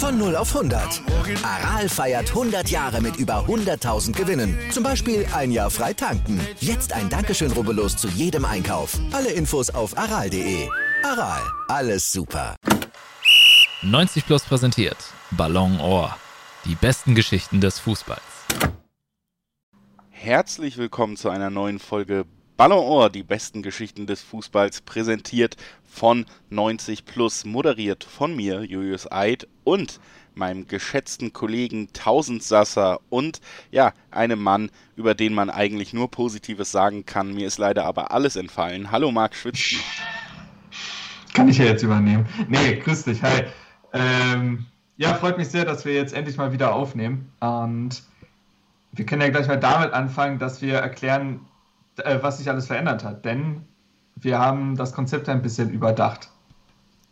Von 0.00 0.18
0 0.18 0.34
auf 0.34 0.56
100. 0.56 1.02
Aral 1.42 1.88
feiert 1.88 2.30
100 2.30 2.68
Jahre 2.70 3.00
mit 3.00 3.16
über 3.16 3.44
100.000 3.46 4.12
Gewinnen. 4.12 4.58
Zum 4.72 4.82
Beispiel 4.82 5.24
ein 5.34 5.52
Jahr 5.52 5.70
frei 5.70 5.92
tanken. 5.92 6.40
Jetzt 6.58 6.92
ein 6.94 7.08
Dankeschön, 7.10 7.52
rubbellos 7.52 7.96
zu 7.96 8.08
jedem 8.08 8.44
Einkauf. 8.44 8.98
Alle 9.12 9.30
Infos 9.30 9.70
auf 9.70 9.96
aral.de. 9.96 10.68
Aral, 11.04 11.42
alles 11.68 12.10
super. 12.10 12.56
90 13.82 14.26
Plus 14.26 14.42
präsentiert 14.42 14.96
Ballon 15.30 15.78
Ohr. 15.78 16.16
Die 16.64 16.74
besten 16.74 17.14
Geschichten 17.14 17.60
des 17.60 17.78
Fußballs. 17.78 18.20
Herzlich 20.22 20.76
willkommen 20.76 21.16
zu 21.16 21.30
einer 21.30 21.48
neuen 21.48 21.78
Folge 21.78 22.26
Ballon 22.58 22.84
Ohr, 22.84 23.08
die 23.08 23.22
besten 23.22 23.62
Geschichten 23.62 24.06
des 24.06 24.20
Fußballs, 24.20 24.82
präsentiert 24.82 25.56
von 25.82 26.26
90 26.50 27.06
Plus, 27.06 27.46
moderiert 27.46 28.04
von 28.04 28.36
mir, 28.36 28.62
Julius 28.62 29.10
Eid 29.10 29.48
und 29.64 29.98
meinem 30.34 30.66
geschätzten 30.66 31.32
Kollegen 31.32 31.94
Tausendsasser 31.94 33.00
und 33.08 33.40
ja, 33.70 33.94
einem 34.10 34.42
Mann, 34.42 34.70
über 34.94 35.14
den 35.14 35.32
man 35.32 35.48
eigentlich 35.48 35.94
nur 35.94 36.10
Positives 36.10 36.70
sagen 36.70 37.06
kann. 37.06 37.32
Mir 37.32 37.46
ist 37.46 37.56
leider 37.56 37.86
aber 37.86 38.10
alles 38.10 38.36
entfallen. 38.36 38.90
Hallo 38.90 39.10
Marc 39.10 39.34
Schwitzky. 39.34 39.78
Kann 41.32 41.48
ich 41.48 41.56
ja 41.56 41.64
jetzt 41.64 41.82
übernehmen. 41.82 42.26
Nee, 42.46 42.76
grüß 42.76 43.04
dich, 43.04 43.22
hi. 43.22 43.44
Ähm, 43.94 44.66
ja, 44.98 45.14
freut 45.14 45.38
mich 45.38 45.48
sehr, 45.48 45.64
dass 45.64 45.86
wir 45.86 45.94
jetzt 45.94 46.12
endlich 46.12 46.36
mal 46.36 46.52
wieder 46.52 46.74
aufnehmen. 46.74 47.32
Und 47.40 48.02
wir 48.92 49.06
können 49.06 49.22
ja 49.22 49.28
gleich 49.28 49.48
mal 49.48 49.58
damit 49.58 49.92
anfangen, 49.92 50.38
dass 50.38 50.62
wir 50.62 50.74
erklären, 50.74 51.46
äh, 51.98 52.18
was 52.20 52.38
sich 52.38 52.48
alles 52.48 52.66
verändert 52.66 53.04
hat. 53.04 53.24
Denn 53.24 53.64
wir 54.16 54.38
haben 54.38 54.76
das 54.76 54.92
Konzept 54.92 55.28
ein 55.28 55.42
bisschen 55.42 55.70
überdacht. 55.70 56.30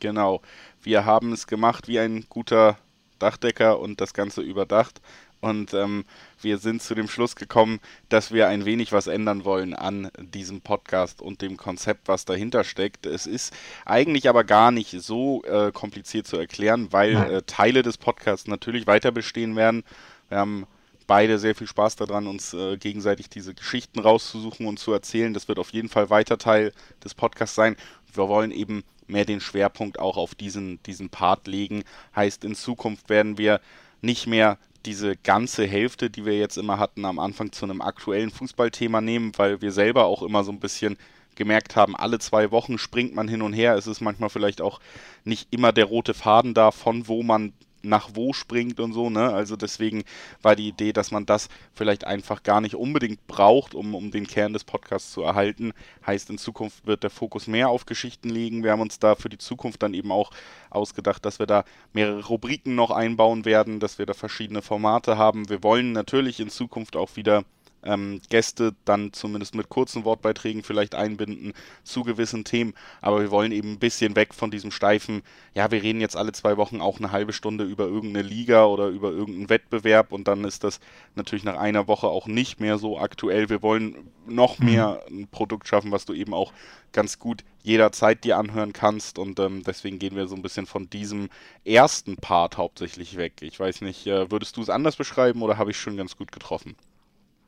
Genau. 0.01 0.41
Wir 0.83 1.05
haben 1.05 1.33
es 1.33 1.47
gemacht 1.47 1.89
wie 1.89 1.99
ein 1.99 2.27
guter 2.29 2.77
Dachdecker 3.19 3.81
und 3.81 4.01
das 4.01 4.15
Ganze 4.15 4.43
überdacht. 4.43 5.01
Und 5.41 5.73
ähm, 5.73 6.05
wir 6.41 6.59
sind 6.59 6.83
zu 6.83 6.97
dem 6.97 7.07
Schluss 7.07 7.37
gekommen, 7.37 7.79
dass 8.09 8.33
wir 8.33 8.49
ein 8.49 8.65
wenig 8.65 8.93
was 8.93 9.07
ändern 9.07 9.45
wollen 9.45 9.73
an 9.73 10.11
diesem 10.19 10.61
Podcast 10.61 11.23
und 11.23 11.43
dem 11.43 11.57
Konzept, 11.57 12.09
was 12.09 12.25
dahinter 12.25 12.65
steckt. 12.65 13.07
Es 13.07 13.27
ist 13.27 13.55
eigentlich 13.85 14.29
aber 14.29 14.43
gar 14.43 14.73
nicht 14.73 14.91
so 15.01 15.45
äh, 15.45 15.71
kompliziert 15.71 16.27
zu 16.27 16.37
erklären, 16.37 16.89
weil 16.91 17.15
äh, 17.15 17.43
Teile 17.43 17.83
des 17.83 17.99
Podcasts 17.99 18.49
natürlich 18.49 18.89
weiter 18.89 19.13
bestehen 19.13 19.55
werden. 19.55 19.85
Wir 20.29 20.39
haben 20.39 20.67
beide 21.09 21.41
sehr 21.41 21.57
viel 21.57 21.67
Spaß 21.67 21.97
daran, 21.97 22.29
uns 22.29 22.55
äh, 22.55 22.77
gegenseitig 22.77 23.29
diese 23.29 23.55
Geschichten 23.55 23.99
rauszusuchen 23.99 24.67
und 24.67 24.79
zu 24.79 24.93
erzählen. 24.93 25.35
Das 25.35 25.49
wird 25.49 25.59
auf 25.59 25.71
jeden 25.71 25.89
Fall 25.89 26.11
weiter 26.11 26.39
Teil 26.39 26.73
des 27.03 27.15
Podcasts 27.15 27.57
sein. 27.57 27.77
Wir 28.13 28.29
wollen 28.29 28.53
eben 28.53 28.85
mehr 29.09 29.25
den 29.25 29.41
Schwerpunkt 29.41 29.99
auch 29.99 30.17
auf 30.17 30.37
diesen, 30.37 30.81
diesen 30.85 31.09
Part 31.09 31.49
legen. 31.49 31.83
Heißt, 32.15 32.45
in 32.45 32.55
Zukunft 32.55 33.09
werden 33.09 33.39
wir 33.39 33.61
nicht 34.03 34.29
mehr 34.29 34.59
diese 34.87 35.17
ganze 35.17 35.67
Hälfte, 35.67 36.11
die 36.11 36.25
wir 36.25 36.39
jetzt 36.39 36.59
immer 36.59 36.79
hatten, 36.79 37.05
am 37.05 37.19
Anfang 37.19 37.51
zu 37.53 37.65
einem 37.65 37.81
aktuellen 37.81 38.31
Fußballthema 38.31 39.01
nehmen, 39.01 39.33
weil 39.37 39.61
wir 39.61 39.73
selber 39.73 40.05
auch 40.05 40.23
immer 40.23 40.45
so 40.45 40.53
ein 40.53 40.61
bisschen 40.61 40.97
gemerkt 41.35 41.77
haben, 41.77 41.97
alle 41.97 42.19
zwei 42.19 42.51
Wochen 42.51 42.79
springt 42.79 43.15
man 43.15 43.29
hin 43.29 43.43
und 43.43 43.53
her. 43.55 43.75
Es 43.75 43.87
ist 43.87 44.01
manchmal 44.01 44.29
vielleicht 44.29 44.61
auch 44.61 44.81
nicht 45.25 45.49
immer 45.51 45.73
der 45.73 45.87
rote 45.87 46.13
Faden 46.13 46.53
da, 46.53 46.71
von 46.71 47.09
wo 47.09 47.23
man 47.23 47.53
nach 47.83 48.11
wo 48.15 48.33
springt 48.33 48.81
und 48.81 48.93
so, 48.93 49.11
ne? 49.11 49.33
Also 49.33 49.57
deswegen 49.57 50.05
war 50.43 50.57
die 50.57 50.69
Idee, 50.69 50.93
dass 50.93 51.11
man 51.11 51.27
das 51.27 51.49
vielleicht 51.73 52.05
einfach 52.05 52.43
gar 52.43 52.61
nicht 52.61 52.75
unbedingt 52.75 53.27
braucht, 53.27 53.75
um, 53.75 53.95
um 53.95 54.11
den 54.11 54.27
Kern 54.27 54.53
des 54.53 54.65
Podcasts 54.65 55.13
zu 55.13 55.23
erhalten. 55.23 55.73
Heißt, 56.07 56.31
in 56.31 56.39
Zukunft 56.39 56.87
wird 56.87 57.03
der 57.03 57.11
Fokus 57.11 57.47
mehr 57.47 57.69
auf 57.69 57.87
Geschichten 57.87 58.29
liegen. 58.29 58.63
Wir 58.63 58.73
haben 58.73 58.81
uns 58.81 58.99
da 58.99 59.15
für 59.15 59.29
die 59.29 59.39
Zukunft 59.39 59.83
dann 59.83 59.95
eben 59.95 60.13
auch 60.13 60.31
ausgedacht, 60.71 61.25
dass 61.25 61.39
wir 61.39 61.47
da 61.47 61.65
mehrere 61.93 62.25
Rubriken 62.27 62.75
noch 62.75 62.91
einbauen 62.91 63.45
werden, 63.45 63.81
dass 63.81 63.99
wir 63.99 64.07
da 64.07 64.15
verschiedene 64.15 64.63
Formate 64.63 65.17
haben. 65.17 65.49
Wir 65.49 65.63
wollen 65.63 65.93
natürlich 65.93 66.41
in 66.41 66.51
Zukunft 66.51 66.97
auch 66.97 67.17
wieder 67.17 67.45
ähm, 67.83 68.21
Gäste 68.29 68.75
dann 68.85 69.13
zumindest 69.13 69.55
mit 69.55 69.69
kurzen 69.69 70.05
Wortbeiträgen 70.05 70.63
vielleicht 70.63 70.95
einbinden 70.95 71.53
zu 71.85 72.03
gewissen 72.03 72.45
Themen. 72.45 72.75
Aber 73.01 73.21
wir 73.21 73.31
wollen 73.31 73.53
eben 73.53 73.73
ein 73.73 73.79
bisschen 73.79 74.17
weg 74.17 74.35
von 74.35 74.51
diesem 74.51 74.71
steifen, 74.71 75.23
ja, 75.55 75.71
wir 75.71 75.83
reden 75.83 76.01
jetzt 76.01 76.17
alle 76.17 76.33
zwei 76.33 76.57
Wochen 76.57 76.81
auch 76.81 76.99
eine 76.99 77.13
halbe 77.13 77.33
Stunde 77.33 77.65
über 77.65 77.85
irgendeine 77.85 78.27
Liga 78.27 78.65
oder 78.67 78.89
über 78.89 79.11
irgendeinen 79.11 79.51
Wettbewerb 79.51 80.13
und 80.13 80.29
dann 80.29 80.45
ist 80.45 80.65
das 80.65 80.81
natürlich 81.15 81.45
nach 81.45 81.59
einer 81.59 81.89
Woche 81.89 82.09
auch 82.09 82.27
nicht 82.27 82.61
mehr 82.61 82.79
so 82.79 82.99
aktuell. 82.99 83.49
Wir 83.49 83.63
wollen 83.63 84.11
noch 84.27 84.59
mhm. 84.59 84.67
mehr 84.67 85.03
ein 85.09 85.29
Produkt 85.29 85.69
schaffen, 85.69 85.93
was 85.93 86.05
du 86.05 86.13
eben 86.13 86.35
auch 86.35 86.53
ganz 86.93 87.19
gut 87.19 87.45
jederzeit 87.63 88.25
dir 88.25 88.39
anhören 88.39 88.73
kannst 88.73 89.19
und 89.19 89.39
ähm, 89.41 89.63
deswegen 89.63 89.99
gehen 89.99 90.17
wir 90.17 90.27
so 90.27 90.35
ein 90.35 90.43
bisschen 90.43 90.67
von 90.67 90.89
diesem 90.89 91.29
ersten 91.65 92.17
Part 92.17 92.57
hauptsächlich 92.57 93.17
weg. 93.17 93.35
Ich 93.41 93.59
weiß 93.59 93.83
nicht, 93.83 94.07
äh, 94.07 94.31
würdest 94.31 94.57
du 94.57 94.63
es 94.63 94.71
anders 94.71 94.97
beschreiben 94.97 95.43
oder 95.43 95.59
habe 95.59 95.71
ich 95.71 95.79
schon 95.79 95.97
ganz 95.97 96.17
gut 96.17 96.33
getroffen? 96.33 96.77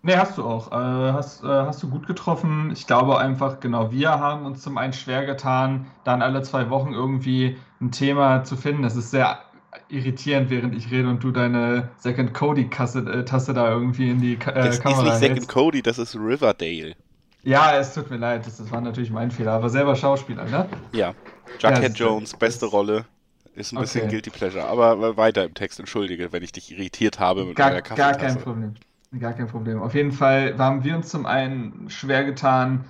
Nee, 0.03 0.17
hast 0.17 0.39
du 0.39 0.45
auch. 0.45 0.73
Äh, 0.73 1.13
hast, 1.13 1.45
äh, 1.45 1.47
hast 1.47 1.83
du 1.83 1.91
gut 1.91 2.07
getroffen. 2.07 2.71
Ich 2.73 2.87
glaube 2.87 3.19
einfach, 3.19 3.61
genau, 3.61 3.93
wir 3.93 4.11
haben 4.11 4.47
uns 4.47 4.63
zum 4.63 4.79
einen 4.79 4.95
schwer 4.95 5.27
getan, 5.27 5.87
dann 6.05 6.23
alle 6.23 6.43
zwei 6.43 6.71
Wochen 6.71 6.93
irgendwie 6.93 7.57
ein 7.81 7.91
Thema 7.93 8.45
zu 8.45 8.57
finden. 8.57 8.83
Das 8.83 8.97
ist 8.97 9.11
sehr 9.11 9.41
irritierend, 9.89 10.51
während 10.51 10.75
ich 10.75 10.91
rede 10.91 11.09
und 11.09 11.23
du 11.23 11.31
deine 11.31 11.91
Second 11.99 12.33
Cody-Taste 12.33 13.01
äh, 13.01 13.55
da 13.55 13.71
irgendwie 13.71 14.11
in 14.11 14.21
die 14.21 14.35
äh, 14.35 14.39
das 14.39 14.81
Kamera 14.81 15.05
Das 15.05 15.15
ist 15.17 15.21
nicht 15.21 15.35
Second 15.35 15.49
Cody, 15.49 15.83
das 15.83 15.99
ist 15.99 16.17
Riverdale. 16.17 16.95
Ja, 17.43 17.79
es 17.79 17.95
tut 17.95 18.11
mir 18.11 18.19
leid, 18.19 18.47
das, 18.47 18.59
das 18.59 18.71
war 18.71 18.81
natürlich 18.81 19.11
mein 19.11 19.31
Fehler, 19.31 19.53
aber 19.53 19.71
selber 19.71 19.97
Schauspieler, 19.97 20.45
ne? 20.45 20.69
Ja. 20.93 21.15
Jughead 21.59 21.99
ja, 21.99 22.07
Jones, 22.07 22.35
beste 22.35 22.67
Rolle. 22.67 23.07
Ist 23.55 23.73
ein 23.73 23.79
okay. 23.79 23.85
bisschen 23.85 24.09
Guilty 24.09 24.31
Pleasure, 24.31 24.65
aber 24.65 25.17
weiter 25.17 25.45
im 25.45 25.55
Text, 25.55 25.81
entschuldige, 25.81 26.33
wenn 26.33 26.43
ich 26.43 26.53
dich 26.53 26.71
irritiert 26.71 27.19
habe 27.19 27.45
mit 27.45 27.57
gar, 27.57 27.69
meiner 27.69 27.83
Kaffeetasse. 27.83 28.19
Gar 28.19 28.29
kein 28.29 28.41
Problem. 28.41 28.75
Gar 29.19 29.33
kein 29.33 29.49
Problem. 29.49 29.83
Auf 29.83 29.95
jeden 29.95 30.13
Fall 30.13 30.57
haben 30.57 30.85
wir 30.85 30.95
uns 30.95 31.09
zum 31.09 31.27
einen 31.27 31.91
schwer 31.91 32.25
getan, 32.25 32.85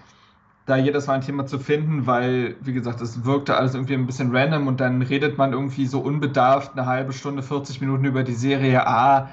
da 0.67 0.77
jedes 0.77 1.07
Mal 1.07 1.15
ein 1.15 1.21
Thema 1.23 1.47
zu 1.47 1.59
finden, 1.59 2.07
weil, 2.07 2.57
wie 2.61 2.75
gesagt, 2.75 3.01
es 3.01 3.25
wirkte 3.25 3.57
alles 3.57 3.75
irgendwie 3.75 3.95
ein 3.95 4.07
bisschen 4.07 4.35
random 4.37 4.67
und 4.67 4.81
dann 4.81 5.01
redet 5.01 5.39
man 5.39 5.55
irgendwie 5.55 5.87
so 5.87 6.01
unbedarft 6.01 6.73
eine 6.77 6.87
halbe 6.87 7.15
Stunde, 7.15 7.43
40 7.43 7.81
Minuten 7.81 8.05
über 8.05 8.23
die 8.23 8.35
Serie 8.35 8.87
A. 8.87 9.31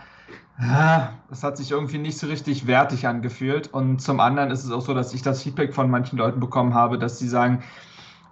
Ah, 0.57 1.09
das 1.29 1.43
hat 1.43 1.57
sich 1.57 1.71
irgendwie 1.71 1.97
nicht 1.97 2.17
so 2.17 2.27
richtig 2.27 2.67
wertig 2.67 3.05
angefühlt. 3.05 3.67
Und 3.73 4.01
zum 4.01 4.21
anderen 4.21 4.49
ist 4.49 4.63
es 4.63 4.71
auch 4.71 4.81
so, 4.81 4.93
dass 4.93 5.13
ich 5.13 5.21
das 5.21 5.43
Feedback 5.43 5.73
von 5.73 5.89
manchen 5.91 6.17
Leuten 6.17 6.39
bekommen 6.39 6.73
habe, 6.73 6.97
dass 6.97 7.19
sie 7.19 7.27
sagen, 7.27 7.63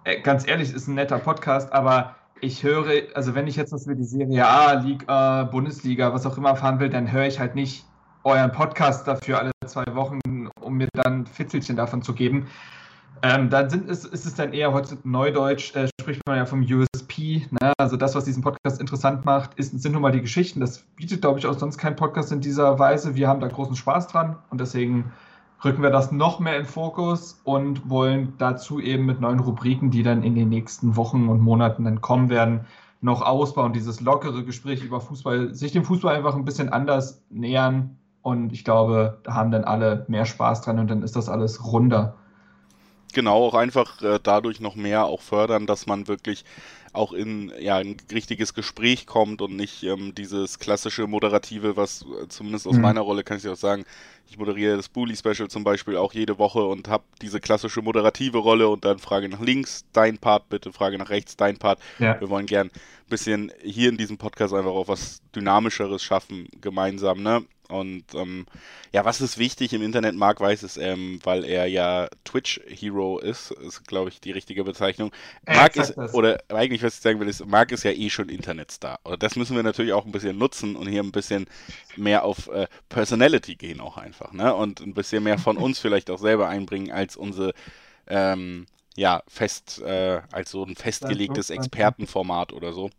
äh, 0.05 0.21
ganz 0.21 0.47
ehrlich, 0.47 0.73
ist 0.73 0.87
ein 0.87 0.95
netter 0.95 1.19
Podcast, 1.19 1.73
aber 1.73 2.15
ich 2.39 2.63
höre, 2.63 3.03
also 3.15 3.35
wenn 3.35 3.47
ich 3.47 3.57
jetzt 3.57 3.73
was 3.73 3.85
über 3.85 3.95
die 3.95 4.05
Serie 4.05 4.47
A, 4.47 4.73
Liga, 4.73 5.43
Bundesliga, 5.43 6.13
was 6.13 6.25
auch 6.25 6.37
immer 6.37 6.55
fahren 6.55 6.79
will, 6.79 6.89
dann 6.89 7.11
höre 7.11 7.27
ich 7.27 7.39
halt 7.39 7.55
nicht 7.55 7.85
euren 8.25 8.51
Podcast 8.51 9.07
dafür 9.07 9.39
alle 9.39 9.51
zwei 9.65 9.85
Wochen, 9.93 10.19
um 10.59 10.73
mir 10.75 10.87
dann 10.93 11.27
Fitzelchen 11.27 11.75
davon 11.75 12.01
zu 12.01 12.13
geben. 12.13 12.47
Ähm, 13.21 13.49
dann 13.49 13.69
sind, 13.69 13.87
ist, 13.87 14.05
ist, 14.05 14.25
es 14.25 14.35
dann 14.35 14.51
eher 14.51 14.73
heute 14.73 14.97
Neudeutsch, 15.03 15.75
äh, 15.75 15.87
spricht 16.01 16.21
man 16.27 16.37
ja 16.37 16.45
vom 16.45 16.61
USP. 16.61 17.47
Ne? 17.61 17.73
Also 17.77 17.97
das, 17.97 18.13
was 18.15 18.25
diesen 18.25 18.43
Podcast 18.43 18.81
interessant 18.81 19.25
macht, 19.25 19.53
ist, 19.55 19.79
sind 19.79 19.93
nun 19.93 20.01
mal 20.01 20.11
die 20.11 20.21
Geschichten. 20.21 20.59
Das 20.59 20.79
bietet, 20.95 21.21
glaube 21.21 21.39
ich, 21.39 21.45
auch 21.45 21.57
sonst 21.57 21.77
kein 21.77 21.95
Podcast 21.95 22.31
in 22.31 22.41
dieser 22.41 22.77
Weise. 22.77 23.15
Wir 23.15 23.27
haben 23.27 23.39
da 23.39 23.47
großen 23.47 23.75
Spaß 23.75 24.07
dran 24.07 24.37
und 24.49 24.59
deswegen 24.59 25.13
rücken 25.63 25.81
wir 25.81 25.91
das 25.91 26.11
noch 26.11 26.39
mehr 26.39 26.57
in 26.57 26.65
Fokus 26.65 27.39
und 27.43 27.89
wollen 27.89 28.33
dazu 28.37 28.79
eben 28.79 29.05
mit 29.05 29.21
neuen 29.21 29.39
Rubriken, 29.39 29.91
die 29.91 30.03
dann 30.03 30.23
in 30.23 30.35
den 30.35 30.49
nächsten 30.49 30.95
Wochen 30.95 31.29
und 31.29 31.41
Monaten 31.41 31.85
dann 31.85 32.01
kommen 32.01 32.29
werden, 32.29 32.65
noch 33.01 33.21
ausbauen. 33.21 33.71
Dieses 33.71 34.01
lockere 34.01 34.43
Gespräch 34.43 34.83
über 34.83 34.99
Fußball, 34.99 35.53
sich 35.53 35.71
dem 35.71 35.85
Fußball 35.85 36.15
einfach 36.15 36.35
ein 36.35 36.45
bisschen 36.45 36.69
anders 36.69 37.23
nähern 37.29 37.97
und 38.25 38.51
ich 38.53 38.63
glaube, 38.63 39.19
da 39.21 39.35
haben 39.35 39.51
dann 39.51 39.63
alle 39.65 40.03
mehr 40.07 40.25
Spaß 40.25 40.61
dran 40.61 40.79
und 40.79 40.89
dann 40.89 41.03
ist 41.03 41.15
das 41.15 41.29
alles 41.29 41.63
runder. 41.63 42.15
Genau, 43.13 43.35
auch 43.35 43.53
einfach 43.53 44.01
äh, 44.01 44.19
dadurch 44.21 44.59
noch 44.59 44.75
mehr 44.75 45.05
auch 45.05 45.21
fördern, 45.21 45.67
dass 45.67 45.85
man 45.85 46.07
wirklich 46.07 46.43
auch 46.91 47.13
in 47.13 47.51
ja, 47.59 47.77
ein 47.77 47.97
richtiges 48.11 48.55
Gespräch 48.55 49.05
kommt 49.05 49.43
und 49.43 49.55
nicht 49.55 49.83
ähm, 49.83 50.15
dieses 50.15 50.57
klassische 50.57 51.05
Moderative, 51.05 51.77
was 51.77 52.01
äh, 52.01 52.27
zumindest 52.27 52.67
aus 52.67 52.77
mhm. 52.77 52.81
meiner 52.81 53.01
Rolle 53.01 53.23
kann 53.23 53.37
ich 53.37 53.47
auch 53.47 53.55
sagen, 53.55 53.85
ich 54.27 54.37
moderiere 54.37 54.77
das 54.77 54.89
Bully 54.89 55.15
Special 55.15 55.47
zum 55.49 55.63
Beispiel 55.63 55.97
auch 55.97 56.13
jede 56.13 56.37
Woche 56.37 56.63
und 56.63 56.87
habe 56.87 57.03
diese 57.21 57.39
klassische 57.39 57.81
moderative 57.81 58.37
Rolle 58.37 58.67
und 58.69 58.85
dann 58.85 58.99
Frage 58.99 59.29
nach 59.29 59.41
links, 59.41 59.85
dein 59.93 60.17
Part 60.17 60.49
bitte, 60.49 60.73
Frage 60.73 60.97
nach 60.97 61.09
rechts, 61.09 61.37
dein 61.37 61.57
Part. 61.57 61.79
Ja. 61.99 62.19
Wir 62.19 62.29
wollen 62.29 62.45
gern 62.45 62.67
ein 62.67 63.09
bisschen 63.09 63.51
hier 63.61 63.89
in 63.89 63.97
diesem 63.97 64.17
Podcast 64.17 64.53
einfach 64.53 64.71
auch 64.71 64.87
was 64.87 65.21
Dynamischeres 65.35 66.03
schaffen, 66.03 66.47
gemeinsam, 66.59 67.21
ne? 67.21 67.45
Und 67.67 68.13
ähm, 68.13 68.45
ja, 68.91 69.05
was 69.05 69.21
ist 69.21 69.37
wichtig 69.37 69.73
im 69.73 69.81
Internet, 69.81 70.15
Marc 70.15 70.39
weiß 70.39 70.63
es, 70.63 70.77
ähm, 70.77 71.19
weil 71.23 71.43
er 71.43 71.65
ja 71.65 72.07
Twitch-Hero 72.23 73.19
ist, 73.19 73.51
ist, 73.51 73.87
glaube 73.87 74.09
ich, 74.09 74.21
die 74.21 74.31
richtige 74.31 74.63
Bezeichnung. 74.63 75.11
Marc 75.47 75.75
ist, 75.75 75.97
oder 75.97 76.39
eigentlich, 76.49 76.83
was 76.83 76.95
ich 76.95 77.01
sagen 77.01 77.19
will, 77.19 77.27
ist, 77.27 77.45
Marc 77.45 77.71
ist 77.71 77.83
ja 77.83 77.91
eh 77.91 78.09
schon 78.09 78.29
Internetstar. 78.29 78.99
Und 79.03 79.23
das 79.23 79.35
müssen 79.35 79.55
wir 79.55 79.63
natürlich 79.63 79.93
auch 79.93 80.05
ein 80.05 80.11
bisschen 80.11 80.37
nutzen 80.37 80.75
und 80.75 80.87
hier 80.87 81.01
ein 81.01 81.11
bisschen 81.11 81.47
mehr 81.95 82.23
auf 82.23 82.47
äh, 82.49 82.67
Personality 82.89 83.55
gehen 83.55 83.79
auch 83.79 83.97
einfach. 83.97 84.14
Einfach, 84.15 84.33
ne? 84.33 84.53
Und 84.53 84.81
ein 84.81 84.93
bisschen 84.93 85.23
mehr 85.23 85.37
von 85.37 85.57
uns 85.57 85.79
vielleicht 85.79 86.09
auch 86.09 86.19
selber 86.19 86.47
einbringen 86.47 86.91
als 86.91 87.15
unsere, 87.15 87.53
ähm, 88.07 88.65
ja, 88.95 89.23
fest, 89.27 89.81
äh, 89.81 90.21
als 90.31 90.51
so 90.51 90.63
ein 90.63 90.75
festgelegtes 90.75 91.49
Expertenformat 91.49 92.53
oder 92.53 92.71
so. 92.73 92.89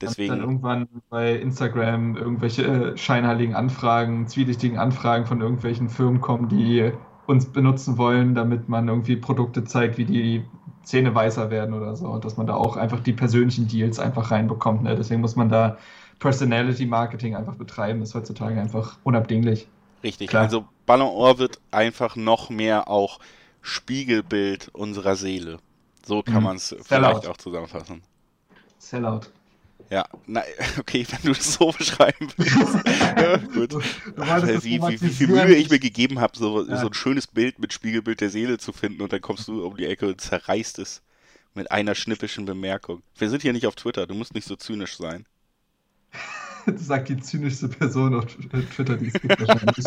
Deswegen. 0.00 0.30
Dann 0.30 0.40
irgendwann 0.40 0.88
bei 1.08 1.36
Instagram 1.36 2.16
irgendwelche 2.16 2.64
äh, 2.64 2.96
scheinheiligen 2.96 3.54
Anfragen, 3.54 4.26
zwielichtigen 4.26 4.78
Anfragen 4.78 5.24
von 5.24 5.40
irgendwelchen 5.40 5.88
Firmen 5.88 6.20
kommen, 6.20 6.48
die 6.48 6.92
uns 7.26 7.46
benutzen 7.46 7.96
wollen, 7.96 8.34
damit 8.34 8.68
man 8.68 8.88
irgendwie 8.88 9.16
Produkte 9.16 9.64
zeigt, 9.64 9.98
wie 9.98 10.04
die 10.04 10.44
Zähne 10.82 11.14
weißer 11.14 11.50
werden 11.50 11.74
oder 11.74 11.96
so. 11.96 12.08
Und 12.08 12.24
dass 12.24 12.36
man 12.36 12.46
da 12.46 12.54
auch 12.54 12.76
einfach 12.76 13.00
die 13.00 13.12
persönlichen 13.14 13.68
Deals 13.68 13.98
einfach 13.98 14.30
reinbekommt. 14.30 14.82
Ne? 14.82 14.94
Deswegen 14.96 15.20
muss 15.20 15.34
man 15.34 15.48
da 15.48 15.78
Personality 16.18 16.86
Marketing 16.86 17.34
einfach 17.34 17.56
betreiben. 17.56 18.00
Das 18.00 18.10
ist 18.10 18.14
heutzutage 18.14 18.60
einfach 18.60 18.98
unabdinglich. 19.02 19.68
Richtig, 20.02 20.30
Klar. 20.30 20.44
also 20.44 20.66
Ballon 20.84 21.08
Ohr 21.08 21.38
wird 21.38 21.58
einfach 21.70 22.16
noch 22.16 22.50
mehr 22.50 22.88
auch 22.88 23.18
Spiegelbild 23.62 24.68
unserer 24.72 25.16
Seele. 25.16 25.58
So 26.04 26.22
kann 26.22 26.36
mhm. 26.36 26.42
man 26.42 26.56
es 26.56 26.74
vielleicht 26.82 27.26
auch 27.26 27.36
zusammenfassen. 27.36 28.02
Sellout. 28.78 29.22
Ja, 29.90 30.04
na, 30.26 30.42
okay, 30.78 31.06
wenn 31.10 31.22
du 31.22 31.36
das 31.36 31.54
so 31.54 31.72
beschreiben 31.78 32.28
willst. 32.36 32.86
ja, 33.16 33.36
gut. 33.36 33.72
Du 33.72 33.80
wie, 33.80 34.80
wie, 34.82 35.00
wie, 35.00 35.08
viel 35.08 35.28
Mühe 35.28 35.54
ich 35.54 35.70
mir 35.70 35.78
gegeben 35.78 36.20
habe, 36.20 36.36
so, 36.36 36.66
ja. 36.66 36.76
so 36.80 36.88
ein 36.88 36.94
schönes 36.94 37.26
Bild 37.26 37.58
mit 37.58 37.72
Spiegelbild 37.72 38.20
der 38.20 38.30
Seele 38.30 38.58
zu 38.58 38.72
finden 38.72 39.02
und 39.02 39.12
dann 39.12 39.20
kommst 39.20 39.48
du 39.48 39.64
um 39.64 39.76
die 39.76 39.86
Ecke 39.86 40.08
und 40.08 40.20
zerreißt 40.20 40.78
es 40.78 41.02
mit 41.54 41.70
einer 41.70 41.94
schnippischen 41.94 42.44
Bemerkung. 42.44 43.02
Wir 43.16 43.30
sind 43.30 43.42
hier 43.42 43.52
nicht 43.52 43.66
auf 43.66 43.76
Twitter, 43.76 44.06
du 44.06 44.14
musst 44.14 44.34
nicht 44.34 44.46
so 44.46 44.56
zynisch 44.56 44.96
sein. 44.96 45.24
Das 46.66 46.80
sagt 46.86 47.08
die 47.08 47.16
zynischste 47.16 47.68
Person 47.68 48.14
auf 48.14 48.26
Twitter, 48.26 48.96
die 48.96 49.06
es 49.06 49.12
gibt 49.14 49.40
wahrscheinlich. 49.40 49.86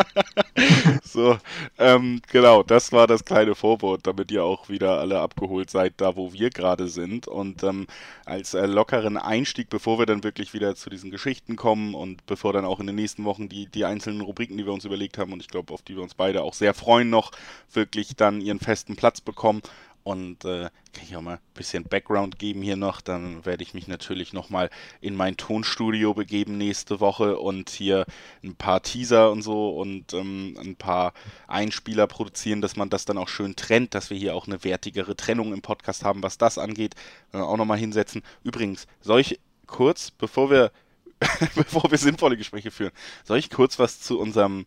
so, 1.04 1.38
ähm, 1.78 2.22
genau, 2.32 2.64
das 2.64 2.92
war 2.92 3.06
das 3.08 3.26
kleine 3.26 3.56
Vorwort, 3.56 4.08
damit 4.08 4.32
ihr 4.32 4.44
auch 4.44 4.70
wieder 4.70 5.00
alle 5.00 5.20
abgeholt 5.20 5.70
seid, 5.70 5.94
da 5.98 6.16
wo 6.16 6.34
wir 6.34 6.50
gerade 6.50 6.88
sind. 6.88 7.28
Und 7.28 7.64
ähm, 7.64 7.88
als 8.26 8.54
äh, 8.54 8.66
lockeren 8.66 9.18
Einstieg, 9.18 9.70
bevor 9.70 10.00
wir 10.00 10.06
dann 10.06 10.24
wirklich 10.24 10.54
wieder 10.54 10.76
zu 10.76 10.90
diesen 10.90 11.12
Geschichten 11.12 11.56
kommen 11.56 11.94
und 11.94 12.26
bevor 12.26 12.54
dann 12.54 12.66
auch 12.66 12.80
in 12.80 12.88
den 12.88 12.96
nächsten 12.96 13.26
Wochen 13.26 13.50
die, 13.50 13.68
die 13.68 13.86
einzelnen 13.86 14.22
Rubriken, 14.22 14.58
die 14.58 14.66
wir 14.66 14.74
uns 14.74 14.86
überlegt 14.86 15.18
haben, 15.18 15.34
und 15.34 15.42
ich 15.42 15.50
glaube, 15.50 15.74
auf 15.74 15.82
die 15.82 15.96
wir 15.96 16.04
uns 16.04 16.14
beide 16.14 16.44
auch 16.44 16.54
sehr 16.54 16.74
freuen, 16.74 17.10
noch 17.10 17.32
wirklich 17.74 18.16
dann 18.16 18.42
ihren 18.42 18.60
festen 18.60 18.96
Platz 18.96 19.22
bekommen, 19.22 19.62
und 20.10 20.44
äh, 20.44 20.70
kann 20.92 21.04
ich 21.04 21.16
auch 21.16 21.22
mal 21.22 21.36
ein 21.36 21.54
bisschen 21.54 21.84
Background 21.84 22.40
geben 22.40 22.64
hier 22.64 22.76
noch. 22.76 23.00
Dann 23.00 23.46
werde 23.46 23.62
ich 23.62 23.76
mich 23.76 23.88
natürlich 23.88 24.34
nochmal 24.34 24.72
in 25.02 25.16
mein 25.16 25.38
Tonstudio 25.38 26.16
begeben 26.16 26.58
nächste 26.58 27.00
Woche 27.00 27.38
und 27.38 27.70
hier 27.70 28.06
ein 28.44 28.56
paar 28.56 28.82
Teaser 28.82 29.32
und 29.32 29.44
so 29.44 29.70
und 29.70 30.14
ähm, 30.14 30.58
ein 30.60 30.76
paar 30.76 31.14
Einspieler 31.48 32.08
produzieren, 32.08 32.60
dass 32.62 32.76
man 32.76 32.90
das 32.90 33.06
dann 33.06 33.20
auch 33.20 33.28
schön 33.30 33.56
trennt, 33.56 33.94
dass 33.94 34.10
wir 34.10 34.18
hier 34.18 34.34
auch 34.34 34.48
eine 34.48 34.64
wertigere 34.64 35.16
Trennung 35.16 35.54
im 35.54 35.62
Podcast 35.62 36.04
haben, 36.04 36.24
was 36.24 36.40
das 36.40 36.58
angeht. 36.58 36.96
Äh, 37.32 37.38
auch 37.38 37.58
nochmal 37.58 37.78
hinsetzen. 37.78 38.24
Übrigens, 38.44 38.88
soll 39.02 39.20
ich 39.20 39.40
kurz, 39.68 40.10
bevor 40.10 40.50
wir, 40.50 40.72
bevor 41.56 41.92
wir 41.92 42.00
sinnvolle 42.00 42.36
Gespräche 42.36 42.72
führen, 42.72 42.94
soll 43.24 43.38
ich 43.38 43.52
kurz 43.52 43.78
was 43.78 44.02
zu 44.02 44.20
unserem, 44.20 44.66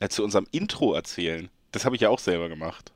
äh, 0.00 0.10
zu 0.10 0.22
unserem 0.22 0.46
Intro 0.50 0.92
erzählen? 0.92 1.48
Das 1.70 1.86
habe 1.86 1.96
ich 1.96 2.02
ja 2.02 2.10
auch 2.10 2.18
selber 2.18 2.50
gemacht. 2.50 2.92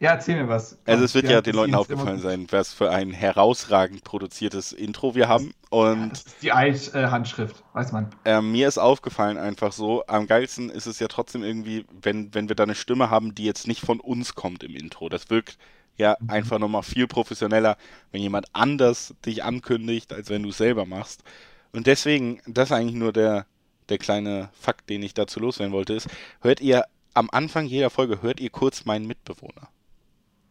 Ja, 0.00 0.12
erzähl 0.12 0.36
mir 0.36 0.48
was. 0.48 0.78
Also 0.86 1.04
es 1.04 1.14
wird 1.14 1.24
ja, 1.24 1.32
ja 1.32 1.40
den 1.40 1.56
Leuten 1.56 1.74
aufgefallen 1.74 2.20
sein, 2.20 2.46
was 2.50 2.72
für 2.72 2.90
ein 2.90 3.10
herausragend 3.10 4.04
produziertes 4.04 4.72
Intro 4.72 5.16
wir 5.16 5.26
haben. 5.26 5.52
Und 5.70 6.00
ja, 6.00 6.08
das 6.08 6.26
ist 6.26 6.42
die 6.42 6.52
Eid-Handschrift, 6.52 7.64
weiß 7.72 7.90
man. 7.90 8.08
Äh, 8.24 8.40
mir 8.40 8.68
ist 8.68 8.78
aufgefallen 8.78 9.38
einfach 9.38 9.72
so, 9.72 10.04
am 10.06 10.28
geilsten 10.28 10.70
ist 10.70 10.86
es 10.86 11.00
ja 11.00 11.08
trotzdem 11.08 11.42
irgendwie, 11.42 11.84
wenn, 12.00 12.32
wenn 12.32 12.48
wir 12.48 12.54
da 12.54 12.62
eine 12.62 12.76
Stimme 12.76 13.10
haben, 13.10 13.34
die 13.34 13.44
jetzt 13.44 13.66
nicht 13.66 13.80
von 13.80 13.98
uns 13.98 14.36
kommt 14.36 14.62
im 14.62 14.76
Intro. 14.76 15.08
Das 15.08 15.30
wirkt 15.30 15.58
ja 15.96 16.16
mhm. 16.20 16.30
einfach 16.30 16.60
nochmal 16.60 16.84
viel 16.84 17.08
professioneller, 17.08 17.76
wenn 18.12 18.22
jemand 18.22 18.46
anders 18.52 19.14
dich 19.26 19.42
ankündigt, 19.42 20.12
als 20.12 20.30
wenn 20.30 20.44
du 20.44 20.50
es 20.50 20.58
selber 20.58 20.86
machst. 20.86 21.24
Und 21.72 21.88
deswegen, 21.88 22.40
das 22.46 22.70
ist 22.70 22.72
eigentlich 22.72 22.94
nur 22.94 23.12
der, 23.12 23.46
der 23.88 23.98
kleine 23.98 24.50
Fakt, 24.52 24.88
den 24.90 25.02
ich 25.02 25.12
dazu 25.12 25.40
loswerden 25.40 25.72
wollte, 25.72 25.94
ist, 25.94 26.08
hört 26.40 26.60
ihr 26.60 26.84
am 27.14 27.28
Anfang 27.30 27.66
jeder 27.66 27.90
Folge, 27.90 28.22
hört 28.22 28.38
ihr 28.38 28.50
kurz 28.50 28.84
meinen 28.84 29.08
Mitbewohner. 29.08 29.68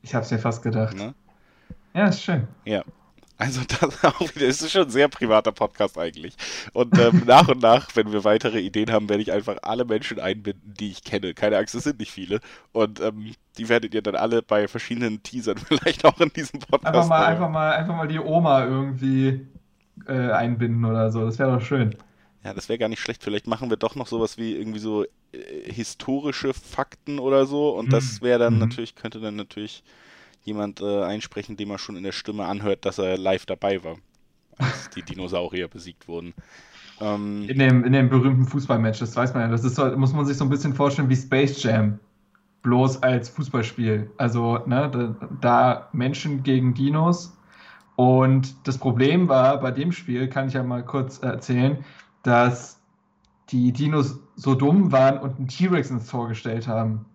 Ich 0.07 0.15
habe 0.15 0.23
es 0.23 0.31
mir 0.31 0.39
fast 0.39 0.63
gedacht. 0.63 0.95
Ne? 0.95 1.13
Ja, 1.93 2.07
ist 2.07 2.23
schön. 2.23 2.47
Ja. 2.63 2.81
Also 3.37 3.59
das 3.81 4.05
auch 4.05 4.21
wieder, 4.33 4.45
ist 4.45 4.71
schon 4.71 4.83
ein 4.83 4.89
sehr 4.89 5.09
privater 5.09 5.51
Podcast 5.51 5.97
eigentlich. 5.97 6.37
Und 6.71 6.97
ähm, 6.97 7.23
nach 7.27 7.49
und 7.49 7.61
nach, 7.61 7.93
wenn 7.95 8.13
wir 8.13 8.23
weitere 8.23 8.61
Ideen 8.61 8.89
haben, 8.89 9.09
werde 9.09 9.21
ich 9.21 9.33
einfach 9.33 9.57
alle 9.63 9.83
Menschen 9.83 10.21
einbinden, 10.21 10.73
die 10.79 10.91
ich 10.91 11.03
kenne. 11.03 11.33
Keine 11.33 11.57
Angst, 11.57 11.75
es 11.75 11.83
sind 11.83 11.99
nicht 11.99 12.11
viele. 12.11 12.39
Und 12.71 13.01
ähm, 13.01 13.33
die 13.57 13.67
werdet 13.67 13.93
ihr 13.93 14.01
dann 14.01 14.15
alle 14.15 14.41
bei 14.41 14.69
verschiedenen 14.69 15.21
Teasern 15.23 15.57
vielleicht 15.67 16.05
auch 16.05 16.21
in 16.21 16.29
diesem 16.29 16.61
Podcast. 16.61 16.95
Einfach 16.95 17.09
mal, 17.09 17.25
einfach 17.25 17.49
mal, 17.49 17.71
einfach 17.73 17.95
mal 17.97 18.07
die 18.07 18.19
Oma 18.19 18.63
irgendwie 18.63 19.45
äh, 20.07 20.31
einbinden 20.31 20.85
oder 20.85 21.11
so. 21.11 21.25
Das 21.25 21.37
wäre 21.37 21.51
doch 21.51 21.61
schön. 21.61 21.97
Ja, 22.47 22.53
das 22.53 22.69
wäre 22.69 22.79
gar 22.79 22.87
nicht 22.87 23.01
schlecht. 23.01 23.25
Vielleicht 23.25 23.45
machen 23.45 23.69
wir 23.69 23.75
doch 23.75 23.95
noch 23.95 24.07
sowas 24.07 24.37
wie 24.37 24.55
irgendwie 24.55 24.79
so 24.79 25.03
äh, 25.03 25.09
historische 25.65 26.53
Fakten 26.53 27.19
oder 27.19 27.45
so. 27.45 27.71
Und 27.77 27.91
das 27.91 28.21
mhm. 28.21 28.25
wäre 28.25 28.39
dann 28.39 28.53
mhm. 28.53 28.59
natürlich, 28.59 28.95
könnte 28.95 29.19
dann 29.19 29.35
natürlich 29.35 29.83
jemand 30.43 30.79
äh, 30.79 31.03
einsprechen, 31.03 31.57
dem 31.57 31.67
man 31.67 31.77
schon 31.77 31.97
in 31.97 32.03
der 32.03 32.13
Stimme 32.13 32.45
anhört, 32.45 32.85
dass 32.85 32.99
er 32.99 33.17
live 33.17 33.45
dabei 33.45 33.83
war, 33.83 33.97
als 34.57 34.89
die 34.91 35.01
Dinosaurier 35.01 35.67
besiegt 35.67 36.07
wurden. 36.07 36.33
Ähm, 37.01 37.49
in, 37.49 37.59
dem, 37.59 37.83
in 37.83 37.91
dem 37.91 38.07
berühmten 38.07 38.45
Fußballmatch, 38.45 38.99
das 38.99 39.13
weiß 39.13 39.33
man 39.33 39.43
ja. 39.43 39.49
Das 39.49 39.65
ist, 39.65 39.77
muss 39.97 40.13
man 40.13 40.25
sich 40.25 40.37
so 40.37 40.45
ein 40.45 40.49
bisschen 40.49 40.73
vorstellen 40.73 41.09
wie 41.09 41.17
Space 41.17 41.61
Jam. 41.61 41.99
Bloß 42.61 43.03
als 43.03 43.27
Fußballspiel. 43.27 44.09
Also, 44.15 44.59
ne, 44.65 44.89
da, 44.89 45.27
da 45.41 45.89
Menschen 45.91 46.43
gegen 46.43 46.73
Dinos. 46.73 47.37
Und 47.97 48.55
das 48.65 48.77
Problem 48.77 49.27
war 49.27 49.59
bei 49.59 49.71
dem 49.71 49.91
Spiel, 49.91 50.29
kann 50.29 50.47
ich 50.47 50.53
ja 50.53 50.63
mal 50.63 50.85
kurz 50.85 51.19
erzählen, 51.19 51.83
dass 52.23 52.79
die 53.49 53.71
Dinos 53.71 54.19
so 54.35 54.55
dumm 54.55 54.91
waren 54.91 55.19
und 55.19 55.37
einen 55.37 55.47
T-Rex 55.47 55.89
ins 55.89 56.07
Tor 56.07 56.27
gestellt 56.27 56.67
haben. 56.67 57.05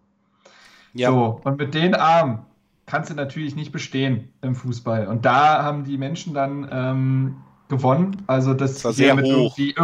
Ja. 0.95 1.11
So, 1.11 1.41
und 1.45 1.59
mit 1.59 1.75
den 1.75 1.95
Armen 1.95 2.41
kannst 2.87 3.11
du 3.11 3.15
natürlich 3.15 3.55
nicht 3.55 3.73
bestehen 3.73 4.29
im 4.43 4.55
Fußball. 4.55 5.07
Und 5.07 5.25
da 5.25 5.63
haben 5.63 5.85
die 5.85 5.99
Menschen 5.99 6.35
dann 6.35 6.69
ähm, 6.71 7.37
gewonnen. 7.69 8.23
Also 8.27 8.55
das, 8.55 8.83
das 8.83 8.97
sehr 8.97 9.17
hoch. 9.17 9.57
Irgendwie, 9.57 9.75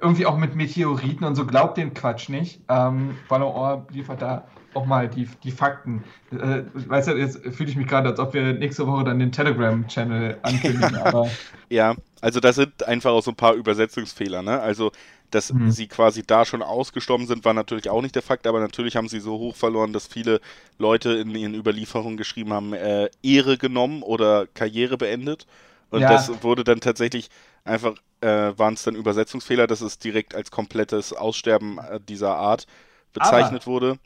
irgendwie, 0.00 0.26
auch 0.26 0.36
mit 0.36 0.54
Meteoriten 0.54 1.24
und 1.24 1.34
so, 1.34 1.46
glaubt 1.46 1.76
den 1.76 1.94
Quatsch 1.94 2.28
nicht. 2.28 2.60
Ähm, 2.68 3.16
Ballon 3.28 3.82
liefert 3.90 4.22
da 4.22 4.44
auch 4.74 4.86
mal 4.86 5.08
die, 5.08 5.28
die 5.42 5.50
Fakten. 5.50 6.04
Äh, 6.30 6.62
weißt 6.74 7.08
du, 7.08 7.12
jetzt 7.12 7.38
fühle 7.54 7.70
ich 7.70 7.76
mich 7.76 7.86
gerade, 7.86 8.08
als 8.08 8.18
ob 8.18 8.34
wir 8.34 8.52
nächste 8.52 8.86
Woche 8.86 9.04
dann 9.04 9.18
den 9.18 9.32
Telegram-Channel 9.32 10.38
ankündigen. 10.42 10.96
aber 11.04 11.28
ja, 11.68 11.94
also 12.20 12.40
das 12.40 12.56
sind 12.56 12.86
einfach 12.86 13.10
auch 13.10 13.22
so 13.22 13.30
ein 13.30 13.36
paar 13.36 13.54
Übersetzungsfehler. 13.54 14.42
Ne? 14.42 14.60
Also 14.60 14.92
dass 15.32 15.52
mhm. 15.52 15.70
sie 15.70 15.88
quasi 15.88 16.22
da 16.22 16.44
schon 16.44 16.62
ausgestorben 16.62 17.26
sind, 17.26 17.44
war 17.44 17.54
natürlich 17.54 17.88
auch 17.88 18.02
nicht 18.02 18.14
der 18.14 18.22
Fakt, 18.22 18.46
aber 18.46 18.60
natürlich 18.60 18.96
haben 18.96 19.08
sie 19.08 19.20
so 19.20 19.38
hoch 19.38 19.56
verloren, 19.56 19.92
dass 19.92 20.06
viele 20.06 20.40
Leute 20.78 21.12
in 21.14 21.34
ihren 21.34 21.54
Überlieferungen 21.54 22.16
geschrieben 22.16 22.52
haben, 22.52 22.74
äh, 22.74 23.08
Ehre 23.22 23.56
genommen 23.56 24.02
oder 24.02 24.46
Karriere 24.46 24.98
beendet. 24.98 25.46
Und 25.90 26.00
ja. 26.00 26.10
das 26.10 26.42
wurde 26.42 26.64
dann 26.64 26.80
tatsächlich 26.80 27.28
einfach, 27.64 27.94
äh, 28.20 28.52
waren 28.56 28.74
es 28.74 28.82
dann 28.82 28.94
Übersetzungsfehler, 28.94 29.66
dass 29.66 29.80
es 29.80 29.98
direkt 29.98 30.34
als 30.34 30.50
komplettes 30.50 31.12
Aussterben 31.12 31.78
äh, 31.78 31.98
dieser 32.00 32.36
Art 32.36 32.66
bezeichnet 33.12 33.62
aber, 33.62 33.72
wurde. 33.72 33.98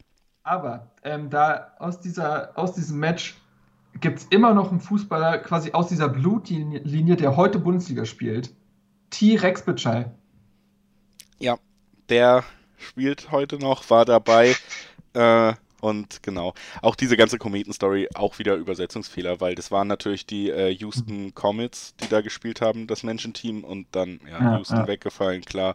Aber 0.46 0.86
ähm, 1.02 1.28
da 1.28 1.72
aus, 1.80 1.98
dieser, 1.98 2.56
aus 2.56 2.72
diesem 2.72 3.00
Match 3.00 3.34
gibt 4.00 4.18
es 4.20 4.24
immer 4.26 4.54
noch 4.54 4.70
einen 4.70 4.78
Fußballer 4.78 5.38
quasi 5.38 5.72
aus 5.72 5.88
dieser 5.88 6.08
Blutlinie, 6.08 7.16
der 7.16 7.36
heute 7.36 7.58
Bundesliga 7.58 8.04
spielt. 8.04 8.54
T-Rex 9.10 9.64
Bitschei. 9.64 10.08
Ja, 11.40 11.58
der 12.08 12.44
spielt 12.78 13.32
heute 13.32 13.58
noch, 13.58 13.90
war 13.90 14.04
dabei. 14.04 14.54
Äh, 15.14 15.54
und 15.80 16.22
genau, 16.22 16.52
auch 16.82 16.94
diese 16.94 17.16
ganze 17.16 17.38
Kometen-Story, 17.38 18.08
auch 18.14 18.38
wieder 18.38 18.54
Übersetzungsfehler, 18.56 19.40
weil 19.40 19.54
das 19.54 19.70
waren 19.70 19.88
natürlich 19.88 20.26
die 20.26 20.50
äh, 20.50 20.68
Houston 20.68 21.34
Comets, 21.34 21.96
die 21.96 22.08
da 22.10 22.20
gespielt 22.20 22.60
haben, 22.60 22.86
das 22.86 23.02
Menschenteam, 23.02 23.64
und 23.64 23.86
dann 23.92 24.20
ja, 24.30 24.42
ja 24.42 24.56
Houston 24.58 24.76
ja. 24.76 24.86
weggefallen, 24.86 25.40
klar. 25.40 25.74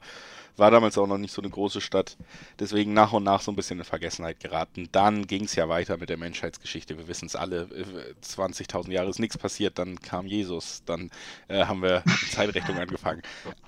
War 0.57 0.71
damals 0.71 0.97
auch 0.97 1.07
noch 1.07 1.17
nicht 1.17 1.33
so 1.33 1.41
eine 1.41 1.49
große 1.49 1.81
Stadt. 1.81 2.17
Deswegen 2.59 2.93
nach 2.93 3.13
und 3.13 3.23
nach 3.23 3.41
so 3.41 3.51
ein 3.51 3.55
bisschen 3.55 3.79
in 3.79 3.85
Vergessenheit 3.85 4.39
geraten. 4.39 4.89
Dann 4.91 5.27
ging 5.27 5.45
es 5.45 5.55
ja 5.55 5.69
weiter 5.69 5.97
mit 5.97 6.09
der 6.09 6.17
Menschheitsgeschichte. 6.17 6.97
Wir 6.97 7.07
wissen 7.07 7.25
es 7.25 7.35
alle. 7.35 7.67
20.000 8.23 8.91
Jahre 8.91 9.09
ist 9.09 9.19
nichts 9.19 9.37
passiert. 9.37 9.79
Dann 9.79 9.99
kam 9.99 10.27
Jesus. 10.27 10.83
Dann 10.85 11.11
äh, 11.47 11.65
haben 11.65 11.81
wir 11.81 12.03
die 12.05 12.31
Zeitrechnung 12.31 12.77
angefangen. 12.77 13.21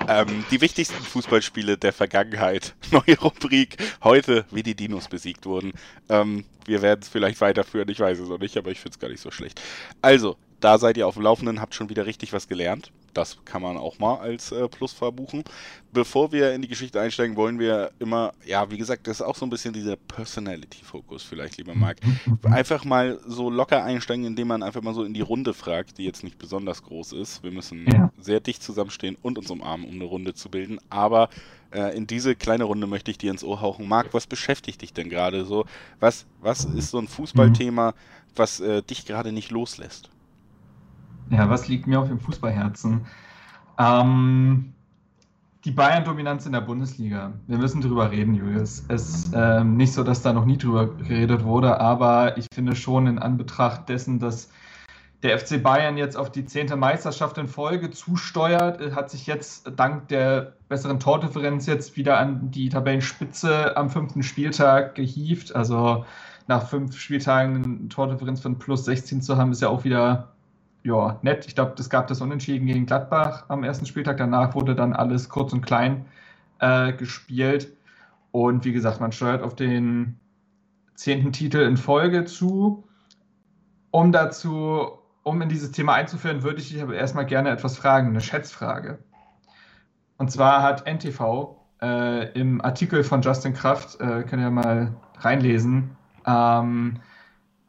Ähm, 0.08 0.46
die 0.52 0.62
wichtigsten 0.62 1.02
Fußballspiele 1.02 1.78
der 1.78 1.94
Vergangenheit. 1.94 2.76
Neue 2.92 3.20
Rubrik. 3.20 3.78
Heute, 4.04 4.46
wie 4.52 4.64
die 4.64 4.76
Dinos 4.76 5.08
besiegt 5.08 5.46
wurden. 5.46 5.74
Ähm, 6.10 6.46
wir 6.66 6.82
werden 6.82 7.02
es 7.02 7.10
vielleicht 7.10 7.42
weiterführen. 7.42 7.90
Ich 7.90 8.00
weiß 8.00 8.20
es 8.20 8.30
noch 8.30 8.40
nicht, 8.40 8.58
aber 8.58 8.72
ich 8.72 8.80
finde 8.80 8.96
es 8.96 9.00
gar 9.00 9.10
nicht 9.10 9.22
so 9.22 9.32
schlecht. 9.32 9.62
Also, 10.02 10.38
da 10.60 10.78
seid 10.78 10.98
ihr 10.98 11.08
auf 11.08 11.16
dem 11.16 11.24
Laufenden, 11.24 11.60
habt 11.60 11.76
schon 11.76 11.90
wieder 11.90 12.06
richtig 12.06 12.34
was 12.34 12.48
gelernt. 12.48 12.92
Das 13.14 13.38
kann 13.46 13.62
man 13.62 13.78
auch 13.78 14.00
mal 14.00 14.18
als 14.18 14.52
äh, 14.52 14.68
Plus 14.68 14.94
verbuchen. 14.94 15.44
Bevor 15.92 16.32
wir 16.32 16.54
in 16.54 16.62
die 16.62 16.68
Geschichte 16.68 17.00
einsteigen, 17.00 17.36
wollen 17.36 17.60
wir 17.60 17.92
immer, 18.00 18.34
ja, 18.46 18.70
wie 18.72 18.78
gesagt, 18.78 19.08
das 19.08 19.18
ist 19.18 19.22
auch 19.22 19.36
so 19.36 19.46
ein 19.46 19.50
bisschen 19.50 19.74
dieser 19.74 19.96
Personality-Fokus 19.96 21.24
vielleicht, 21.24 21.58
lieber 21.58 21.76
Marc. 21.76 21.98
Einfach 22.44 22.84
mal 22.86 23.20
so 23.28 23.50
locker 23.50 23.84
einsteigen, 23.84 24.26
indem 24.26 24.48
man 24.48 24.64
einfach 24.64 24.82
mal 24.82 24.94
so 24.94 25.04
in 25.04 25.14
die 25.14 25.22
Runde 25.22 25.54
fragt, 25.54 25.98
die 25.98 26.06
jetzt 26.06 26.24
nicht 26.24 26.40
besonders 26.40 26.84
groß 26.84 27.14
ist. 27.14 27.44
Wir 27.44 27.52
müssen 27.52 27.86
ja. 27.92 28.12
sehr 28.20 28.40
dicht 28.40 28.64
zusammenstehen 28.64 29.18
und 29.22 29.38
uns 29.38 29.52
umarmen, 29.52 29.88
um 29.88 29.96
eine 29.96 30.06
Runde 30.06 30.34
zu 30.34 30.50
bilden. 30.50 30.80
Aber 30.90 31.30
äh, 31.72 31.96
in 31.96 32.08
diese 32.08 32.36
kleine 32.36 32.64
Runde 32.64 32.88
möchte 32.88 33.12
ich 33.12 33.18
dir 33.18 33.32
ins 33.32 33.44
Ohr 33.44 33.62
hauchen. 33.62 33.88
Marc, 33.88 34.14
was 34.14 34.28
beschäftigt 34.28 34.82
dich 34.82 34.94
denn 34.94 35.10
gerade 35.10 35.46
so? 35.46 35.66
Was, 36.00 36.26
was 36.42 36.66
ist 36.66 36.92
so 36.92 37.00
ein 37.00 37.08
Fußballthema, 37.08 37.94
was 38.36 38.60
äh, 38.60 38.82
dich 38.82 39.06
gerade 39.06 39.32
nicht 39.32 39.52
loslässt? 39.52 40.10
Ja, 41.30 41.50
was 41.50 41.68
liegt 41.68 41.88
mir 41.88 42.00
auf 42.00 42.08
dem 42.08 42.20
Fußballherzen? 42.20 43.06
Ähm, 43.78 44.74
die 45.66 45.72
Bayern-Dominanz 45.72 46.46
in 46.46 46.52
der 46.52 46.62
Bundesliga. 46.62 47.34
Wir 47.48 47.58
müssen 47.58 47.82
drüber 47.82 48.12
reden, 48.12 48.36
Julius. 48.36 48.84
Es 48.90 49.10
ist 49.16 49.34
ähm, 49.34 49.78
nicht 49.78 49.94
so, 49.94 50.04
dass 50.04 50.22
da 50.22 50.34
noch 50.34 50.46
nie 50.46 50.58
drüber 50.58 50.88
geredet 50.88 51.44
wurde, 51.44 51.80
aber 51.80 52.38
ich 52.38 52.48
finde 52.54 52.76
schon 52.76 53.08
in 53.08 53.18
Anbetracht 53.18 53.88
dessen, 53.88 54.20
dass 54.20 54.50
der 55.24 55.40
FC 55.40 55.64
Bayern 55.64 55.96
jetzt 55.96 56.18
auf 56.18 56.32
die 56.32 56.46
zehnte 56.46 56.76
Meisterschaft 56.76 57.38
in 57.38 57.48
Folge 57.48 57.92
zusteuert, 57.92 58.94
hat 58.94 59.10
sich 59.10 59.26
jetzt 59.26 59.72
dank 59.78 60.10
der 60.10 60.54
besseren 60.68 61.00
Tordifferenz 61.00 61.66
jetzt 61.66 61.96
wieder 61.96 62.18
an 62.18 62.52
die 62.52 62.68
Tabellenspitze 62.68 63.78
am 63.78 63.90
fünften 63.90 64.22
Spieltag 64.22 64.96
gehievt. 64.96 65.56
Also 65.56 66.04
nach 66.48 66.68
fünf 66.68 67.00
Spieltagen 67.00 67.64
eine 67.64 67.88
Tordifferenz 67.88 68.42
von 68.42 68.60
plus 68.60 68.84
16 68.84 69.22
zu 69.22 69.38
haben, 69.38 69.54
ist 69.54 69.62
ja 69.62 69.70
auch 69.70 69.86
wieder 69.86 70.33
ja, 70.84 71.18
nett. 71.22 71.48
Ich 71.48 71.56
glaube, 71.56 71.76
es 71.80 71.90
gab 71.90 72.08
das 72.08 72.22
Unentschieden 72.22 72.68
gegen 72.68 72.86
Gladbach 72.86 73.46
am 73.48 73.64
ersten 73.64 73.86
Spieltag. 73.86 74.18
Danach 74.18 74.54
wurde 74.54 74.76
dann 74.76 74.94
alles 74.94 75.30
kurz 75.30 75.54
und 75.54 75.66
klein 75.66 76.06
äh, 76.60 76.94
gespielt. 76.94 77.76
Und 78.32 78.66
wie 78.66 78.74
gesagt, 78.74 79.00
man 79.00 79.12
steuert 79.12 79.42
auf 79.42 79.56
den 79.56 80.20
zehnten 80.96 81.32
Titel 81.32 81.60
in 81.60 81.78
Folge 81.78 82.26
zu. 82.26 82.88
Um 83.92 84.12
dazu, 84.12 85.00
um 85.24 85.42
in 85.42 85.50
dieses 85.50 85.72
Thema 85.72 85.94
einzuführen, 85.94 86.44
würde 86.44 86.60
ich 86.60 86.70
dich 86.70 86.82
aber 86.82 86.96
erstmal 86.96 87.26
gerne 87.26 87.50
etwas 87.50 87.78
fragen, 87.78 88.10
eine 88.10 88.22
Schätzfrage. 88.22 89.00
Und 90.18 90.32
zwar 90.32 90.62
hat 90.64 90.86
NTV 90.88 91.58
äh, 91.82 92.32
im 92.34 92.62
Artikel 92.62 93.04
von 93.04 93.22
Justin 93.22 93.54
Kraft, 93.54 94.00
äh, 94.02 94.24
könnt 94.24 94.42
ihr 94.42 94.50
mal 94.50 94.94
reinlesen, 95.20 95.96
ähm, 96.26 97.00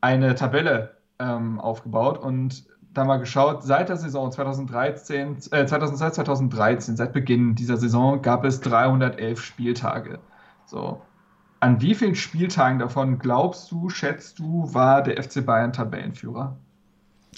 eine 0.01 0.35
Tabelle 0.35 0.97
ähm, 1.19 1.61
aufgebaut 1.61 2.19
und 2.19 2.65
da 2.95 3.05
mal 3.05 3.19
geschaut, 3.19 3.63
seit 3.63 3.89
der 3.89 3.97
Saison 3.97 4.31
2013, 4.31 5.37
äh, 5.51 5.67
2002, 5.67 6.11
2013, 6.11 6.97
seit 6.97 7.13
Beginn 7.13 7.55
dieser 7.55 7.77
Saison 7.77 8.23
gab 8.23 8.45
es 8.45 8.61
311 8.61 9.41
Spieltage. 9.41 10.19
So. 10.67 11.03
An 11.61 11.81
wie 11.81 11.95
vielen 11.95 12.15
Spieltagen 12.15 12.79
davon 12.79 13.19
glaubst 13.19 13.71
du, 13.71 13.89
schätzt 13.89 14.39
du, 14.39 14.73
war 14.75 15.03
der 15.03 15.23
FC 15.23 15.45
Bayern 15.45 15.73
Tabellenführer? 15.73 16.57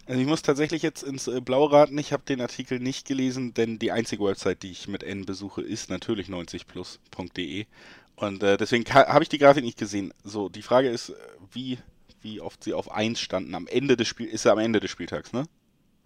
Also 0.07 0.21
ich 0.21 0.27
muss 0.27 0.43
tatsächlich 0.43 0.83
jetzt 0.83 1.03
ins 1.03 1.27
äh, 1.27 1.41
Blau 1.41 1.65
raten, 1.65 1.99
ich 1.99 2.13
habe 2.13 2.23
den 2.29 2.41
Artikel 2.41 2.79
nicht 2.79 3.07
gelesen, 3.07 3.55
denn 3.55 3.79
die 3.79 3.93
einzige 3.93 4.25
Website, 4.25 4.63
die 4.63 4.71
ich 4.71 4.89
mit 4.89 5.03
N 5.03 5.25
besuche, 5.25 5.63
ist 5.63 5.91
natürlich 5.91 6.29
90plus.de. 6.29 7.67
Und 8.15 8.43
äh, 8.43 8.57
deswegen 8.57 8.85
habe 8.95 9.23
ich 9.23 9.29
die 9.29 9.39
Grafik 9.39 9.65
nicht 9.65 9.79
gesehen. 9.79 10.13
So, 10.25 10.49
die 10.49 10.63
Frage 10.63 10.89
ist, 10.89 11.11
äh, 11.11 11.15
wie 11.53 11.79
wie 12.27 12.41
oft 12.41 12.65
sie 12.65 12.75
auf 12.75 12.91
1 12.91 13.21
standen. 13.21 13.55
Am 13.55 13.69
Ende 13.69 13.97
des 13.97 14.09
Spiels, 14.09 14.33
ist 14.33 14.45
ja 14.45 14.53
am 14.53 14.59
Ende 14.59 14.81
des 14.81 14.91
Spieltags, 14.91 15.33
ne? 15.33 15.45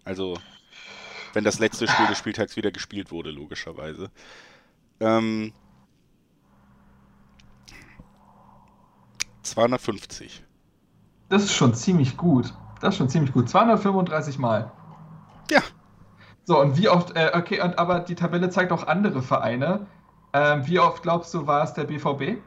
Also, 0.05 0.37
wenn 1.33 1.43
das 1.43 1.57
letzte 1.57 1.87
Spiel 1.87 2.05
des 2.05 2.17
Spieltags 2.17 2.55
wieder 2.55 2.71
gespielt 2.71 3.11
wurde, 3.11 3.31
logischerweise. 3.31 4.11
Ähm, 4.99 5.51
250. 9.41 10.43
Das 11.29 11.43
ist 11.43 11.53
schon 11.53 11.73
ziemlich 11.73 12.17
gut. 12.17 12.53
Das 12.81 12.93
ist 12.93 12.97
schon 12.97 13.09
ziemlich 13.09 13.33
gut. 13.33 13.49
235 13.49 14.37
Mal. 14.37 14.71
Ja. 15.49 15.61
So, 16.45 16.59
und 16.59 16.77
wie 16.77 16.87
oft, 16.87 17.15
äh, 17.15 17.31
okay, 17.33 17.61
und, 17.61 17.79
aber 17.79 17.99
die 17.99 18.15
Tabelle 18.15 18.49
zeigt 18.51 18.71
auch 18.71 18.85
andere 18.85 19.23
Vereine. 19.23 19.87
Ähm, 20.33 20.67
wie 20.67 20.79
oft 20.79 21.01
glaubst 21.01 21.33
du, 21.33 21.47
war 21.47 21.63
es 21.63 21.73
der 21.73 21.85
BVB? 21.85 22.39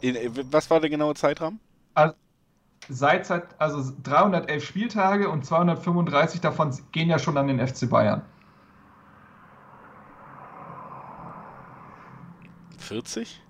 In, 0.00 0.16
was 0.50 0.68
war 0.68 0.80
der 0.80 0.90
genaue 0.90 1.14
Zeitraum? 1.14 1.60
Also, 1.96 2.14
seit, 2.88 3.30
also 3.58 3.92
311 4.02 4.64
Spieltage 4.64 5.28
und 5.28 5.44
235 5.44 6.40
davon 6.40 6.76
gehen 6.92 7.08
ja 7.08 7.18
schon 7.18 7.36
an 7.36 7.48
den 7.48 7.66
FC 7.66 7.88
Bayern. 7.88 8.22
40? 12.78 13.42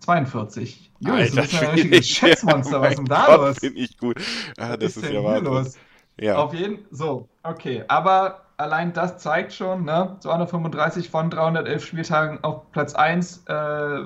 42. 0.00 0.92
Jungs, 0.98 1.32
das 1.32 1.52
ist 1.52 1.54
ein 1.62 1.70
richtiges 1.70 2.08
Schätzmonster. 2.08 2.80
Was 2.80 2.90
ist 2.90 2.98
denn 2.98 3.06
da 3.06 3.26
Gott, 3.26 3.40
los? 3.40 3.60
Bin 3.60 3.76
ich 3.76 3.96
gut. 3.96 4.16
Ah, 4.58 4.76
das 4.76 4.96
ist, 4.96 5.04
ist 5.04 5.12
ja 5.12 5.38
los. 5.38 5.78
Ja. 6.18 6.36
Auf 6.36 6.52
jeden 6.52 6.84
so, 6.90 7.28
okay. 7.44 7.84
Aber 7.88 8.42
allein 8.56 8.92
das 8.92 9.18
zeigt 9.18 9.52
schon, 9.52 9.84
ne? 9.84 10.16
235 10.20 11.08
von 11.08 11.30
311 11.30 11.86
Spieltagen 11.86 12.42
auf 12.42 12.70
Platz 12.72 12.94
1, 12.94 13.44
äh, 13.46 14.00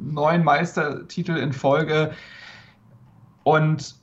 neun 0.00 0.42
Meistertitel 0.42 1.36
in 1.36 1.52
Folge. 1.52 2.12
Und 3.44 3.94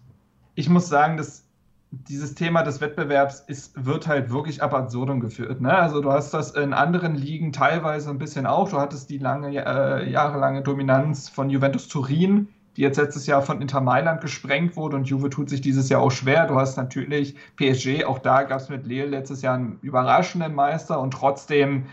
ich 0.55 0.69
muss 0.69 0.88
sagen, 0.88 1.17
dass 1.17 1.45
dieses 1.91 2.36
Thema 2.36 2.63
des 2.63 2.79
Wettbewerbs 2.79 3.41
ist, 3.48 3.86
wird 3.86 4.07
halt 4.07 4.31
wirklich 4.31 4.63
ab 4.63 4.74
absurdum 4.74 5.19
geführt. 5.19 5.60
Ne? 5.60 5.74
Also 5.74 6.00
du 6.01 6.12
hast 6.12 6.33
das 6.33 6.51
in 6.51 6.74
anderen 6.74 7.15
Ligen 7.15 7.51
teilweise 7.51 8.10
ein 8.10 8.17
bisschen 8.17 8.45
auch. 8.45 8.69
Du 8.69 8.77
hattest 8.77 9.10
die 9.10 9.17
lange, 9.17 9.50
äh, 9.53 10.10
jahrelange 10.10 10.62
Dominanz 10.62 11.27
von 11.27 11.50
Juventus 11.50 11.89
Turin, 11.89 12.48
die 12.77 12.81
jetzt 12.81 12.98
letztes 12.98 13.27
Jahr 13.27 13.41
von 13.41 13.62
Inter 13.62 13.81
Mailand 13.81 14.21
gesprengt 14.21 14.77
wurde 14.77 14.95
und 14.95 15.10
Juve 15.10 15.29
tut 15.29 15.50
sich 15.50 15.60
dieses 15.60 15.89
Jahr 15.89 16.01
auch 16.01 16.12
schwer. 16.12 16.48
Du 16.48 16.55
hast 16.55 16.77
natürlich 16.77 17.36
PSG, 17.57 18.05
auch 18.05 18.19
da 18.19 18.43
gab 18.43 18.62
es 18.62 18.69
mit 18.69 18.86
Lille 18.88 19.07
letztes 19.07 19.41
Jahr 19.41 19.55
einen 19.55 19.77
überraschenden 19.81 20.55
Meister 20.55 20.98
und 20.98 21.12
trotzdem 21.12 21.88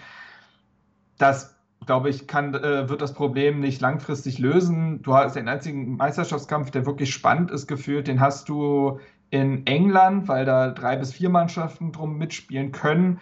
das 1.19 1.58
glaube 1.89 2.11
ich, 2.11 2.27
kann, 2.27 2.53
äh, 2.53 2.87
wird 2.91 3.01
das 3.01 3.15
Problem 3.15 3.61
nicht 3.61 3.81
langfristig 3.81 4.39
lösen. 4.39 5.01
Du 5.01 5.15
hast 5.15 5.37
den 5.37 5.49
einzigen 5.49 5.97
Meisterschaftskampf, 5.97 6.71
der 6.71 6.85
wirklich 6.85 7.15
spannend 7.15 7.51
ist, 7.51 7.67
gefühlt, 7.67 8.09
den 8.09 8.21
hast 8.21 8.51
du 8.51 9.01
in 9.31 9.67
England, 9.67 10.29
weil 10.29 10.45
da 10.45 10.69
drei 10.71 10.97
bis 10.97 11.15
vier 11.15 11.31
Mannschaften 11.31 11.91
drum 11.91 12.19
mitspielen 12.19 12.73
können. 12.73 13.21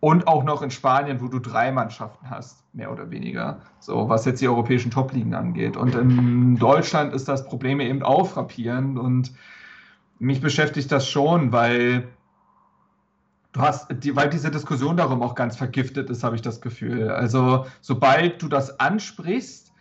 Und 0.00 0.28
auch 0.28 0.44
noch 0.44 0.60
in 0.60 0.70
Spanien, 0.70 1.22
wo 1.22 1.28
du 1.28 1.38
drei 1.38 1.72
Mannschaften 1.72 2.28
hast, 2.28 2.62
mehr 2.74 2.92
oder 2.92 3.10
weniger. 3.10 3.62
So, 3.78 4.06
was 4.10 4.26
jetzt 4.26 4.42
die 4.42 4.48
europäischen 4.48 4.90
Top-Ligen 4.90 5.32
angeht. 5.32 5.78
Und 5.78 5.94
in 5.94 6.56
Deutschland 6.56 7.14
ist 7.14 7.26
das 7.26 7.46
Problem 7.46 7.80
eben 7.80 8.02
auch 8.02 8.28
frappierend. 8.28 8.98
Und 8.98 9.32
mich 10.18 10.42
beschäftigt 10.42 10.92
das 10.92 11.08
schon, 11.08 11.52
weil 11.52 12.06
Du 13.54 13.60
hast, 13.62 13.86
die, 14.02 14.16
weil 14.16 14.28
diese 14.28 14.50
Diskussion 14.50 14.96
darum 14.96 15.22
auch 15.22 15.36
ganz 15.36 15.56
vergiftet 15.56 16.10
ist, 16.10 16.24
habe 16.24 16.34
ich 16.34 16.42
das 16.42 16.60
Gefühl. 16.60 17.08
Also, 17.08 17.66
sobald 17.80 18.42
du 18.42 18.48
das 18.48 18.80
ansprichst, 18.80 19.72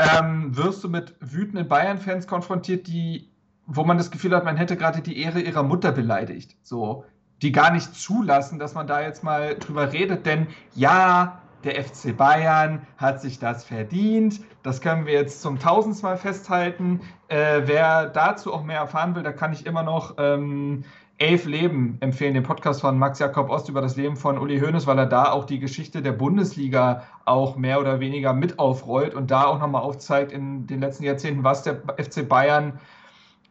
ähm, 0.00 0.56
wirst 0.56 0.82
du 0.82 0.88
mit 0.88 1.14
wütenden 1.20 1.68
Bayern-Fans 1.68 2.26
konfrontiert, 2.26 2.88
die, 2.88 3.30
wo 3.66 3.84
man 3.84 3.96
das 3.96 4.10
Gefühl 4.10 4.34
hat, 4.34 4.44
man 4.44 4.56
hätte 4.56 4.76
gerade 4.76 5.02
die 5.02 5.22
Ehre 5.22 5.40
ihrer 5.40 5.62
Mutter 5.62 5.92
beleidigt. 5.92 6.56
So, 6.64 7.04
die 7.42 7.52
gar 7.52 7.70
nicht 7.70 7.94
zulassen, 7.94 8.58
dass 8.58 8.74
man 8.74 8.88
da 8.88 9.00
jetzt 9.02 9.22
mal 9.22 9.54
drüber 9.54 9.92
redet, 9.92 10.26
denn 10.26 10.48
ja, 10.74 11.40
der 11.62 11.84
FC 11.84 12.16
Bayern 12.16 12.86
hat 12.96 13.20
sich 13.20 13.38
das 13.38 13.64
verdient. 13.64 14.40
Das 14.62 14.80
können 14.80 15.06
wir 15.06 15.12
jetzt 15.12 15.42
zum 15.42 15.60
tausendmal 15.60 16.16
festhalten. 16.16 17.02
Äh, 17.28 17.62
wer 17.66 18.06
dazu 18.06 18.52
auch 18.52 18.64
mehr 18.64 18.78
erfahren 18.78 19.14
will, 19.14 19.22
da 19.22 19.32
kann 19.32 19.52
ich 19.52 19.66
immer 19.66 19.82
noch 19.82 20.14
ähm, 20.18 20.84
Elf 21.20 21.44
Leben 21.44 21.98
empfehlen, 22.00 22.32
den 22.32 22.42
Podcast 22.42 22.80
von 22.80 22.98
Max 22.98 23.18
Jakob 23.18 23.50
Ost 23.50 23.68
über 23.68 23.82
das 23.82 23.94
Leben 23.94 24.16
von 24.16 24.38
Uli 24.38 24.58
Hoeneß, 24.58 24.86
weil 24.86 24.98
er 24.98 25.04
da 25.04 25.30
auch 25.32 25.44
die 25.44 25.58
Geschichte 25.58 26.00
der 26.00 26.12
Bundesliga 26.12 27.02
auch 27.26 27.56
mehr 27.56 27.78
oder 27.78 28.00
weniger 28.00 28.32
mit 28.32 28.58
aufrollt 28.58 29.12
und 29.12 29.30
da 29.30 29.44
auch 29.44 29.58
nochmal 29.58 29.82
aufzeigt 29.82 30.32
in 30.32 30.66
den 30.66 30.80
letzten 30.80 31.04
Jahrzehnten, 31.04 31.44
was 31.44 31.62
der 31.62 31.82
FC 31.98 32.26
Bayern 32.26 32.80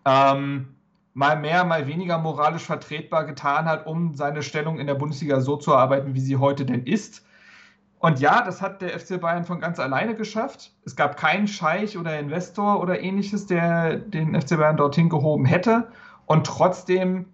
ähm, 0.04 0.70
mal 1.14 1.40
mehr, 1.40 1.64
mal 1.64 1.86
weniger 1.86 2.18
moralisch 2.18 2.64
vertretbar 2.64 3.26
getan 3.26 3.66
hat, 3.66 3.86
um 3.86 4.16
seine 4.16 4.42
Stellung 4.42 4.80
in 4.80 4.88
der 4.88 4.96
Bundesliga 4.96 5.40
so 5.40 5.56
zu 5.56 5.72
erarbeiten, 5.72 6.16
wie 6.16 6.22
sie 6.22 6.38
heute 6.38 6.66
denn 6.66 6.86
ist. 6.86 7.24
Und 8.00 8.20
ja, 8.20 8.42
das 8.44 8.64
hat 8.64 8.82
der 8.82 9.00
FC 9.00 9.22
Bayern 9.22 9.44
von 9.44 9.60
ganz 9.60 9.78
alleine 9.78 10.16
geschafft. 10.16 10.72
Es 10.86 10.96
gab 10.96 11.18
keinen 11.18 11.48
Scheich 11.48 12.00
oder 12.00 12.18
Investor 12.18 12.82
oder 12.82 13.00
ähnliches, 13.00 13.46
der 13.46 13.98
den 13.98 14.34
FC 14.42 14.58
Bayern 14.58 14.78
dorthin 14.78 15.08
gehoben 15.08 15.46
hätte. 15.46 15.88
Und 16.26 16.48
trotzdem 16.48 17.28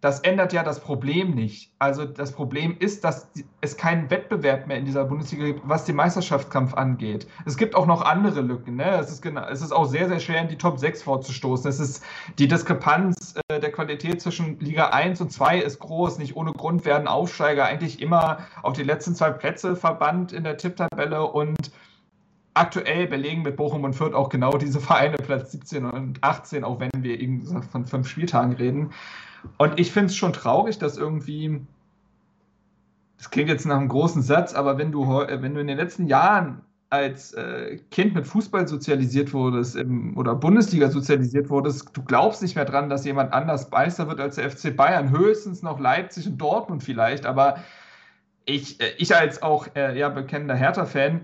das 0.00 0.20
ändert 0.20 0.54
ja 0.54 0.62
das 0.62 0.80
Problem 0.80 1.34
nicht. 1.34 1.72
Also 1.78 2.06
das 2.06 2.32
Problem 2.32 2.76
ist, 2.78 3.04
dass 3.04 3.30
es 3.60 3.76
keinen 3.76 4.08
Wettbewerb 4.10 4.66
mehr 4.66 4.78
in 4.78 4.86
dieser 4.86 5.04
Bundesliga 5.04 5.44
gibt, 5.44 5.60
was 5.64 5.84
den 5.84 5.96
Meisterschaftskampf 5.96 6.72
angeht. 6.74 7.26
Es 7.44 7.58
gibt 7.58 7.74
auch 7.74 7.86
noch 7.86 8.00
andere 8.00 8.40
Lücken. 8.40 8.76
Ne? 8.76 8.90
Es, 8.98 9.10
ist 9.10 9.20
genau, 9.20 9.46
es 9.46 9.60
ist 9.60 9.72
auch 9.72 9.84
sehr, 9.84 10.08
sehr 10.08 10.18
schwer, 10.18 10.40
in 10.40 10.48
die 10.48 10.56
Top 10.56 10.78
6 10.78 11.02
vorzustoßen. 11.02 11.68
Es 11.68 11.80
ist 11.80 12.02
die 12.38 12.48
Diskrepanz 12.48 13.34
äh, 13.48 13.60
der 13.60 13.72
Qualität 13.72 14.22
zwischen 14.22 14.58
Liga 14.58 14.88
1 14.88 15.20
und 15.20 15.32
2 15.32 15.58
ist 15.58 15.80
groß. 15.80 16.18
Nicht 16.18 16.34
ohne 16.34 16.52
Grund 16.52 16.86
werden 16.86 17.06
Aufsteiger 17.06 17.66
eigentlich 17.66 18.00
immer 18.00 18.38
auf 18.62 18.72
die 18.72 18.84
letzten 18.84 19.14
zwei 19.14 19.30
Plätze 19.30 19.76
verbannt 19.76 20.32
in 20.32 20.44
der 20.44 20.56
Tipptabelle 20.56 21.26
und 21.26 21.70
aktuell 22.54 23.06
belegen 23.06 23.42
mit 23.42 23.56
Bochum 23.56 23.84
und 23.84 23.94
Fürth 23.94 24.14
auch 24.14 24.30
genau 24.30 24.56
diese 24.56 24.80
Vereine 24.80 25.16
Platz 25.16 25.52
17 25.52 25.84
und 25.84 26.22
18, 26.22 26.64
auch 26.64 26.80
wenn 26.80 26.90
wir 26.96 27.20
eben 27.20 27.62
von 27.62 27.86
fünf 27.86 28.08
Spieltagen 28.08 28.54
reden. 28.54 28.92
Und 29.58 29.78
ich 29.78 29.92
finde 29.92 30.06
es 30.06 30.16
schon 30.16 30.32
traurig, 30.32 30.78
dass 30.78 30.96
irgendwie, 30.96 31.60
das 33.18 33.30
klingt 33.30 33.48
jetzt 33.48 33.66
nach 33.66 33.76
einem 33.76 33.88
großen 33.88 34.22
Satz, 34.22 34.54
aber 34.54 34.78
wenn 34.78 34.92
du, 34.92 35.06
wenn 35.06 35.54
du 35.54 35.60
in 35.60 35.66
den 35.66 35.76
letzten 35.76 36.06
Jahren 36.06 36.62
als 36.90 37.32
äh, 37.34 37.78
Kind 37.92 38.14
mit 38.14 38.26
Fußball 38.26 38.66
sozialisiert 38.66 39.32
wurdest 39.32 39.76
im, 39.76 40.16
oder 40.16 40.34
Bundesliga 40.34 40.90
sozialisiert 40.90 41.48
wurdest, 41.48 41.90
du 41.92 42.02
glaubst 42.02 42.42
nicht 42.42 42.56
mehr 42.56 42.64
dran, 42.64 42.90
dass 42.90 43.04
jemand 43.04 43.32
anders 43.32 43.70
Meister 43.70 44.08
wird 44.08 44.18
als 44.18 44.34
der 44.34 44.50
FC 44.50 44.76
Bayern, 44.76 45.10
höchstens 45.10 45.62
noch 45.62 45.78
Leipzig 45.78 46.26
und 46.26 46.38
Dortmund 46.38 46.82
vielleicht, 46.82 47.26
aber 47.26 47.58
ich, 48.44 48.80
äh, 48.80 48.92
ich 48.98 49.14
als 49.14 49.42
auch 49.42 49.68
äh, 49.76 49.96
ja, 49.96 50.08
bekennender 50.08 50.56
Hertha-Fan, 50.56 51.20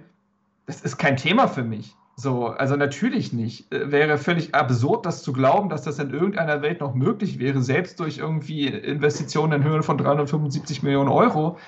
das 0.66 0.82
ist 0.82 0.98
kein 0.98 1.16
Thema 1.16 1.48
für 1.48 1.64
mich. 1.64 1.96
So, 2.18 2.46
also 2.46 2.76
natürlich 2.76 3.34
nicht. 3.34 3.70
Äh, 3.72 3.92
wäre 3.92 4.16
völlig 4.16 4.54
absurd, 4.54 5.04
das 5.04 5.22
zu 5.22 5.34
glauben, 5.34 5.68
dass 5.68 5.82
das 5.82 5.98
in 5.98 6.12
irgendeiner 6.12 6.62
Welt 6.62 6.80
noch 6.80 6.94
möglich 6.94 7.38
wäre, 7.38 7.60
selbst 7.60 8.00
durch 8.00 8.18
irgendwie 8.18 8.66
Investitionen 8.68 9.60
in 9.60 9.64
Höhe 9.64 9.82
von 9.82 9.98
375 9.98 10.82
Millionen 10.82 11.10
Euro. 11.10 11.58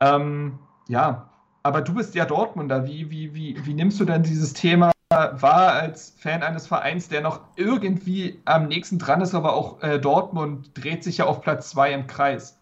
Ähm, 0.00 0.58
ja, 0.88 1.30
aber 1.62 1.80
du 1.80 1.94
bist 1.94 2.14
ja 2.14 2.26
Dortmunder. 2.26 2.86
Wie, 2.86 3.10
wie, 3.10 3.34
wie, 3.34 3.56
wie 3.64 3.72
nimmst 3.72 3.98
du 3.98 4.04
denn 4.04 4.22
dieses 4.22 4.52
Thema 4.52 4.92
wahr 5.08 5.72
als 5.72 6.14
Fan 6.18 6.42
eines 6.42 6.66
Vereins, 6.66 7.08
der 7.08 7.20
noch 7.22 7.40
irgendwie 7.56 8.40
am 8.44 8.68
nächsten 8.68 8.98
dran 8.98 9.20
ist, 9.20 9.34
aber 9.34 9.54
auch 9.54 9.82
äh, 9.82 9.98
Dortmund 9.98 10.70
dreht 10.74 11.04
sich 11.04 11.18
ja 11.18 11.26
auf 11.26 11.40
Platz 11.40 11.70
zwei 11.70 11.92
im 11.92 12.06
Kreis? 12.06 12.58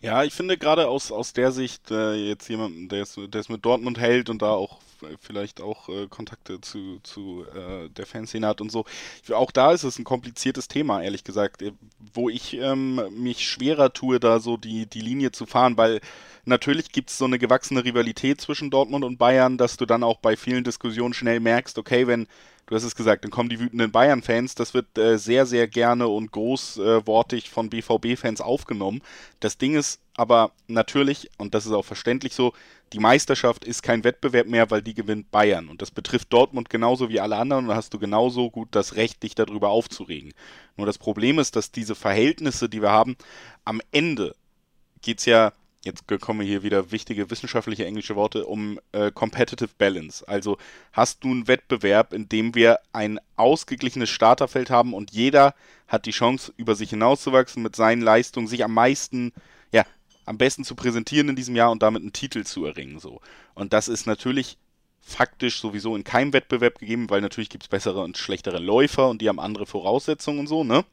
Ja, 0.00 0.22
ich 0.24 0.34
finde 0.34 0.58
gerade 0.58 0.88
aus, 0.88 1.12
aus 1.12 1.32
der 1.32 1.52
Sicht 1.52 1.90
äh, 1.90 2.14
jetzt 2.14 2.48
jemanden, 2.48 2.88
der 2.88 3.02
es, 3.02 3.14
der 3.16 3.40
es 3.40 3.48
mit 3.48 3.64
Dortmund 3.64 3.98
hält 4.00 4.30
und 4.30 4.42
da 4.42 4.50
auch 4.50 4.78
vielleicht 5.20 5.60
auch 5.60 5.88
äh, 5.88 6.06
Kontakte 6.08 6.60
zu, 6.60 7.00
zu 7.02 7.44
äh, 7.54 7.88
der 7.90 8.06
Fanszene 8.06 8.46
hat 8.46 8.60
und 8.60 8.70
so. 8.70 8.84
Auch 9.32 9.50
da 9.50 9.72
ist 9.72 9.84
es 9.84 9.98
ein 9.98 10.04
kompliziertes 10.04 10.68
Thema, 10.68 11.02
ehrlich 11.02 11.24
gesagt, 11.24 11.62
äh, 11.62 11.72
wo 12.14 12.28
ich 12.28 12.54
ähm, 12.54 13.00
mich 13.10 13.48
schwerer 13.48 13.92
tue, 13.92 14.20
da 14.20 14.40
so 14.40 14.56
die, 14.56 14.86
die 14.86 15.00
Linie 15.00 15.32
zu 15.32 15.46
fahren, 15.46 15.76
weil 15.76 16.00
natürlich 16.44 16.92
gibt 16.92 17.10
es 17.10 17.18
so 17.18 17.24
eine 17.24 17.38
gewachsene 17.38 17.84
Rivalität 17.84 18.40
zwischen 18.40 18.70
Dortmund 18.70 19.04
und 19.04 19.18
Bayern, 19.18 19.58
dass 19.58 19.76
du 19.76 19.86
dann 19.86 20.02
auch 20.02 20.18
bei 20.18 20.36
vielen 20.36 20.64
Diskussionen 20.64 21.14
schnell 21.14 21.40
merkst, 21.40 21.78
okay, 21.78 22.06
wenn 22.06 22.26
du 22.66 22.74
hast 22.76 22.84
es 22.84 22.96
gesagt, 22.96 23.24
dann 23.24 23.30
kommen 23.30 23.48
die 23.48 23.60
wütenden 23.60 23.90
Bayern-Fans. 23.92 24.54
Das 24.54 24.72
wird 24.72 24.96
äh, 24.96 25.18
sehr, 25.18 25.46
sehr 25.46 25.68
gerne 25.68 26.08
und 26.08 26.32
großwortig 26.32 27.46
äh, 27.46 27.48
von 27.48 27.70
BVB-Fans 27.70 28.40
aufgenommen. 28.40 29.02
Das 29.40 29.58
Ding 29.58 29.74
ist 29.74 30.00
aber 30.14 30.52
natürlich, 30.68 31.30
und 31.38 31.54
das 31.54 31.66
ist 31.66 31.72
auch 31.72 31.84
verständlich 31.84 32.34
so, 32.34 32.52
die 32.92 32.98
Meisterschaft 32.98 33.64
ist 33.64 33.82
kein 33.82 34.04
Wettbewerb 34.04 34.46
mehr, 34.46 34.70
weil 34.70 34.82
die 34.82 34.94
gewinnt 34.94 35.30
Bayern. 35.30 35.68
Und 35.68 35.80
das 35.80 35.90
betrifft 35.90 36.32
Dortmund 36.32 36.70
genauso 36.70 37.08
wie 37.08 37.20
alle 37.20 37.36
anderen. 37.36 37.64
Und 37.64 37.70
da 37.70 37.76
hast 37.76 37.94
du 37.94 37.98
genauso 37.98 38.50
gut 38.50 38.68
das 38.72 38.96
Recht, 38.96 39.22
dich 39.22 39.34
darüber 39.34 39.70
aufzuregen. 39.70 40.34
Nur 40.76 40.86
das 40.86 40.98
Problem 40.98 41.38
ist, 41.38 41.56
dass 41.56 41.72
diese 41.72 41.94
Verhältnisse, 41.94 42.68
die 42.68 42.82
wir 42.82 42.90
haben, 42.90 43.16
am 43.64 43.80
Ende 43.92 44.34
geht 45.00 45.18
es 45.20 45.24
ja 45.24 45.52
jetzt 45.84 46.06
kommen 46.20 46.46
hier 46.46 46.62
wieder 46.62 46.92
wichtige 46.92 47.30
wissenschaftliche 47.30 47.84
englische 47.84 48.16
Worte, 48.16 48.46
um 48.46 48.78
äh, 48.92 49.10
Competitive 49.10 49.70
Balance. 49.78 50.26
Also 50.26 50.58
hast 50.92 51.24
du 51.24 51.28
einen 51.28 51.48
Wettbewerb, 51.48 52.12
in 52.12 52.28
dem 52.28 52.54
wir 52.54 52.78
ein 52.92 53.18
ausgeglichenes 53.36 54.10
Starterfeld 54.10 54.70
haben 54.70 54.94
und 54.94 55.10
jeder 55.10 55.54
hat 55.88 56.06
die 56.06 56.12
Chance, 56.12 56.52
über 56.56 56.74
sich 56.74 56.90
hinauszuwachsen, 56.90 57.62
mit 57.62 57.76
seinen 57.76 58.02
Leistungen 58.02 58.46
sich 58.46 58.64
am 58.64 58.74
meisten, 58.74 59.32
ja, 59.72 59.84
am 60.24 60.38
besten 60.38 60.64
zu 60.64 60.74
präsentieren 60.74 61.28
in 61.28 61.36
diesem 61.36 61.56
Jahr 61.56 61.70
und 61.70 61.82
damit 61.82 62.02
einen 62.02 62.12
Titel 62.12 62.44
zu 62.44 62.64
erringen. 62.64 62.98
So. 62.98 63.20
Und 63.54 63.72
das 63.72 63.88
ist 63.88 64.06
natürlich 64.06 64.56
faktisch 65.00 65.60
sowieso 65.60 65.96
in 65.96 66.04
keinem 66.04 66.32
Wettbewerb 66.32 66.78
gegeben, 66.78 67.10
weil 67.10 67.20
natürlich 67.20 67.50
gibt 67.50 67.64
es 67.64 67.68
bessere 67.68 68.02
und 68.02 68.16
schlechtere 68.16 68.58
Läufer 68.58 69.08
und 69.08 69.20
die 69.20 69.28
haben 69.28 69.40
andere 69.40 69.66
Voraussetzungen 69.66 70.38
und 70.40 70.46
so, 70.46 70.62
ne? 70.62 70.84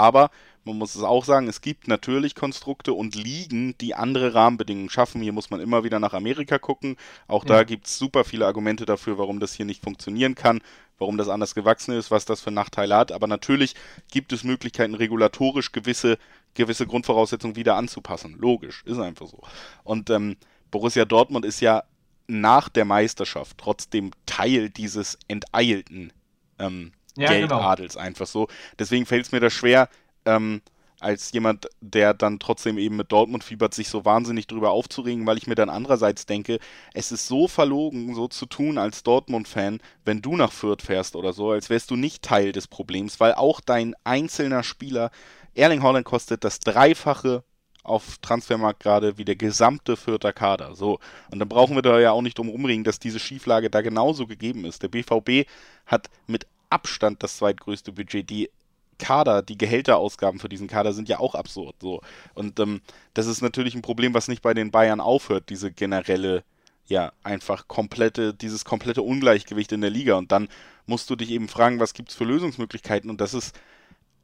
Aber 0.00 0.30
man 0.64 0.78
muss 0.78 0.94
es 0.94 1.02
auch 1.02 1.26
sagen, 1.26 1.46
es 1.46 1.60
gibt 1.60 1.86
natürlich 1.86 2.34
Konstrukte 2.34 2.94
und 2.94 3.14
Ligen, 3.14 3.76
die 3.78 3.94
andere 3.94 4.32
Rahmenbedingungen 4.32 4.88
schaffen. 4.88 5.20
Hier 5.20 5.32
muss 5.32 5.50
man 5.50 5.60
immer 5.60 5.84
wieder 5.84 6.00
nach 6.00 6.14
Amerika 6.14 6.58
gucken. 6.58 6.96
Auch 7.28 7.44
ja. 7.44 7.56
da 7.56 7.64
gibt 7.64 7.86
es 7.86 7.98
super 7.98 8.24
viele 8.24 8.46
Argumente 8.46 8.86
dafür, 8.86 9.18
warum 9.18 9.40
das 9.40 9.52
hier 9.52 9.66
nicht 9.66 9.82
funktionieren 9.82 10.34
kann, 10.34 10.60
warum 10.98 11.18
das 11.18 11.28
anders 11.28 11.54
gewachsen 11.54 11.92
ist, 11.92 12.10
was 12.10 12.24
das 12.24 12.40
für 12.40 12.50
Nachteile 12.50 12.96
hat. 12.96 13.12
Aber 13.12 13.26
natürlich 13.26 13.74
gibt 14.10 14.32
es 14.32 14.42
Möglichkeiten, 14.42 14.94
regulatorisch 14.94 15.70
gewisse, 15.70 16.16
gewisse 16.54 16.86
Grundvoraussetzungen 16.86 17.56
wieder 17.56 17.76
anzupassen. 17.76 18.36
Logisch, 18.38 18.82
ist 18.86 18.98
einfach 18.98 19.26
so. 19.26 19.40
Und 19.84 20.08
ähm, 20.08 20.36
Borussia 20.70 21.04
Dortmund 21.04 21.44
ist 21.44 21.60
ja 21.60 21.84
nach 22.26 22.70
der 22.70 22.86
Meisterschaft 22.86 23.58
trotzdem 23.58 24.12
Teil 24.24 24.70
dieses 24.70 25.18
enteilten 25.28 26.12
ähm, 26.58 26.92
ja. 27.16 27.28
Geldadels 27.28 27.94
genau. 27.94 28.04
einfach 28.04 28.26
so. 28.26 28.48
Deswegen 28.78 29.06
fällt 29.06 29.26
es 29.26 29.32
mir 29.32 29.40
da 29.40 29.50
schwer, 29.50 29.88
ähm, 30.24 30.62
als 31.00 31.32
jemand, 31.32 31.66
der 31.80 32.14
dann 32.14 32.38
trotzdem 32.38 32.76
eben 32.78 32.96
mit 32.96 33.10
Dortmund 33.10 33.42
fiebert, 33.42 33.72
sich 33.74 33.88
so 33.88 34.04
wahnsinnig 34.04 34.46
drüber 34.46 34.70
aufzuregen, 34.70 35.26
weil 35.26 35.38
ich 35.38 35.46
mir 35.46 35.54
dann 35.54 35.70
andererseits 35.70 36.26
denke, 36.26 36.58
es 36.92 37.10
ist 37.10 37.26
so 37.26 37.48
verlogen, 37.48 38.14
so 38.14 38.28
zu 38.28 38.46
tun 38.46 38.76
als 38.76 39.02
Dortmund-Fan, 39.02 39.80
wenn 40.04 40.20
du 40.20 40.36
nach 40.36 40.52
Fürth 40.52 40.82
fährst 40.82 41.16
oder 41.16 41.32
so, 41.32 41.50
als 41.50 41.70
wärst 41.70 41.90
du 41.90 41.96
nicht 41.96 42.22
Teil 42.22 42.52
des 42.52 42.68
Problems, 42.68 43.18
weil 43.18 43.32
auch 43.32 43.60
dein 43.60 43.94
einzelner 44.04 44.62
Spieler, 44.62 45.10
Erling 45.54 45.82
Holland 45.82 46.04
kostet 46.04 46.44
das 46.44 46.60
Dreifache 46.60 47.44
auf 47.82 48.18
Transfermarkt 48.18 48.80
gerade 48.82 49.16
wie 49.16 49.24
der 49.24 49.36
gesamte 49.36 49.96
Fürther 49.96 50.34
Kader. 50.34 50.74
So. 50.74 50.98
Und 51.30 51.38
dann 51.38 51.48
brauchen 51.48 51.74
wir 51.74 51.82
da 51.82 51.98
ja 51.98 52.12
auch 52.12 52.20
nicht 52.22 52.36
drum 52.36 52.50
rumringen, 52.50 52.84
dass 52.84 52.98
diese 52.98 53.18
Schieflage 53.18 53.70
da 53.70 53.80
genauso 53.80 54.26
gegeben 54.26 54.66
ist. 54.66 54.82
Der 54.82 54.88
BVB 54.88 55.48
hat 55.86 56.10
mit 56.26 56.46
Abstand 56.70 57.22
das 57.22 57.36
zweitgrößte 57.36 57.92
Budget. 57.92 58.30
Die 58.30 58.50
Kader, 58.98 59.42
die 59.42 59.58
Gehälterausgaben 59.58 60.38
für 60.38 60.48
diesen 60.48 60.68
Kader 60.68 60.92
sind 60.92 61.08
ja 61.08 61.18
auch 61.18 61.34
absurd. 61.34 61.74
So. 61.80 62.00
Und 62.34 62.60
ähm, 62.60 62.80
das 63.14 63.26
ist 63.26 63.42
natürlich 63.42 63.74
ein 63.74 63.82
Problem, 63.82 64.14
was 64.14 64.28
nicht 64.28 64.42
bei 64.42 64.54
den 64.54 64.70
Bayern 64.70 65.00
aufhört, 65.00 65.48
diese 65.48 65.72
generelle, 65.72 66.44
ja, 66.86 67.12
einfach 67.24 67.66
komplette, 67.66 68.34
dieses 68.34 68.64
komplette 68.64 69.02
Ungleichgewicht 69.02 69.72
in 69.72 69.80
der 69.80 69.90
Liga. 69.90 70.16
Und 70.16 70.30
dann 70.32 70.48
musst 70.86 71.10
du 71.10 71.16
dich 71.16 71.30
eben 71.30 71.48
fragen, 71.48 71.80
was 71.80 71.94
gibt 71.94 72.10
es 72.10 72.14
für 72.14 72.24
Lösungsmöglichkeiten? 72.24 73.10
Und 73.10 73.20
das 73.20 73.34
ist, 73.34 73.58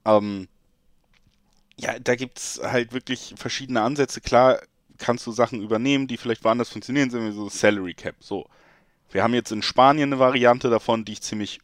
ähm, 0.04 0.48
ja, 1.76 1.98
da 1.98 2.14
gibt 2.14 2.38
es 2.38 2.60
halt 2.62 2.92
wirklich 2.92 3.34
verschiedene 3.36 3.82
Ansätze. 3.82 4.20
Klar 4.20 4.60
kannst 4.98 5.26
du 5.26 5.32
Sachen 5.32 5.62
übernehmen, 5.62 6.06
die 6.06 6.16
vielleicht 6.16 6.44
woanders 6.44 6.70
funktionieren, 6.70 7.10
sind 7.10 7.26
wie 7.26 7.32
so 7.32 7.48
Salary 7.48 7.94
Cap. 7.94 8.16
So. 8.20 8.46
Wir 9.10 9.22
haben 9.22 9.34
jetzt 9.34 9.52
in 9.52 9.62
Spanien 9.62 10.12
eine 10.12 10.18
Variante 10.18 10.68
davon, 10.68 11.04
die 11.04 11.12
ich 11.12 11.22
ziemlich 11.22 11.60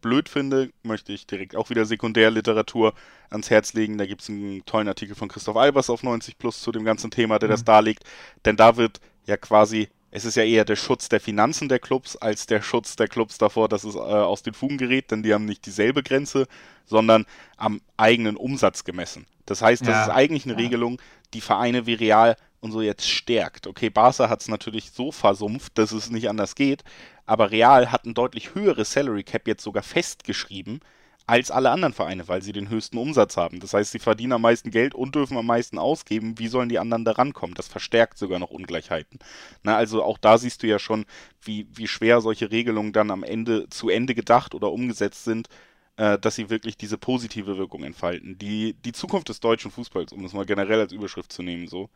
blöd 0.00 0.28
finde, 0.28 0.70
möchte 0.82 1.12
ich 1.12 1.26
direkt 1.26 1.56
auch 1.56 1.70
wieder 1.70 1.84
Sekundärliteratur 1.84 2.94
ans 3.30 3.50
Herz 3.50 3.72
legen. 3.72 3.98
Da 3.98 4.06
gibt 4.06 4.22
es 4.22 4.28
einen 4.28 4.64
tollen 4.66 4.88
Artikel 4.88 5.14
von 5.14 5.28
Christoph 5.28 5.56
Albers 5.56 5.90
auf 5.90 6.02
90 6.02 6.38
Plus 6.38 6.60
zu 6.60 6.72
dem 6.72 6.84
ganzen 6.84 7.10
Thema, 7.10 7.38
der 7.38 7.48
mhm. 7.48 7.52
das 7.52 7.64
darlegt. 7.64 8.04
Denn 8.44 8.56
da 8.56 8.76
wird 8.76 9.00
ja 9.26 9.36
quasi, 9.36 9.88
es 10.10 10.24
ist 10.24 10.36
ja 10.36 10.44
eher 10.44 10.64
der 10.64 10.76
Schutz 10.76 11.08
der 11.08 11.20
Finanzen 11.20 11.68
der 11.68 11.78
Clubs 11.78 12.16
als 12.16 12.46
der 12.46 12.62
Schutz 12.62 12.96
der 12.96 13.08
Clubs 13.08 13.38
davor, 13.38 13.68
dass 13.68 13.84
es 13.84 13.94
äh, 13.94 13.98
aus 13.98 14.42
den 14.42 14.54
Fugen 14.54 14.78
gerät, 14.78 15.10
denn 15.10 15.22
die 15.22 15.34
haben 15.34 15.44
nicht 15.44 15.66
dieselbe 15.66 16.02
Grenze, 16.02 16.46
sondern 16.84 17.26
am 17.56 17.80
eigenen 17.96 18.36
Umsatz 18.36 18.84
gemessen. 18.84 19.26
Das 19.44 19.62
heißt, 19.62 19.82
das 19.82 19.88
ja. 19.88 20.02
ist 20.04 20.10
eigentlich 20.10 20.44
eine 20.44 20.54
ja. 20.54 20.60
Regelung, 20.60 21.00
die 21.34 21.40
Vereine 21.40 21.86
wie 21.86 21.94
Real 21.94 22.36
und 22.60 22.72
so 22.72 22.82
jetzt 22.82 23.08
stärkt. 23.08 23.66
Okay, 23.66 23.90
Barca 23.90 24.28
hat 24.28 24.40
es 24.40 24.48
natürlich 24.48 24.90
so 24.90 25.12
versumpft, 25.12 25.78
dass 25.78 25.92
es 25.92 26.10
nicht 26.10 26.28
anders 26.28 26.54
geht, 26.54 26.84
aber 27.26 27.50
Real 27.50 27.92
hat 27.92 28.06
ein 28.06 28.14
deutlich 28.14 28.54
höheres 28.54 28.92
Salary 28.92 29.24
Cap 29.24 29.46
jetzt 29.46 29.62
sogar 29.62 29.82
festgeschrieben 29.82 30.80
als 31.26 31.50
alle 31.50 31.70
anderen 31.70 31.92
Vereine, 31.92 32.28
weil 32.28 32.40
sie 32.40 32.52
den 32.52 32.68
höchsten 32.68 32.98
Umsatz 32.98 33.36
haben. 33.36 33.58
Das 33.58 33.74
heißt, 33.74 33.90
sie 33.90 33.98
verdienen 33.98 34.32
am 34.32 34.42
meisten 34.42 34.70
Geld 34.70 34.94
und 34.94 35.14
dürfen 35.16 35.36
am 35.36 35.46
meisten 35.46 35.76
ausgeben. 35.76 36.38
Wie 36.38 36.46
sollen 36.46 36.68
die 36.68 36.78
anderen 36.78 37.04
da 37.04 37.12
rankommen? 37.12 37.56
Das 37.56 37.66
verstärkt 37.66 38.16
sogar 38.16 38.38
noch 38.38 38.50
Ungleichheiten. 38.50 39.18
Na, 39.64 39.76
also 39.76 40.04
auch 40.04 40.18
da 40.18 40.38
siehst 40.38 40.62
du 40.62 40.68
ja 40.68 40.78
schon, 40.78 41.04
wie, 41.42 41.66
wie 41.74 41.88
schwer 41.88 42.20
solche 42.20 42.52
Regelungen 42.52 42.92
dann 42.92 43.10
am 43.10 43.24
Ende 43.24 43.68
zu 43.70 43.88
Ende 43.88 44.14
gedacht 44.14 44.54
oder 44.54 44.70
umgesetzt 44.70 45.24
sind, 45.24 45.48
äh, 45.96 46.16
dass 46.18 46.36
sie 46.36 46.48
wirklich 46.48 46.76
diese 46.76 46.96
positive 46.96 47.56
Wirkung 47.58 47.82
entfalten. 47.82 48.38
Die, 48.38 48.74
die 48.74 48.92
Zukunft 48.92 49.28
des 49.28 49.40
deutschen 49.40 49.72
Fußballs, 49.72 50.12
um 50.12 50.22
das 50.22 50.32
mal 50.32 50.46
generell 50.46 50.78
als 50.80 50.92
Überschrift 50.92 51.32
zu 51.32 51.42
nehmen, 51.42 51.66
so, 51.66 51.90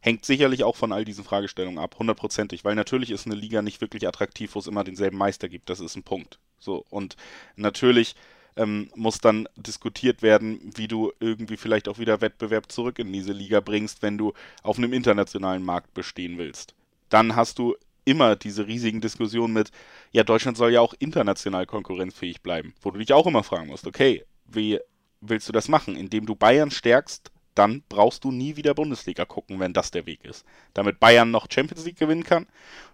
hängt 0.00 0.24
sicherlich 0.24 0.64
auch 0.64 0.76
von 0.76 0.92
all 0.92 1.04
diesen 1.04 1.24
Fragestellungen 1.24 1.78
ab, 1.78 1.96
hundertprozentig, 1.98 2.64
weil 2.64 2.74
natürlich 2.74 3.10
ist 3.10 3.26
eine 3.26 3.34
Liga 3.34 3.62
nicht 3.62 3.80
wirklich 3.80 4.06
attraktiv, 4.08 4.54
wo 4.54 4.58
es 4.58 4.66
immer 4.66 4.84
denselben 4.84 5.18
Meister 5.18 5.48
gibt. 5.48 5.70
Das 5.70 5.80
ist 5.80 5.96
ein 5.96 6.02
Punkt. 6.02 6.38
So, 6.58 6.84
und 6.90 7.16
natürlich 7.56 8.14
ähm, 8.56 8.90
muss 8.94 9.18
dann 9.18 9.48
diskutiert 9.56 10.22
werden, 10.22 10.60
wie 10.74 10.88
du 10.88 11.12
irgendwie 11.20 11.56
vielleicht 11.56 11.88
auch 11.88 11.98
wieder 11.98 12.20
Wettbewerb 12.20 12.70
zurück 12.72 12.98
in 12.98 13.12
diese 13.12 13.32
Liga 13.32 13.60
bringst, 13.60 14.02
wenn 14.02 14.18
du 14.18 14.32
auf 14.62 14.78
einem 14.78 14.92
internationalen 14.92 15.62
Markt 15.62 15.94
bestehen 15.94 16.38
willst. 16.38 16.74
Dann 17.08 17.36
hast 17.36 17.58
du 17.58 17.76
immer 18.04 18.36
diese 18.36 18.66
riesigen 18.66 19.00
Diskussionen 19.00 19.52
mit, 19.52 19.70
ja, 20.12 20.24
Deutschland 20.24 20.56
soll 20.56 20.72
ja 20.72 20.80
auch 20.80 20.94
international 20.98 21.66
konkurrenzfähig 21.66 22.40
bleiben, 22.40 22.74
wo 22.80 22.90
du 22.90 22.98
dich 22.98 23.12
auch 23.12 23.26
immer 23.26 23.42
fragen 23.42 23.68
musst, 23.68 23.86
okay, 23.86 24.24
wie 24.46 24.78
willst 25.20 25.48
du 25.48 25.52
das 25.52 25.68
machen? 25.68 25.96
Indem 25.96 26.26
du 26.26 26.34
Bayern 26.34 26.70
stärkst, 26.70 27.30
dann 27.54 27.82
brauchst 27.88 28.24
du 28.24 28.30
nie 28.30 28.56
wieder 28.56 28.74
Bundesliga 28.74 29.24
gucken, 29.24 29.60
wenn 29.60 29.72
das 29.72 29.90
der 29.90 30.06
Weg 30.06 30.24
ist. 30.24 30.44
Damit 30.74 31.00
Bayern 31.00 31.30
noch 31.30 31.46
Champions 31.50 31.84
League 31.84 31.98
gewinnen 31.98 32.24
kann. 32.24 32.46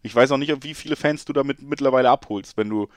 Ich 0.02 0.14
weiß 0.14 0.32
auch 0.32 0.38
nicht, 0.38 0.64
wie 0.64 0.74
viele 0.74 0.96
Fans 0.96 1.24
du 1.24 1.32
damit 1.32 1.62
mittlerweile 1.62 2.10
abholst, 2.10 2.56
wenn 2.56 2.68
du 2.68 2.88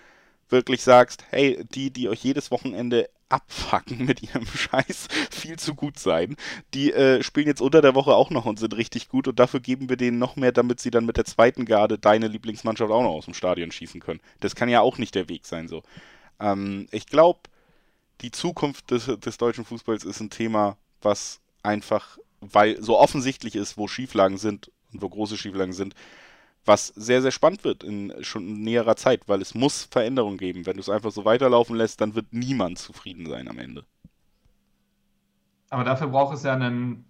wirklich 0.49 0.81
sagst, 0.81 1.23
hey, 1.29 1.63
die, 1.73 1.91
die 1.91 2.09
euch 2.09 2.23
jedes 2.23 2.51
Wochenende 2.51 3.09
abfacken 3.29 4.05
mit 4.05 4.23
ihrem 4.23 4.45
Scheiß, 4.45 5.07
viel 5.31 5.57
zu 5.57 5.75
gut 5.75 5.99
sein, 5.99 6.35
die 6.73 6.91
äh, 6.91 7.23
spielen 7.23 7.47
jetzt 7.47 7.61
unter 7.61 7.81
der 7.81 7.95
Woche 7.95 8.15
auch 8.15 8.31
noch 8.31 8.45
und 8.45 8.59
sind 8.59 8.75
richtig 8.75 9.09
gut 9.09 9.27
und 9.27 9.39
dafür 9.39 9.59
geben 9.59 9.89
wir 9.89 9.97
denen 9.97 10.17
noch 10.17 10.35
mehr, 10.35 10.51
damit 10.51 10.79
sie 10.79 10.91
dann 10.91 11.05
mit 11.05 11.17
der 11.17 11.25
zweiten 11.25 11.65
Garde 11.65 11.99
deine 11.99 12.27
Lieblingsmannschaft 12.27 12.91
auch 12.91 13.03
noch 13.03 13.11
aus 13.11 13.25
dem 13.25 13.33
Stadion 13.33 13.71
schießen 13.71 14.01
können. 14.01 14.21
Das 14.39 14.55
kann 14.55 14.69
ja 14.69 14.81
auch 14.81 14.97
nicht 14.97 15.15
der 15.15 15.29
Weg 15.29 15.45
sein 15.45 15.67
so. 15.67 15.83
Ähm, 16.39 16.87
ich 16.91 17.05
glaube, 17.05 17.41
die 18.21 18.31
Zukunft 18.31 18.91
des, 18.91 19.05
des 19.05 19.37
deutschen 19.37 19.65
Fußballs 19.65 20.03
ist 20.03 20.19
ein 20.19 20.29
Thema, 20.29 20.77
was 21.01 21.39
einfach, 21.63 22.17
weil 22.41 22.81
so 22.81 22.97
offensichtlich 22.97 23.55
ist, 23.55 23.77
wo 23.77 23.87
Schieflagen 23.87 24.37
sind 24.37 24.71
und 24.93 25.01
wo 25.01 25.09
große 25.09 25.37
Schieflagen 25.37 25.73
sind, 25.73 25.95
was 26.65 26.87
sehr, 26.87 27.21
sehr 27.21 27.31
spannend 27.31 27.63
wird 27.63 27.83
in 27.83 28.13
schon 28.21 28.61
näherer 28.61 28.95
Zeit, 28.95 29.23
weil 29.27 29.41
es 29.41 29.55
muss 29.55 29.85
Veränderungen 29.91 30.37
geben. 30.37 30.65
Wenn 30.65 30.75
du 30.75 30.81
es 30.81 30.89
einfach 30.89 31.11
so 31.11 31.25
weiterlaufen 31.25 31.75
lässt, 31.75 32.01
dann 32.01 32.15
wird 32.15 32.27
niemand 32.31 32.77
zufrieden 32.77 33.27
sein 33.27 33.47
am 33.47 33.59
Ende. 33.59 33.85
Aber 35.69 35.83
dafür 35.83 36.07
braucht 36.07 36.35
es 36.35 36.43
ja 36.43 36.53
einen, 36.53 37.05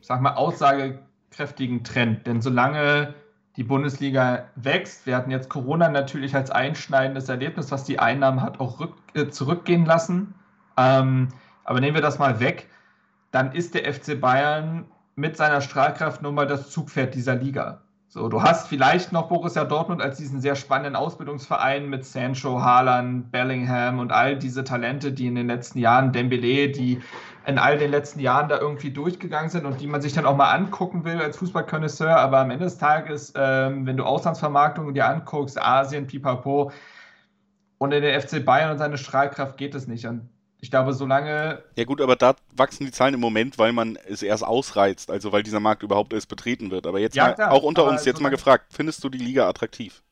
sag 0.00 0.20
mal, 0.20 0.34
aussagekräftigen 0.34 1.84
Trend. 1.84 2.26
Denn 2.26 2.40
solange 2.40 3.14
die 3.56 3.64
Bundesliga 3.64 4.48
wächst, 4.56 5.06
wir 5.06 5.16
hatten 5.16 5.30
jetzt 5.30 5.48
Corona 5.48 5.88
natürlich 5.88 6.34
als 6.34 6.50
einschneidendes 6.50 7.28
Erlebnis, 7.28 7.70
was 7.70 7.84
die 7.84 7.98
Einnahmen 7.98 8.42
hat 8.42 8.60
auch 8.60 8.80
rück, 8.80 8.94
äh, 9.14 9.28
zurückgehen 9.28 9.86
lassen. 9.86 10.34
Ähm, 10.76 11.28
aber 11.62 11.80
nehmen 11.80 11.94
wir 11.94 12.02
das 12.02 12.18
mal 12.18 12.40
weg, 12.40 12.68
dann 13.34 13.50
ist 13.52 13.74
der 13.74 13.92
FC 13.92 14.20
Bayern 14.20 14.84
mit 15.16 15.36
seiner 15.36 15.60
Strahlkraft 15.60 16.22
nun 16.22 16.36
mal 16.36 16.46
das 16.46 16.70
Zugpferd 16.70 17.14
dieser 17.14 17.34
Liga. 17.34 17.82
So, 18.06 18.28
du 18.28 18.40
hast 18.42 18.68
vielleicht 18.68 19.10
noch 19.10 19.26
Borussia 19.26 19.64
Dortmund 19.64 20.00
als 20.00 20.18
diesen 20.18 20.40
sehr 20.40 20.54
spannenden 20.54 20.94
Ausbildungsverein 20.94 21.90
mit 21.90 22.04
Sancho, 22.04 22.62
Haaland, 22.62 23.32
Bellingham 23.32 23.98
und 23.98 24.12
all 24.12 24.38
diese 24.38 24.62
Talente, 24.62 25.10
die 25.10 25.26
in 25.26 25.34
den 25.34 25.48
letzten 25.48 25.80
Jahren, 25.80 26.12
Dembele, 26.12 26.68
die 26.68 27.00
in 27.44 27.58
all 27.58 27.76
den 27.76 27.90
letzten 27.90 28.20
Jahren 28.20 28.48
da 28.48 28.60
irgendwie 28.60 28.92
durchgegangen 28.92 29.50
sind 29.50 29.66
und 29.66 29.80
die 29.80 29.88
man 29.88 30.00
sich 30.00 30.12
dann 30.12 30.26
auch 30.26 30.36
mal 30.36 30.52
angucken 30.52 31.04
will 31.04 31.20
als 31.20 31.36
Fußballkonnoisseur. 31.38 32.16
Aber 32.16 32.38
am 32.38 32.52
Ende 32.52 32.66
des 32.66 32.78
Tages, 32.78 33.32
ähm, 33.36 33.84
wenn 33.84 33.96
du 33.96 34.04
Auslandsvermarktungen 34.04 34.94
dir 34.94 35.08
anguckst, 35.08 35.60
Asien, 35.60 36.06
Pipapo, 36.06 36.70
und 37.78 37.92
in 37.92 38.02
den 38.02 38.20
FC 38.20 38.44
Bayern 38.44 38.70
und 38.70 38.78
seine 38.78 38.96
Strahlkraft 38.96 39.56
geht 39.56 39.74
es 39.74 39.88
nicht. 39.88 40.06
Und 40.06 40.30
ich 40.64 40.70
glaube, 40.70 40.94
solange. 40.94 41.62
Ja, 41.76 41.84
gut, 41.84 42.00
aber 42.00 42.16
da 42.16 42.36
wachsen 42.56 42.86
die 42.86 42.90
Zahlen 42.90 43.12
im 43.12 43.20
Moment, 43.20 43.58
weil 43.58 43.74
man 43.74 43.98
es 44.08 44.22
erst 44.22 44.42
ausreizt, 44.42 45.10
also 45.10 45.30
weil 45.30 45.42
dieser 45.42 45.60
Markt 45.60 45.82
überhaupt 45.82 46.14
erst 46.14 46.26
betreten 46.28 46.70
wird. 46.70 46.86
Aber 46.86 46.98
jetzt 46.98 47.14
ja, 47.14 47.26
mal, 47.26 47.34
klar, 47.34 47.52
auch 47.52 47.62
unter 47.62 47.84
uns, 47.84 48.06
jetzt 48.06 48.22
mal 48.22 48.30
gefragt, 48.30 48.64
findest 48.70 49.04
du 49.04 49.10
die 49.10 49.18
Liga 49.18 49.46
attraktiv? 49.46 50.02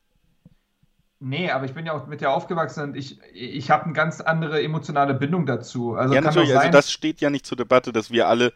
Nee, 1.19 1.49
aber 1.49 1.65
ich 1.65 1.73
bin 1.73 1.87
ja 1.87 1.93
auch 1.93 2.05
mit 2.05 2.21
dir 2.21 2.29
aufgewachsen 2.29 2.83
und 2.83 2.95
ich, 2.95 3.19
ich 3.33 3.71
habe 3.71 3.85
eine 3.85 3.93
ganz 3.93 4.21
andere 4.21 4.61
emotionale 4.61 5.15
Bindung 5.15 5.47
dazu. 5.47 5.95
Also 5.95 6.13
ja, 6.13 6.21
natürlich, 6.21 6.55
also 6.55 6.69
das 6.69 6.91
steht 6.91 7.19
ja 7.19 7.31
nicht 7.31 7.47
zur 7.47 7.57
Debatte, 7.57 7.91
dass 7.91 8.11
wir 8.11 8.27
alle 8.27 8.53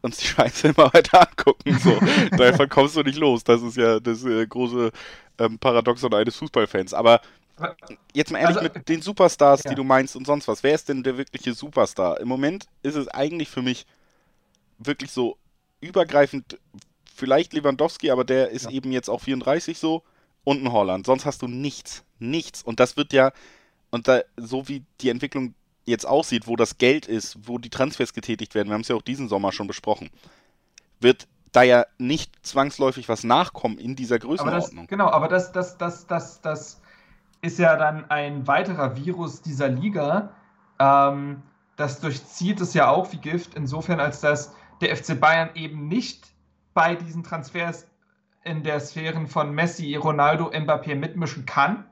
uns 0.00 0.16
die 0.16 0.26
Scheiße 0.26 0.68
immer 0.68 0.90
weiter 0.94 1.28
angucken. 1.28 1.78
So. 1.78 1.98
Davon 2.38 2.68
kommst 2.70 2.96
du 2.96 3.02
nicht 3.02 3.18
los. 3.18 3.44
Das 3.44 3.60
ist 3.60 3.76
ja 3.76 4.00
das 4.00 4.24
äh, 4.24 4.46
große 4.46 4.90
ähm, 5.38 5.58
Paradoxon 5.58 6.14
eines 6.14 6.36
Fußballfans. 6.36 6.94
Aber 6.94 7.20
Jetzt 8.12 8.30
mal 8.30 8.38
ehrlich 8.38 8.58
also, 8.58 8.70
mit 8.72 8.88
den 8.88 9.02
Superstars, 9.02 9.64
ja. 9.64 9.70
die 9.70 9.76
du 9.76 9.84
meinst 9.84 10.16
und 10.16 10.26
sonst 10.26 10.48
was. 10.48 10.62
Wer 10.62 10.74
ist 10.74 10.88
denn 10.88 11.02
der 11.02 11.16
wirkliche 11.16 11.54
Superstar? 11.54 12.20
Im 12.20 12.28
Moment 12.28 12.66
ist 12.82 12.96
es 12.96 13.08
eigentlich 13.08 13.48
für 13.48 13.62
mich 13.62 13.86
wirklich 14.78 15.10
so 15.10 15.36
übergreifend, 15.80 16.58
vielleicht 17.14 17.52
Lewandowski, 17.52 18.10
aber 18.10 18.24
der 18.24 18.50
ist 18.50 18.64
ja. 18.64 18.70
eben 18.70 18.92
jetzt 18.92 19.08
auch 19.08 19.20
34 19.20 19.78
so 19.78 20.02
und 20.44 20.62
ein 20.62 20.72
Holland. 20.72 21.06
Sonst 21.06 21.26
hast 21.26 21.42
du 21.42 21.48
nichts. 21.48 22.04
Nichts. 22.18 22.62
Und 22.62 22.80
das 22.80 22.96
wird 22.96 23.12
ja, 23.12 23.32
und 23.90 24.08
da, 24.08 24.22
so 24.36 24.68
wie 24.68 24.84
die 25.00 25.10
Entwicklung 25.10 25.54
jetzt 25.84 26.06
aussieht, 26.06 26.46
wo 26.46 26.56
das 26.56 26.78
Geld 26.78 27.06
ist, 27.06 27.38
wo 27.42 27.58
die 27.58 27.70
Transfers 27.70 28.12
getätigt 28.12 28.54
werden, 28.54 28.68
wir 28.68 28.74
haben 28.74 28.82
es 28.82 28.88
ja 28.88 28.96
auch 28.96 29.02
diesen 29.02 29.28
Sommer 29.28 29.52
schon 29.52 29.66
besprochen, 29.66 30.10
wird 31.00 31.26
da 31.52 31.62
ja 31.62 31.86
nicht 31.98 32.46
zwangsläufig 32.46 33.08
was 33.08 33.24
nachkommen 33.24 33.78
in 33.78 33.96
dieser 33.96 34.18
Größenordnung. 34.18 34.70
Aber 34.70 34.82
das, 34.82 34.88
genau, 34.88 35.10
aber 35.10 35.28
das, 35.28 35.52
das, 35.52 35.78
das, 35.78 36.06
das, 36.06 36.40
das 36.40 36.79
ist 37.42 37.58
ja 37.58 37.76
dann 37.76 38.10
ein 38.10 38.46
weiterer 38.46 38.96
Virus 38.96 39.42
dieser 39.42 39.68
Liga. 39.68 40.30
Ähm, 40.78 41.42
das 41.76 42.00
durchzieht 42.00 42.60
es 42.60 42.74
ja 42.74 42.88
auch 42.88 43.12
wie 43.12 43.18
Gift, 43.18 43.54
insofern 43.54 44.00
als 44.00 44.20
dass 44.20 44.54
der 44.80 44.94
FC 44.96 45.18
Bayern 45.18 45.50
eben 45.54 45.88
nicht 45.88 46.26
bei 46.74 46.94
diesen 46.94 47.22
Transfers 47.22 47.86
in 48.44 48.62
der 48.62 48.80
Sphären 48.80 49.26
von 49.26 49.54
Messi, 49.54 49.94
Ronaldo, 49.96 50.50
Mbappé 50.50 50.94
mitmischen 50.94 51.46
kann, 51.46 51.84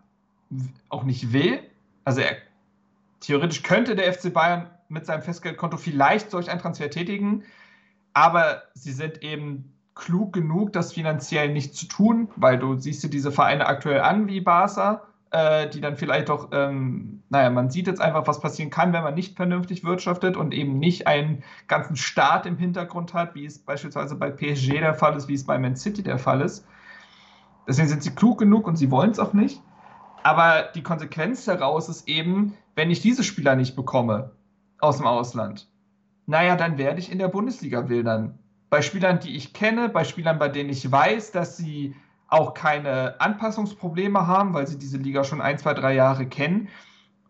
auch 0.89 1.05
nicht 1.05 1.33
will. 1.33 1.61
Also 2.05 2.21
er, 2.21 2.37
theoretisch 3.21 3.63
könnte 3.63 3.97
der 3.97 4.13
FC 4.13 4.33
Bayern 4.33 4.71
mit 4.89 5.05
seinem 5.07 5.23
Festgeldkonto 5.23 5.77
vielleicht 5.77 6.31
solch 6.31 6.51
einen 6.51 6.61
Transfer 6.61 6.89
tätigen, 6.89 7.45
aber 8.15 8.63
sie 8.75 8.93
sind 8.93 9.23
eben 9.23 9.75
klug 9.95 10.33
genug, 10.33 10.73
das 10.73 10.93
finanziell 10.93 11.53
nicht 11.53 11.75
zu 11.75 11.87
tun, 11.87 12.29
weil 12.37 12.59
du 12.59 12.77
siehst 12.77 13.03
dir 13.03 13.11
diese 13.11 13.33
Vereine 13.33 13.67
aktuell 13.67 14.01
an 14.01 14.29
wie 14.29 14.41
Barca 14.41 15.03
äh, 15.31 15.69
die 15.69 15.81
dann 15.81 15.97
vielleicht 15.97 16.29
doch, 16.29 16.49
ähm, 16.53 17.23
naja, 17.29 17.51
man 17.51 17.71
sieht 17.71 17.87
jetzt 17.87 18.01
einfach, 18.01 18.27
was 18.27 18.41
passieren 18.41 18.71
kann, 18.71 18.93
wenn 18.93 19.03
man 19.03 19.14
nicht 19.14 19.37
vernünftig 19.37 19.85
wirtschaftet 19.85 20.37
und 20.37 20.55
eben 20.55 20.79
nicht 20.79 21.07
einen 21.07 21.43
ganzen 21.67 21.97
Staat 21.97 22.47
im 22.47 22.57
Hintergrund 22.57 23.14
hat, 23.14 23.35
wie 23.35 23.45
es 23.45 23.59
beispielsweise 23.59 24.17
bei 24.17 24.31
PSG 24.31 24.79
der 24.79 24.95
Fall 24.95 25.17
ist, 25.17 25.29
wie 25.29 25.35
es 25.35 25.45
bei 25.45 25.59
Man 25.59 25.77
City 25.77 26.03
der 26.03 26.19
Fall 26.19 26.41
ist. 26.41 26.67
Deswegen 27.67 27.88
sind 27.88 28.03
sie 28.03 28.14
klug 28.14 28.38
genug 28.38 28.67
und 28.67 28.77
sie 28.77 28.91
wollen 28.91 29.11
es 29.11 29.19
auch 29.19 29.35
nicht. 29.35 29.62
Aber 30.23 30.62
die 30.75 30.83
Konsequenz 30.83 31.45
daraus 31.45 31.88
ist 31.88 32.09
eben, 32.09 32.55
wenn 32.75 32.91
ich 32.91 33.01
diese 33.01 33.23
Spieler 33.23 33.55
nicht 33.55 33.77
bekomme 33.77 34.31
aus 34.81 34.97
dem 34.97 35.07
Ausland, 35.07 35.69
naja, 36.27 36.57
dann 36.57 36.79
werde 36.79 37.01
ich 37.01 37.12
in 37.12 37.19
der 37.19 37.29
Bundesliga 37.29 37.88
wildern. 37.88 38.38
Bei 38.71 38.83
Spielern, 38.83 39.21
die 39.21 39.37
ich 39.37 39.55
kenne, 39.55 39.88
bei 39.88 40.05
Spielern, 40.05 40.38
bei 40.38 40.49
denen 40.49 40.71
ich 40.71 40.91
weiß, 40.91 41.33
dass 41.33 41.57
sie 41.57 41.95
auch 42.29 42.55
keine 42.55 43.21
Anpassungsprobleme 43.21 44.27
haben, 44.27 44.55
weil 44.55 44.67
sie 44.67 44.79
diese 44.79 44.99
Liga 44.99 45.25
schon 45.25 45.41
ein, 45.41 45.59
zwei, 45.59 45.75
drei 45.75 45.95
Jahre 45.95 46.27
kennen. 46.27 46.69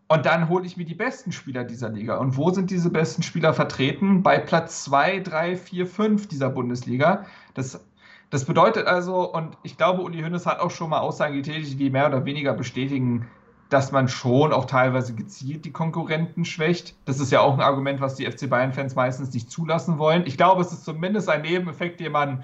Und 0.09 0.25
dann 0.25 0.49
hole 0.49 0.65
ich 0.65 0.75
mir 0.75 0.85
die 0.85 0.95
besten 0.95 1.31
Spieler 1.31 1.63
dieser 1.63 1.89
Liga. 1.89 2.17
Und 2.17 2.35
wo 2.35 2.49
sind 2.49 2.71
diese 2.71 2.89
besten 2.89 3.23
Spieler 3.23 3.53
vertreten? 3.53 4.23
Bei 4.23 4.39
Platz 4.39 4.83
2, 4.85 5.19
3, 5.19 5.55
4, 5.55 5.87
5 5.87 6.27
dieser 6.27 6.49
Bundesliga. 6.49 7.25
Das, 7.53 7.85
das 8.29 8.45
bedeutet 8.45 8.87
also, 8.87 9.31
und 9.31 9.57
ich 9.63 9.77
glaube, 9.77 10.01
Uli 10.01 10.21
Hoeneß 10.21 10.47
hat 10.47 10.59
auch 10.59 10.71
schon 10.71 10.89
mal 10.89 10.99
Aussagen 10.99 11.35
getätigt, 11.35 11.79
die 11.79 11.91
mehr 11.91 12.07
oder 12.07 12.25
weniger 12.25 12.53
bestätigen, 12.53 13.27
dass 13.69 13.91
man 13.91 14.07
schon 14.07 14.51
auch 14.51 14.65
teilweise 14.65 15.13
gezielt 15.13 15.63
die 15.63 15.71
Konkurrenten 15.71 16.43
schwächt. 16.43 16.95
Das 17.05 17.19
ist 17.19 17.31
ja 17.31 17.41
auch 17.41 17.53
ein 17.53 17.61
Argument, 17.61 18.01
was 18.01 18.15
die 18.15 18.25
FC 18.25 18.49
Bayern-Fans 18.49 18.95
meistens 18.95 19.31
nicht 19.33 19.51
zulassen 19.51 19.99
wollen. 19.99 20.23
Ich 20.25 20.37
glaube, 20.37 20.61
es 20.61 20.71
ist 20.71 20.85
zumindest 20.85 21.29
ein 21.29 21.43
Nebeneffekt, 21.43 21.99
den 21.99 22.11
man 22.11 22.43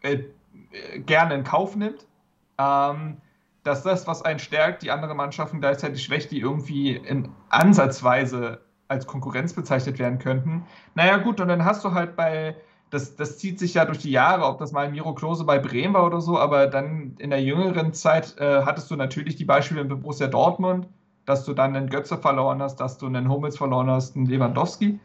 äh, 0.00 0.20
gerne 1.06 1.34
in 1.34 1.44
Kauf 1.44 1.76
nimmt. 1.76 2.06
Ähm, 2.58 3.18
dass 3.68 3.82
das, 3.82 4.06
was 4.06 4.22
einen 4.22 4.38
stärkt, 4.38 4.82
die 4.82 4.90
anderen 4.90 5.16
Mannschaften 5.16 5.60
gleichzeitig 5.60 6.02
schwächt, 6.02 6.30
die 6.30 6.40
irgendwie 6.40 6.96
in 6.96 7.28
Ansatzweise 7.50 8.62
als 8.88 9.06
Konkurrenz 9.06 9.52
bezeichnet 9.52 9.98
werden 9.98 10.18
könnten. 10.18 10.64
Naja, 10.94 11.18
gut, 11.18 11.40
und 11.40 11.48
dann 11.48 11.64
hast 11.64 11.84
du 11.84 11.92
halt 11.92 12.16
bei, 12.16 12.56
das, 12.90 13.16
das 13.16 13.36
zieht 13.36 13.58
sich 13.58 13.74
ja 13.74 13.84
durch 13.84 13.98
die 13.98 14.10
Jahre, 14.10 14.46
ob 14.46 14.58
das 14.58 14.72
mal 14.72 14.90
Miro 14.90 15.14
Klose 15.14 15.44
bei 15.44 15.58
Bremen 15.58 15.92
war 15.94 16.06
oder 16.06 16.22
so, 16.22 16.38
aber 16.38 16.66
dann 16.66 17.14
in 17.18 17.28
der 17.28 17.42
jüngeren 17.42 17.92
Zeit 17.92 18.38
äh, 18.38 18.62
hattest 18.62 18.90
du 18.90 18.96
natürlich 18.96 19.36
die 19.36 19.44
Beispiele 19.44 19.84
mit 19.84 20.00
Borussia 20.00 20.28
Dortmund, 20.28 20.88
dass 21.26 21.44
du 21.44 21.52
dann 21.52 21.76
einen 21.76 21.90
Götze 21.90 22.16
verloren 22.16 22.62
hast, 22.62 22.76
dass 22.76 22.96
du 22.96 23.06
einen 23.06 23.28
Hummels 23.28 23.58
verloren 23.58 23.90
hast, 23.90 24.16
einen 24.16 24.24
Lewandowski. 24.24 24.98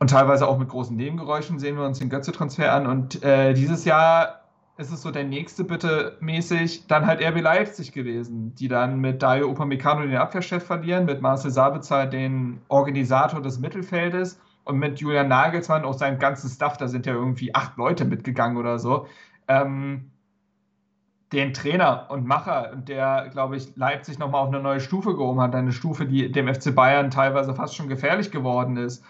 Und 0.00 0.08
teilweise 0.08 0.48
auch 0.48 0.58
mit 0.58 0.70
großen 0.70 0.96
Nebengeräuschen 0.96 1.58
sehen 1.58 1.76
wir 1.76 1.84
uns 1.84 1.98
den 1.98 2.08
Götze-Transfer 2.08 2.72
an. 2.72 2.86
Und 2.86 3.22
äh, 3.22 3.52
dieses 3.52 3.84
Jahr 3.84 4.40
ist 4.78 4.90
es 4.90 5.02
so 5.02 5.10
der 5.10 5.24
nächste 5.24 5.62
bitte 5.62 6.16
mäßig 6.20 6.86
dann 6.86 7.06
halt 7.06 7.22
RB 7.22 7.42
Leipzig 7.42 7.92
gewesen, 7.92 8.54
die 8.54 8.66
dann 8.66 8.98
mit 8.98 9.22
Dario 9.22 9.50
Upamecano 9.50 10.00
den 10.00 10.16
Abwehrchef 10.16 10.64
verlieren, 10.64 11.04
mit 11.04 11.20
Marcel 11.20 11.50
Sabitzer 11.50 12.06
den 12.06 12.62
Organisator 12.68 13.42
des 13.42 13.58
Mittelfeldes 13.58 14.40
und 14.64 14.78
mit 14.78 15.00
Julian 15.00 15.28
Nagelsmann 15.28 15.84
auch 15.84 15.92
seinen 15.92 16.18
ganzen 16.18 16.48
Staff, 16.48 16.78
da 16.78 16.88
sind 16.88 17.04
ja 17.04 17.12
irgendwie 17.12 17.54
acht 17.54 17.76
Leute 17.76 18.06
mitgegangen 18.06 18.56
oder 18.56 18.78
so. 18.78 19.06
Ähm, 19.48 20.10
den 21.34 21.52
Trainer 21.52 22.06
und 22.08 22.26
Macher, 22.26 22.74
der, 22.74 23.28
glaube 23.30 23.56
ich, 23.56 23.76
Leipzig 23.76 24.18
nochmal 24.18 24.40
auf 24.40 24.48
eine 24.48 24.60
neue 24.60 24.80
Stufe 24.80 25.14
gehoben 25.14 25.42
hat, 25.42 25.54
eine 25.54 25.72
Stufe, 25.72 26.06
die 26.06 26.32
dem 26.32 26.52
FC 26.52 26.74
Bayern 26.74 27.10
teilweise 27.10 27.54
fast 27.54 27.76
schon 27.76 27.88
gefährlich 27.88 28.30
geworden 28.30 28.78
ist. 28.78 29.04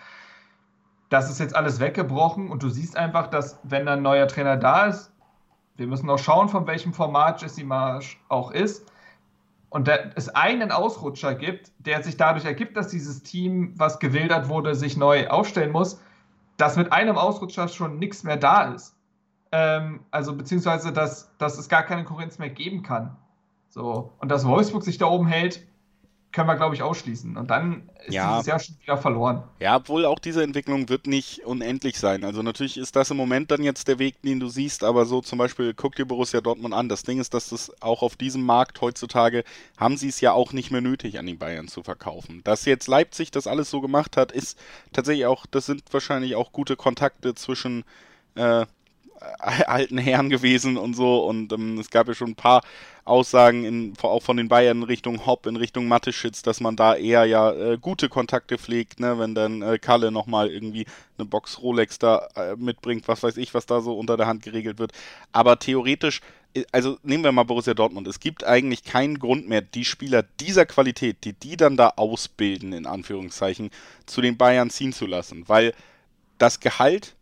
Das 1.10 1.28
ist 1.28 1.40
jetzt 1.40 1.54
alles 1.54 1.80
weggebrochen 1.80 2.50
und 2.50 2.62
du 2.62 2.70
siehst 2.70 2.96
einfach, 2.96 3.26
dass, 3.26 3.58
wenn 3.62 3.86
ein 3.88 4.00
neuer 4.00 4.26
Trainer 4.28 4.56
da 4.56 4.86
ist, 4.86 5.12
wir 5.76 5.86
müssen 5.86 6.08
auch 6.08 6.18
schauen, 6.18 6.48
von 6.48 6.66
welchem 6.66 6.92
Format 6.92 7.42
Jesse 7.42 7.64
Marsch 7.64 8.18
auch 8.28 8.50
ist, 8.52 8.90
und 9.70 9.88
es 9.88 10.28
einen 10.28 10.72
Ausrutscher 10.72 11.34
gibt, 11.34 11.70
der 11.78 12.02
sich 12.02 12.16
dadurch 12.16 12.44
ergibt, 12.44 12.76
dass 12.76 12.88
dieses 12.88 13.22
Team, 13.22 13.72
was 13.76 14.00
gewildert 14.00 14.48
wurde, 14.48 14.74
sich 14.74 14.96
neu 14.96 15.28
aufstellen 15.28 15.70
muss, 15.70 16.00
dass 16.56 16.76
mit 16.76 16.92
einem 16.92 17.16
Ausrutscher 17.16 17.68
schon 17.68 17.98
nichts 17.98 18.24
mehr 18.24 18.36
da 18.36 18.72
ist. 18.74 18.96
Ähm, 19.52 20.00
also 20.10 20.34
beziehungsweise, 20.34 20.92
dass, 20.92 21.30
dass 21.38 21.56
es 21.56 21.68
gar 21.68 21.84
keine 21.84 22.04
Konkurrenz 22.04 22.38
mehr 22.38 22.50
geben 22.50 22.82
kann. 22.82 23.16
So. 23.68 24.12
Und 24.18 24.28
dass 24.28 24.44
Wolfsburg 24.44 24.82
sich 24.82 24.98
da 24.98 25.06
oben 25.06 25.28
hält, 25.28 25.64
können 26.32 26.46
wir, 26.48 26.56
glaube 26.56 26.74
ich, 26.74 26.82
ausschließen. 26.82 27.36
Und 27.36 27.50
dann 27.50 27.88
ist 28.06 28.14
ja. 28.14 28.34
dieses 28.34 28.46
Jahr 28.46 28.60
schon 28.60 28.76
wieder 28.80 28.96
verloren. 28.96 29.42
Ja, 29.58 29.76
obwohl 29.76 30.04
auch 30.04 30.18
diese 30.18 30.42
Entwicklung 30.42 30.88
wird 30.88 31.06
nicht 31.06 31.44
unendlich 31.44 31.98
sein. 31.98 32.24
Also 32.24 32.42
natürlich 32.42 32.76
ist 32.76 32.94
das 32.94 33.10
im 33.10 33.16
Moment 33.16 33.50
dann 33.50 33.64
jetzt 33.64 33.88
der 33.88 33.98
Weg, 33.98 34.22
den 34.22 34.38
du 34.38 34.48
siehst, 34.48 34.84
aber 34.84 35.06
so 35.06 35.20
zum 35.20 35.38
Beispiel, 35.38 35.74
guck 35.74 35.96
dir 35.96 36.06
Borussia 36.06 36.40
Dortmund 36.40 36.72
an. 36.72 36.88
Das 36.88 37.02
Ding 37.02 37.18
ist, 37.20 37.34
dass 37.34 37.48
das 37.48 37.72
auch 37.82 38.02
auf 38.02 38.16
diesem 38.16 38.42
Markt 38.42 38.80
heutzutage 38.80 39.44
haben 39.76 39.96
sie 39.96 40.08
es 40.08 40.20
ja 40.20 40.32
auch 40.32 40.52
nicht 40.52 40.70
mehr 40.70 40.80
nötig, 40.80 41.18
an 41.18 41.26
die 41.26 41.34
Bayern 41.34 41.66
zu 41.66 41.82
verkaufen. 41.82 42.42
Dass 42.44 42.64
jetzt 42.64 42.86
Leipzig 42.86 43.32
das 43.32 43.48
alles 43.48 43.70
so 43.70 43.80
gemacht 43.80 44.16
hat, 44.16 44.30
ist 44.30 44.58
tatsächlich 44.92 45.26
auch, 45.26 45.46
das 45.46 45.66
sind 45.66 45.82
wahrscheinlich 45.90 46.36
auch 46.36 46.52
gute 46.52 46.76
Kontakte 46.76 47.34
zwischen 47.34 47.84
äh, 48.36 48.66
alten 49.38 49.98
Herren 49.98 50.30
gewesen 50.30 50.76
und 50.76 50.94
so. 50.94 51.24
Und 51.24 51.52
ähm, 51.52 51.78
es 51.78 51.90
gab 51.90 52.08
ja 52.08 52.14
schon 52.14 52.30
ein 52.30 52.36
paar 52.36 52.62
Aussagen, 53.04 53.64
in, 53.64 53.94
auch 54.02 54.22
von 54.22 54.36
den 54.36 54.48
Bayern 54.48 54.78
in 54.78 54.82
Richtung 54.84 55.26
Hopp, 55.26 55.46
in 55.46 55.56
Richtung 55.56 55.88
Matteschitz, 55.88 56.42
dass 56.42 56.60
man 56.60 56.76
da 56.76 56.94
eher 56.94 57.24
ja 57.24 57.52
äh, 57.52 57.78
gute 57.78 58.08
Kontakte 58.08 58.58
pflegt, 58.58 59.00
ne? 59.00 59.18
wenn 59.18 59.34
dann 59.34 59.62
äh, 59.62 59.78
Kalle 59.78 60.10
nochmal 60.10 60.50
irgendwie 60.50 60.86
eine 61.18 61.26
Box 61.26 61.60
Rolex 61.60 61.98
da 61.98 62.28
äh, 62.36 62.56
mitbringt, 62.56 63.08
was 63.08 63.22
weiß 63.22 63.36
ich, 63.36 63.54
was 63.54 63.66
da 63.66 63.80
so 63.80 63.98
unter 63.98 64.16
der 64.16 64.26
Hand 64.26 64.42
geregelt 64.42 64.78
wird. 64.78 64.92
Aber 65.32 65.58
theoretisch, 65.58 66.20
äh, 66.54 66.64
also 66.72 66.98
nehmen 67.02 67.24
wir 67.24 67.32
mal 67.32 67.44
Borussia 67.44 67.74
Dortmund, 67.74 68.06
es 68.06 68.20
gibt 68.20 68.44
eigentlich 68.44 68.84
keinen 68.84 69.18
Grund 69.18 69.48
mehr, 69.48 69.62
die 69.62 69.84
Spieler 69.84 70.22
dieser 70.22 70.66
Qualität, 70.66 71.24
die 71.24 71.32
die 71.32 71.56
dann 71.56 71.76
da 71.76 71.94
ausbilden, 71.96 72.72
in 72.72 72.86
Anführungszeichen, 72.86 73.70
zu 74.06 74.20
den 74.20 74.36
Bayern 74.36 74.70
ziehen 74.70 74.92
zu 74.92 75.06
lassen, 75.06 75.48
weil 75.48 75.74
das 76.38 76.60
Gehalt, 76.60 77.16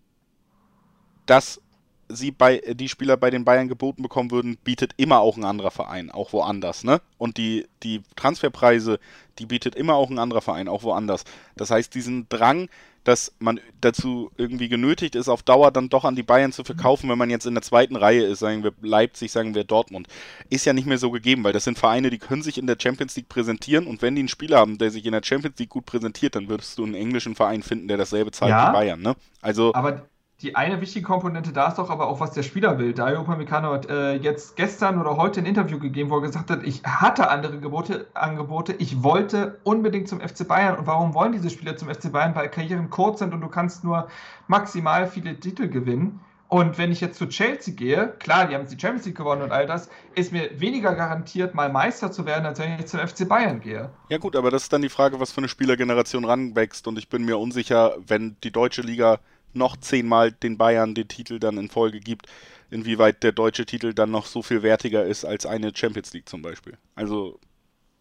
das 1.26 1.60
sie 2.08 2.30
bei 2.30 2.62
die 2.72 2.88
Spieler 2.88 3.16
bei 3.16 3.30
den 3.30 3.44
Bayern 3.44 3.68
geboten 3.68 4.02
bekommen 4.02 4.30
würden, 4.30 4.56
bietet 4.64 4.92
immer 4.96 5.20
auch 5.20 5.36
ein 5.36 5.44
anderer 5.44 5.70
Verein, 5.70 6.10
auch 6.10 6.32
woanders, 6.32 6.84
ne? 6.84 7.00
Und 7.18 7.36
die, 7.36 7.66
die 7.82 8.02
Transferpreise, 8.16 8.98
die 9.38 9.46
bietet 9.46 9.74
immer 9.74 9.94
auch 9.94 10.10
ein 10.10 10.18
anderer 10.18 10.40
Verein, 10.40 10.68
auch 10.68 10.82
woanders. 10.82 11.24
Das 11.56 11.70
heißt, 11.70 11.94
diesen 11.94 12.28
Drang, 12.28 12.68
dass 13.04 13.32
man 13.38 13.60
dazu 13.80 14.30
irgendwie 14.36 14.68
genötigt 14.68 15.14
ist, 15.14 15.28
auf 15.28 15.42
Dauer 15.42 15.70
dann 15.70 15.88
doch 15.88 16.04
an 16.04 16.16
die 16.16 16.22
Bayern 16.22 16.52
zu 16.52 16.64
verkaufen, 16.64 17.08
wenn 17.08 17.18
man 17.18 17.30
jetzt 17.30 17.46
in 17.46 17.54
der 17.54 17.62
zweiten 17.62 17.96
Reihe 17.96 18.22
ist, 18.22 18.40
sagen 18.40 18.62
wir 18.64 18.72
Leipzig, 18.82 19.32
sagen 19.32 19.54
wir 19.54 19.64
Dortmund, 19.64 20.08
ist 20.50 20.66
ja 20.66 20.72
nicht 20.72 20.86
mehr 20.86 20.98
so 20.98 21.10
gegeben, 21.10 21.44
weil 21.44 21.52
das 21.52 21.64
sind 21.64 21.78
Vereine, 21.78 22.10
die 22.10 22.18
können 22.18 22.42
sich 22.42 22.58
in 22.58 22.66
der 22.66 22.76
Champions 22.78 23.16
League 23.16 23.28
präsentieren 23.28 23.86
und 23.86 24.02
wenn 24.02 24.14
die 24.14 24.20
einen 24.20 24.28
Spieler 24.28 24.58
haben, 24.58 24.78
der 24.78 24.90
sich 24.90 25.06
in 25.06 25.12
der 25.12 25.22
Champions 25.24 25.58
League 25.58 25.70
gut 25.70 25.86
präsentiert, 25.86 26.34
dann 26.34 26.48
würdest 26.48 26.76
du 26.78 26.84
einen 26.84 26.94
englischen 26.94 27.34
Verein 27.34 27.62
finden, 27.62 27.88
der 27.88 27.96
dasselbe 27.96 28.30
zahlt 28.30 28.50
ja, 28.50 28.68
wie 28.68 28.72
Bayern, 28.72 29.00
ne? 29.00 29.14
Also 29.40 29.72
aber 29.74 30.07
die 30.40 30.54
eine 30.54 30.80
wichtige 30.80 31.04
Komponente 31.04 31.52
da 31.52 31.68
ist 31.68 31.78
doch 31.78 31.90
aber 31.90 32.06
auch, 32.06 32.20
was 32.20 32.30
der 32.30 32.44
Spieler 32.44 32.78
will. 32.78 32.92
Dario 32.92 33.20
Upamecano 33.22 33.72
hat 33.72 33.90
äh, 33.90 34.14
jetzt 34.14 34.54
gestern 34.54 35.00
oder 35.00 35.16
heute 35.16 35.40
ein 35.40 35.46
Interview 35.46 35.80
gegeben, 35.80 36.10
wo 36.10 36.16
er 36.16 36.22
gesagt 36.22 36.50
hat, 36.50 36.62
ich 36.62 36.84
hatte 36.84 37.28
andere 37.28 37.58
Gebote, 37.58 38.06
Angebote, 38.14 38.72
ich 38.74 39.02
wollte 39.02 39.58
unbedingt 39.64 40.08
zum 40.08 40.20
FC 40.20 40.46
Bayern. 40.46 40.78
Und 40.78 40.86
warum 40.86 41.12
wollen 41.14 41.32
diese 41.32 41.50
Spieler 41.50 41.76
zum 41.76 41.88
FC 41.88 42.12
Bayern? 42.12 42.36
Weil 42.36 42.48
Karrieren 42.50 42.88
kurz 42.88 43.18
sind 43.18 43.34
und 43.34 43.40
du 43.40 43.48
kannst 43.48 43.82
nur 43.82 44.06
maximal 44.46 45.08
viele 45.08 45.40
Titel 45.40 45.68
gewinnen. 45.68 46.20
Und 46.46 46.78
wenn 46.78 46.92
ich 46.92 47.00
jetzt 47.00 47.18
zu 47.18 47.26
Chelsea 47.26 47.74
gehe, 47.74 48.14
klar, 48.20 48.46
die 48.46 48.54
haben 48.54 48.66
die 48.66 48.78
Champions 48.78 49.06
League 49.06 49.18
gewonnen 49.18 49.42
und 49.42 49.52
all 49.52 49.66
das, 49.66 49.90
ist 50.14 50.32
mir 50.32 50.48
weniger 50.58 50.94
garantiert, 50.94 51.54
mal 51.54 51.68
Meister 51.68 52.10
zu 52.12 52.24
werden, 52.24 52.46
als 52.46 52.58
wenn 52.60 52.78
ich 52.78 52.86
zum 52.86 53.00
FC 53.00 53.28
Bayern 53.28 53.60
gehe. 53.60 53.90
Ja 54.08 54.18
gut, 54.18 54.34
aber 54.36 54.50
das 54.50 54.62
ist 54.62 54.72
dann 54.72 54.82
die 54.82 54.88
Frage, 54.88 55.18
was 55.18 55.32
für 55.32 55.38
eine 55.38 55.48
Spielergeneration 55.48 56.24
ranwächst. 56.24 56.86
Und 56.86 56.96
ich 56.96 57.08
bin 57.08 57.24
mir 57.24 57.38
unsicher, 57.38 57.96
wenn 58.06 58.36
die 58.44 58.52
deutsche 58.52 58.80
Liga 58.80 59.18
noch 59.54 59.76
zehnmal 59.76 60.32
den 60.32 60.58
Bayern 60.58 60.94
den 60.94 61.08
Titel 61.08 61.38
dann 61.38 61.58
in 61.58 61.68
Folge 61.68 62.00
gibt, 62.00 62.26
inwieweit 62.70 63.22
der 63.22 63.32
deutsche 63.32 63.66
Titel 63.66 63.94
dann 63.94 64.10
noch 64.10 64.26
so 64.26 64.42
viel 64.42 64.62
wertiger 64.62 65.04
ist 65.04 65.24
als 65.24 65.46
eine 65.46 65.74
Champions 65.74 66.12
League 66.12 66.28
zum 66.28 66.42
Beispiel. 66.42 66.76
Also. 66.94 67.38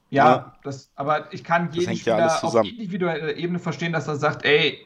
Ja, 0.09 0.25
ja 0.25 0.37
ne? 0.37 0.53
das, 0.63 0.89
aber 0.95 1.33
ich 1.33 1.43
kann 1.43 1.71
jeden 1.71 1.95
Spieler 1.95 2.19
ja 2.19 2.39
auf 2.39 2.55
individueller 2.55 3.35
Ebene 3.35 3.59
verstehen, 3.59 3.91
dass 3.91 4.07
er 4.07 4.15
sagt, 4.15 4.45
ey, 4.45 4.85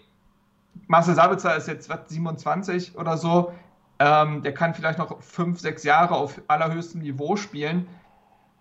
Marcel 0.88 1.16
Sabitzer 1.16 1.56
ist 1.56 1.68
jetzt 1.68 1.90
was, 1.90 2.00
27 2.08 2.98
oder 2.98 3.18
so, 3.18 3.54
ähm, 4.00 4.42
der 4.42 4.54
kann 4.54 4.74
vielleicht 4.74 4.98
noch 4.98 5.22
fünf, 5.22 5.60
sechs 5.60 5.84
Jahre 5.84 6.16
auf 6.16 6.42
allerhöchstem 6.48 7.02
Niveau 7.02 7.36
spielen. 7.36 7.88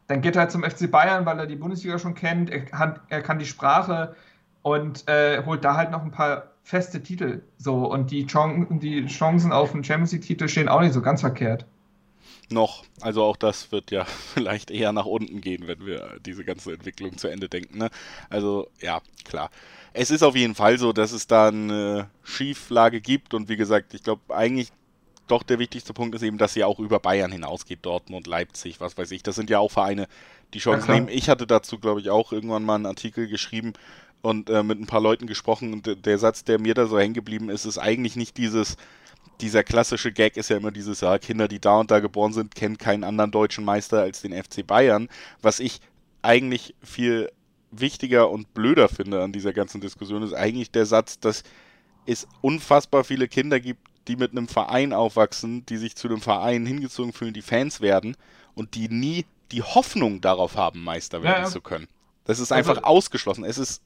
Dann 0.06 0.20
geht 0.20 0.36
er 0.36 0.42
halt 0.42 0.50
zum 0.50 0.62
FC 0.62 0.90
Bayern, 0.90 1.24
weil 1.24 1.38
er 1.38 1.46
die 1.46 1.56
Bundesliga 1.56 1.98
schon 1.98 2.14
kennt, 2.14 2.50
er 2.50 2.64
kann, 2.64 3.00
er 3.08 3.22
kann 3.22 3.38
die 3.38 3.46
Sprache 3.46 4.14
und 4.62 5.08
äh, 5.08 5.42
holt 5.44 5.64
da 5.64 5.76
halt 5.76 5.90
noch 5.90 6.02
ein 6.02 6.10
paar 6.10 6.49
feste 6.62 7.02
Titel. 7.02 7.42
So, 7.58 7.90
und 7.90 8.10
die, 8.10 8.26
Chance, 8.26 8.66
die 8.78 9.06
Chancen 9.06 9.52
auf 9.52 9.74
einen 9.74 9.84
Champions 9.84 10.12
League-Titel 10.12 10.48
stehen 10.48 10.68
auch 10.68 10.80
nicht 10.80 10.92
so 10.92 11.02
ganz 11.02 11.20
verkehrt. 11.20 11.66
Noch. 12.50 12.84
Also 13.00 13.22
auch 13.22 13.36
das 13.36 13.70
wird 13.72 13.90
ja 13.90 14.04
vielleicht 14.34 14.70
eher 14.70 14.92
nach 14.92 15.06
unten 15.06 15.40
gehen, 15.40 15.66
wenn 15.66 15.84
wir 15.86 16.18
diese 16.24 16.44
ganze 16.44 16.72
Entwicklung 16.72 17.16
zu 17.16 17.28
Ende 17.28 17.48
denken. 17.48 17.78
Ne? 17.78 17.90
Also 18.28 18.68
ja, 18.80 19.00
klar. 19.24 19.50
Es 19.92 20.10
ist 20.10 20.22
auf 20.22 20.36
jeden 20.36 20.54
Fall 20.54 20.78
so, 20.78 20.92
dass 20.92 21.12
es 21.12 21.26
da 21.26 21.48
eine 21.48 22.10
Schieflage 22.22 23.00
gibt 23.00 23.34
und 23.34 23.48
wie 23.48 23.56
gesagt, 23.56 23.94
ich 23.94 24.04
glaube 24.04 24.22
eigentlich 24.34 24.70
doch 25.30 25.42
der 25.42 25.58
wichtigste 25.58 25.92
Punkt 25.92 26.14
ist 26.14 26.22
eben, 26.22 26.38
dass 26.38 26.54
sie 26.54 26.64
auch 26.64 26.80
über 26.80 26.98
Bayern 26.98 27.30
hinausgeht, 27.30 27.80
Dortmund, 27.82 28.26
Leipzig, 28.26 28.80
was 28.80 28.98
weiß 28.98 29.10
ich. 29.12 29.22
Das 29.22 29.36
sind 29.36 29.48
ja 29.48 29.60
auch 29.60 29.70
Vereine, 29.70 30.08
die 30.54 30.58
Chancen 30.58 30.88
ja, 30.88 30.94
nehmen. 30.94 31.08
Ich 31.08 31.28
hatte 31.28 31.46
dazu, 31.46 31.78
glaube 31.78 32.00
ich, 32.00 32.10
auch 32.10 32.32
irgendwann 32.32 32.64
mal 32.64 32.74
einen 32.74 32.86
Artikel 32.86 33.28
geschrieben, 33.28 33.74
und 34.22 34.50
äh, 34.50 34.62
mit 34.62 34.80
ein 34.80 34.86
paar 34.86 35.00
Leuten 35.00 35.26
gesprochen 35.26 35.72
und 35.72 36.04
der 36.04 36.18
Satz, 36.18 36.44
der 36.44 36.60
mir 36.60 36.74
da 36.74 36.86
so 36.86 36.98
hängen 36.98 37.14
geblieben 37.14 37.48
ist, 37.48 37.64
ist 37.64 37.78
eigentlich 37.78 38.16
nicht 38.16 38.36
dieses, 38.36 38.76
dieser 39.40 39.64
klassische 39.64 40.12
Gag 40.12 40.36
ist 40.36 40.50
ja 40.50 40.56
immer 40.56 40.70
dieses, 40.70 41.00
ja, 41.00 41.18
Kinder, 41.18 41.48
die 41.48 41.60
da 41.60 41.78
und 41.78 41.90
da 41.90 42.00
geboren 42.00 42.32
sind, 42.32 42.54
kennen 42.54 42.78
keinen 42.78 43.04
anderen 43.04 43.30
deutschen 43.30 43.64
Meister 43.64 44.00
als 44.00 44.22
den 44.22 44.32
FC 44.32 44.66
Bayern, 44.66 45.08
was 45.40 45.60
ich 45.60 45.80
eigentlich 46.22 46.74
viel 46.82 47.30
wichtiger 47.70 48.30
und 48.30 48.52
blöder 48.52 48.88
finde 48.88 49.22
an 49.22 49.32
dieser 49.32 49.52
ganzen 49.52 49.80
Diskussion, 49.80 50.22
ist 50.22 50.34
eigentlich 50.34 50.70
der 50.70 50.86
Satz, 50.86 51.20
dass 51.20 51.42
es 52.06 52.26
unfassbar 52.40 53.04
viele 53.04 53.28
Kinder 53.28 53.60
gibt, 53.60 53.86
die 54.08 54.16
mit 54.16 54.32
einem 54.32 54.48
Verein 54.48 54.92
aufwachsen, 54.92 55.64
die 55.66 55.76
sich 55.76 55.94
zu 55.96 56.08
einem 56.08 56.20
Verein 56.20 56.66
hingezogen 56.66 57.12
fühlen, 57.12 57.32
die 57.32 57.42
Fans 57.42 57.80
werden 57.80 58.16
und 58.54 58.74
die 58.74 58.88
nie 58.88 59.24
die 59.52 59.62
Hoffnung 59.62 60.20
darauf 60.20 60.56
haben, 60.56 60.82
Meister 60.82 61.22
werden 61.22 61.42
ja, 61.42 61.44
ja. 61.44 61.50
zu 61.50 61.60
können. 61.60 61.88
Das 62.24 62.38
ist 62.38 62.52
einfach 62.52 62.76
also, 62.76 62.82
ausgeschlossen. 62.82 63.44
Es 63.44 63.58
ist 63.58 63.82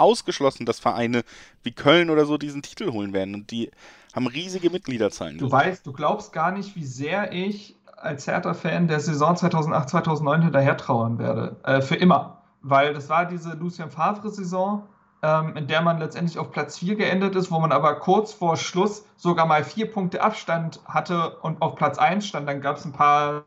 ausgeschlossen, 0.00 0.66
dass 0.66 0.80
Vereine 0.80 1.22
wie 1.62 1.72
Köln 1.72 2.10
oder 2.10 2.26
so 2.26 2.38
diesen 2.38 2.62
Titel 2.62 2.92
holen 2.92 3.12
werden. 3.12 3.34
Und 3.34 3.50
die 3.50 3.70
haben 4.14 4.26
riesige 4.26 4.70
Mitgliederzahlen. 4.70 5.38
Du 5.38 5.50
weißt, 5.50 5.86
du 5.86 5.92
glaubst 5.92 6.32
gar 6.32 6.50
nicht, 6.50 6.74
wie 6.76 6.84
sehr 6.84 7.32
ich 7.32 7.76
als 7.96 8.26
Hertha-Fan 8.26 8.88
der 8.88 9.00
Saison 9.00 9.36
2008, 9.36 9.90
2009 9.90 10.42
hinterher 10.42 10.76
trauern 10.76 11.18
werde. 11.18 11.56
Äh, 11.64 11.82
für 11.82 11.96
immer. 11.96 12.38
Weil 12.62 12.94
das 12.94 13.08
war 13.08 13.26
diese 13.26 13.50
Lucien 13.50 13.90
Favre-Saison, 13.90 14.86
ähm, 15.22 15.56
in 15.56 15.66
der 15.66 15.82
man 15.82 15.98
letztendlich 15.98 16.38
auf 16.38 16.50
Platz 16.50 16.78
4 16.78 16.96
geendet 16.96 17.36
ist, 17.36 17.50
wo 17.50 17.60
man 17.60 17.72
aber 17.72 17.94
kurz 17.96 18.32
vor 18.32 18.56
Schluss 18.56 19.04
sogar 19.16 19.46
mal 19.46 19.64
vier 19.64 19.90
Punkte 19.90 20.22
Abstand 20.22 20.80
hatte 20.86 21.36
und 21.40 21.60
auf 21.62 21.76
Platz 21.76 21.98
1 21.98 22.26
stand. 22.26 22.48
Dann 22.48 22.60
gab 22.60 22.76
es 22.76 22.84
ein 22.84 22.92
paar 22.92 23.44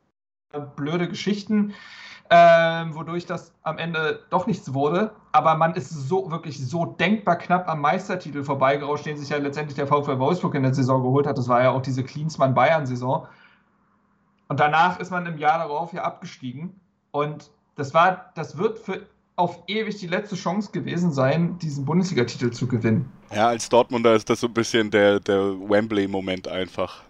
blöde 0.75 1.07
Geschichten 1.07 1.73
ähm, 2.35 2.95
wodurch 2.95 3.27
das 3.27 3.53
am 3.61 3.77
Ende 3.77 4.23
doch 4.31 4.47
nichts 4.47 4.73
wurde. 4.73 5.11
Aber 5.31 5.55
man 5.55 5.75
ist 5.75 5.89
so 5.91 6.31
wirklich 6.31 6.65
so 6.65 6.83
denkbar 6.85 7.35
knapp 7.35 7.69
am 7.69 7.79
Meistertitel 7.81 8.43
vorbeigerauscht, 8.43 9.05
den 9.05 9.17
sich 9.17 9.29
ja 9.29 9.37
letztendlich 9.37 9.75
der 9.75 9.85
VfL 9.85 10.17
Wolfsburg 10.17 10.55
in 10.55 10.63
der 10.63 10.73
Saison 10.73 11.03
geholt 11.03 11.27
hat. 11.27 11.37
Das 11.37 11.47
war 11.47 11.61
ja 11.61 11.69
auch 11.69 11.83
diese 11.83 12.03
Klinsmann-Bayern-Saison. 12.03 13.27
Und 14.47 14.59
danach 14.59 14.99
ist 14.99 15.11
man 15.11 15.27
im 15.27 15.37
Jahr 15.37 15.59
darauf 15.59 15.93
ja 15.93 16.03
abgestiegen. 16.03 16.79
Und 17.11 17.51
das 17.75 17.93
war, 17.93 18.31
das 18.33 18.57
wird 18.57 18.79
für 18.79 19.05
auf 19.35 19.59
ewig 19.67 19.97
die 19.97 20.07
letzte 20.07 20.35
Chance 20.35 20.71
gewesen 20.71 21.11
sein, 21.11 21.59
diesen 21.59 21.85
Bundesliga-Titel 21.85 22.49
zu 22.49 22.67
gewinnen. 22.67 23.11
Ja, 23.31 23.47
als 23.47 23.69
Dortmunder 23.69 24.15
ist 24.15 24.27
das 24.29 24.39
so 24.39 24.47
ein 24.47 24.53
bisschen 24.53 24.89
der, 24.89 25.19
der 25.19 25.39
Wembley-Moment 25.69 26.47
einfach. 26.47 27.03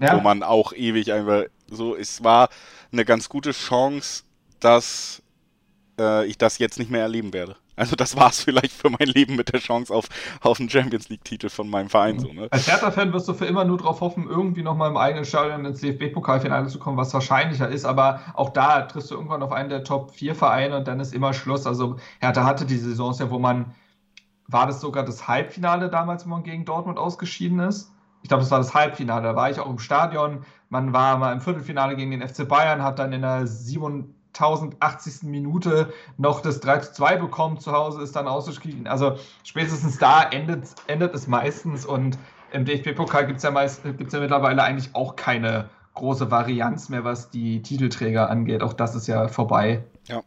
Ja. 0.00 0.16
Wo 0.16 0.20
man 0.22 0.42
auch 0.42 0.72
ewig 0.72 1.12
einfach 1.12 1.44
so, 1.70 1.94
es 1.94 2.24
war 2.24 2.48
eine 2.90 3.04
ganz 3.04 3.28
gute 3.28 3.52
Chance, 3.52 4.24
dass 4.60 5.22
äh, 5.98 6.26
ich 6.26 6.38
das 6.38 6.58
jetzt 6.58 6.78
nicht 6.78 6.90
mehr 6.90 7.02
erleben 7.02 7.32
werde. 7.32 7.56
Also 7.76 7.96
das 7.96 8.14
war 8.16 8.28
es 8.28 8.40
vielleicht 8.44 8.72
für 8.72 8.90
mein 8.90 9.08
Leben 9.08 9.36
mit 9.36 9.52
der 9.52 9.60
Chance 9.60 9.92
auf, 9.92 10.06
auf 10.42 10.60
einen 10.60 10.68
Champions 10.68 11.08
League-Titel 11.08 11.48
von 11.48 11.68
meinem 11.68 11.88
Verein. 11.88 12.18
So, 12.18 12.32
ne? 12.32 12.48
Als 12.50 12.66
Hertha-Fan 12.66 13.12
wirst 13.12 13.28
du 13.28 13.34
für 13.34 13.46
immer 13.46 13.64
nur 13.64 13.78
darauf 13.78 14.00
hoffen, 14.00 14.28
irgendwie 14.28 14.62
nochmal 14.62 14.90
im 14.90 14.96
eigenen 14.96 15.24
Stadion 15.24 15.64
ins 15.64 15.80
DFB-Pokalfinale 15.80 16.68
zu 16.68 16.78
kommen, 16.78 16.98
was 16.98 17.14
wahrscheinlicher 17.14 17.68
ist. 17.68 17.84
Aber 17.84 18.20
auch 18.34 18.50
da 18.50 18.82
triffst 18.82 19.10
du 19.10 19.14
irgendwann 19.14 19.42
auf 19.42 19.52
einen 19.52 19.70
der 19.70 19.84
Top-4-Vereine 19.84 20.76
und 20.76 20.88
dann 20.88 21.00
ist 21.00 21.14
immer 21.14 21.32
Schluss. 21.32 21.66
Also 21.66 21.96
Hertha 22.20 22.44
hatte 22.44 22.66
die 22.66 22.76
Saisons 22.76 23.18
ja, 23.18 23.30
wo 23.30 23.38
man, 23.38 23.74
war 24.46 24.66
das 24.66 24.80
sogar 24.80 25.04
das 25.04 25.26
Halbfinale 25.26 25.88
damals, 25.88 26.26
wo 26.26 26.30
man 26.30 26.42
gegen 26.42 26.64
Dortmund 26.64 26.98
ausgeschieden 26.98 27.60
ist? 27.60 27.92
Ich 28.22 28.28
glaube, 28.28 28.42
das 28.42 28.50
war 28.50 28.58
das 28.58 28.74
Halbfinale. 28.74 29.22
Da 29.22 29.36
war 29.36 29.50
ich 29.50 29.58
auch 29.58 29.70
im 29.70 29.78
Stadion. 29.78 30.44
Man 30.68 30.92
war 30.92 31.16
mal 31.16 31.32
im 31.32 31.40
Viertelfinale 31.40 31.96
gegen 31.96 32.10
den 32.10 32.26
FC 32.26 32.46
Bayern, 32.46 32.82
hat 32.82 32.98
dann 32.98 33.14
in 33.14 33.22
der 33.22 33.46
7 33.46 34.14
1080. 34.34 35.22
Minute 35.24 35.92
noch 36.16 36.40
das 36.40 36.60
3 36.60 36.78
zu 36.78 36.92
2 36.94 37.16
bekommen 37.16 37.58
zu 37.58 37.72
Hause, 37.72 38.02
ist 38.02 38.16
dann 38.16 38.28
ausgeschieden. 38.28 38.86
Also 38.86 39.16
spätestens 39.44 39.98
da 39.98 40.22
endet, 40.22 40.68
endet 40.86 41.14
es 41.14 41.26
meistens 41.26 41.84
und 41.84 42.18
im 42.52 42.64
DFB-Pokal 42.64 43.26
gibt 43.26 43.38
es 43.38 43.42
ja, 43.44 43.50
ja 43.50 44.20
mittlerweile 44.20 44.62
eigentlich 44.62 44.94
auch 44.94 45.16
keine 45.16 45.68
große 45.94 46.30
Varianz 46.30 46.88
mehr, 46.88 47.04
was 47.04 47.30
die 47.30 47.62
Titelträger 47.62 48.30
angeht. 48.30 48.62
Auch 48.62 48.72
das 48.72 48.94
ist 48.94 49.06
ja 49.06 49.28
vorbei. 49.28 49.84
Ja. 50.06 50.22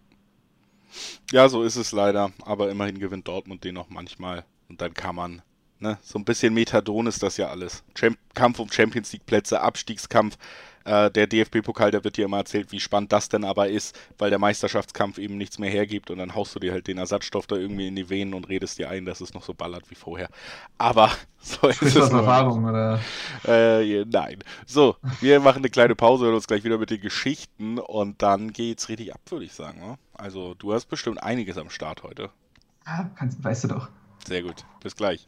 Ja, 1.31 1.49
so 1.49 1.63
ist 1.63 1.75
es 1.75 1.91
leider. 1.91 2.31
Aber 2.45 2.69
immerhin 2.69 2.99
gewinnt 2.99 3.27
Dortmund 3.27 3.63
den 3.63 3.75
noch 3.75 3.89
manchmal. 3.89 4.45
Und 4.69 4.81
dann 4.81 4.93
kann 4.93 5.15
man, 5.15 5.41
ne, 5.79 5.97
so 6.01 6.19
ein 6.19 6.25
bisschen 6.25 6.53
Methadon 6.53 7.07
ist 7.07 7.23
das 7.23 7.37
ja 7.37 7.47
alles. 7.47 7.83
Champ 7.95 8.17
Kampf 8.33 8.59
um 8.59 8.71
Champions 8.71 9.11
League 9.13 9.25
Plätze, 9.25 9.61
Abstiegskampf 9.61 10.37
äh, 10.85 11.11
der 11.11 11.27
DFB-Pokal, 11.27 11.91
da 11.91 12.03
wird 12.03 12.17
dir 12.17 12.25
immer 12.25 12.37
erzählt, 12.37 12.71
wie 12.71 12.79
spannend 12.79 13.11
das 13.11 13.29
denn 13.29 13.43
aber 13.43 13.69
ist, 13.69 13.97
weil 14.17 14.29
der 14.29 14.39
Meisterschaftskampf 14.39 15.17
eben 15.17 15.37
nichts 15.37 15.59
mehr 15.59 15.69
hergibt 15.69 16.11
und 16.11 16.17
dann 16.17 16.35
haust 16.35 16.55
du 16.55 16.59
dir 16.59 16.71
halt 16.71 16.87
den 16.87 16.97
Ersatzstoff 16.97 17.47
da 17.47 17.55
irgendwie 17.55 17.87
in 17.87 17.95
die 17.95 18.09
Venen 18.09 18.33
und 18.33 18.49
redest 18.49 18.79
dir 18.79 18.89
ein, 18.89 19.05
dass 19.05 19.21
es 19.21 19.33
noch 19.33 19.43
so 19.43 19.53
ballert 19.53 19.89
wie 19.89 19.95
vorher. 19.95 20.29
Aber 20.77 21.11
so 21.39 21.67
ist 21.67 21.81
es. 21.81 21.95
Erfahrung, 21.95 22.65
oder? 22.65 22.99
Äh, 23.47 24.05
nein. 24.05 24.39
So, 24.65 24.95
wir 25.21 25.39
machen 25.39 25.59
eine 25.59 25.69
kleine 25.69 25.95
Pause, 25.95 26.25
hören 26.25 26.35
uns 26.35 26.47
gleich 26.47 26.63
wieder 26.63 26.77
mit 26.77 26.89
den 26.89 27.01
Geschichten 27.01 27.79
und 27.79 28.21
dann 28.21 28.53
geht's 28.53 28.89
richtig 28.89 29.13
ab, 29.13 29.21
würde 29.29 29.45
ich 29.45 29.53
sagen. 29.53 29.79
Ne? 29.79 29.97
Also, 30.13 30.53
du 30.53 30.73
hast 30.73 30.85
bestimmt 30.85 31.21
einiges 31.21 31.57
am 31.57 31.69
Start 31.69 32.03
heute. 32.03 32.29
Ah, 32.85 33.05
kannst, 33.15 33.43
weißt 33.43 33.65
du 33.65 33.67
doch. 33.69 33.89
Sehr 34.27 34.43
gut. 34.43 34.65
Bis 34.81 34.95
gleich. 34.95 35.27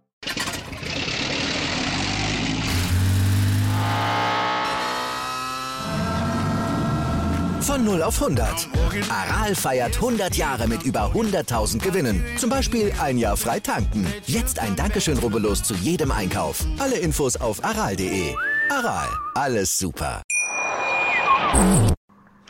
Von 7.81 7.93
0 7.93 8.03
auf 8.03 8.21
100. 8.21 8.67
Aral 9.09 9.55
feiert 9.55 9.95
100 9.95 10.35
Jahre 10.35 10.67
mit 10.67 10.83
über 10.83 11.11
100.000 11.15 11.79
Gewinnen. 11.79 12.23
Zum 12.37 12.47
Beispiel 12.47 12.93
ein 13.01 13.17
Jahr 13.17 13.35
frei 13.35 13.59
tanken. 13.59 14.05
Jetzt 14.27 14.59
ein 14.59 14.75
Dankeschön, 14.75 15.17
rubbellos 15.17 15.63
zu 15.63 15.73
jedem 15.73 16.11
Einkauf. 16.11 16.63
Alle 16.77 16.99
Infos 16.99 17.37
auf 17.37 17.65
aral.de. 17.65 18.35
Aral, 18.69 19.07
alles 19.33 19.79
super. 19.79 20.21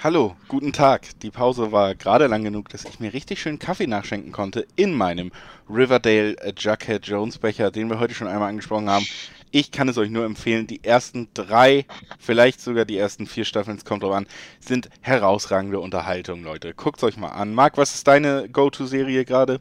Hallo, 0.04 0.36
guten 0.50 0.74
Tag. 0.74 1.08
Die 1.22 1.32
Pause 1.32 1.72
war 1.72 1.96
gerade 1.96 2.28
lang 2.28 2.44
genug, 2.44 2.68
dass 2.68 2.84
ich 2.84 3.00
mir 3.00 3.14
richtig 3.14 3.42
schön 3.42 3.58
Kaffee 3.58 3.88
nachschenken 3.88 4.34
konnte 4.34 4.68
in 4.76 4.94
meinem 4.94 5.32
Riverdale 5.70 6.36
Jughead 6.58 7.08
Jones 7.08 7.38
Becher, 7.38 7.72
den 7.72 7.90
wir 7.90 8.00
heute 8.02 8.14
schon 8.14 8.28
einmal 8.28 8.50
angesprochen 8.50 8.90
haben. 8.90 9.06
Ich 9.52 9.72
kann 9.72 9.90
es 9.90 9.98
euch 9.98 10.10
nur 10.10 10.26
empfehlen. 10.26 10.66
Die 10.66 10.84
ersten 10.84 11.28
drei, 11.34 11.86
vielleicht 12.20 12.62
sogar 12.62 12.86
die 12.86 12.98
ersten 12.98 13.28
vier 13.28 13.46
Staffeln, 13.46 13.78
es 13.78 13.86
kommt 13.86 14.04
drauf 14.04 14.14
an, 14.14 14.26
sind 14.60 14.90
herausragende 15.02 15.80
Unterhaltung, 15.80 16.44
Leute. 16.44 16.74
Guckt 16.74 16.98
es 16.98 17.04
euch 17.04 17.18
mal 17.18 17.30
an. 17.30 17.54
Marc, 17.54 17.78
was 17.78 17.94
ist 17.94 18.08
deine 18.08 18.48
Go-To-Serie 18.50 19.26
gerade? 19.26 19.60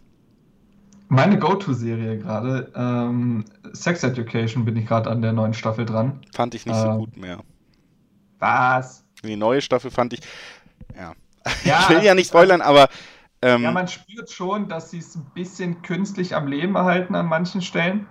Meine 1.08 1.40
Go-To-Serie 1.40 2.18
gerade, 2.18 2.70
ähm, 2.76 3.44
Sex 3.72 4.04
Education 4.04 4.64
bin 4.64 4.76
ich 4.76 4.86
gerade 4.86 5.10
an 5.10 5.22
der 5.22 5.32
neuen 5.32 5.54
Staffel 5.54 5.84
dran. 5.84 6.20
Fand 6.32 6.54
ich 6.54 6.66
nicht 6.66 6.76
ähm, 6.76 6.82
so 6.82 6.98
gut 6.98 7.16
mehr. 7.16 7.40
Was? 8.38 9.04
Die 9.24 9.34
neue 9.34 9.60
Staffel 9.60 9.90
fand 9.90 10.12
ich, 10.12 10.20
ja. 10.96 11.14
ja 11.64 11.80
ich 11.82 11.88
will 11.90 12.04
ja 12.04 12.14
nicht 12.14 12.28
spoilern, 12.28 12.60
aber 12.60 12.88
ähm, 13.42 13.62
ja, 13.62 13.72
man 13.72 13.88
spürt 13.88 14.30
schon, 14.30 14.68
dass 14.68 14.90
sie 14.90 14.98
es 14.98 15.16
ein 15.16 15.26
bisschen 15.34 15.82
künstlich 15.82 16.36
am 16.36 16.46
Leben 16.46 16.76
erhalten 16.76 17.16
an 17.16 17.26
manchen 17.26 17.60
Stellen. 17.60 18.06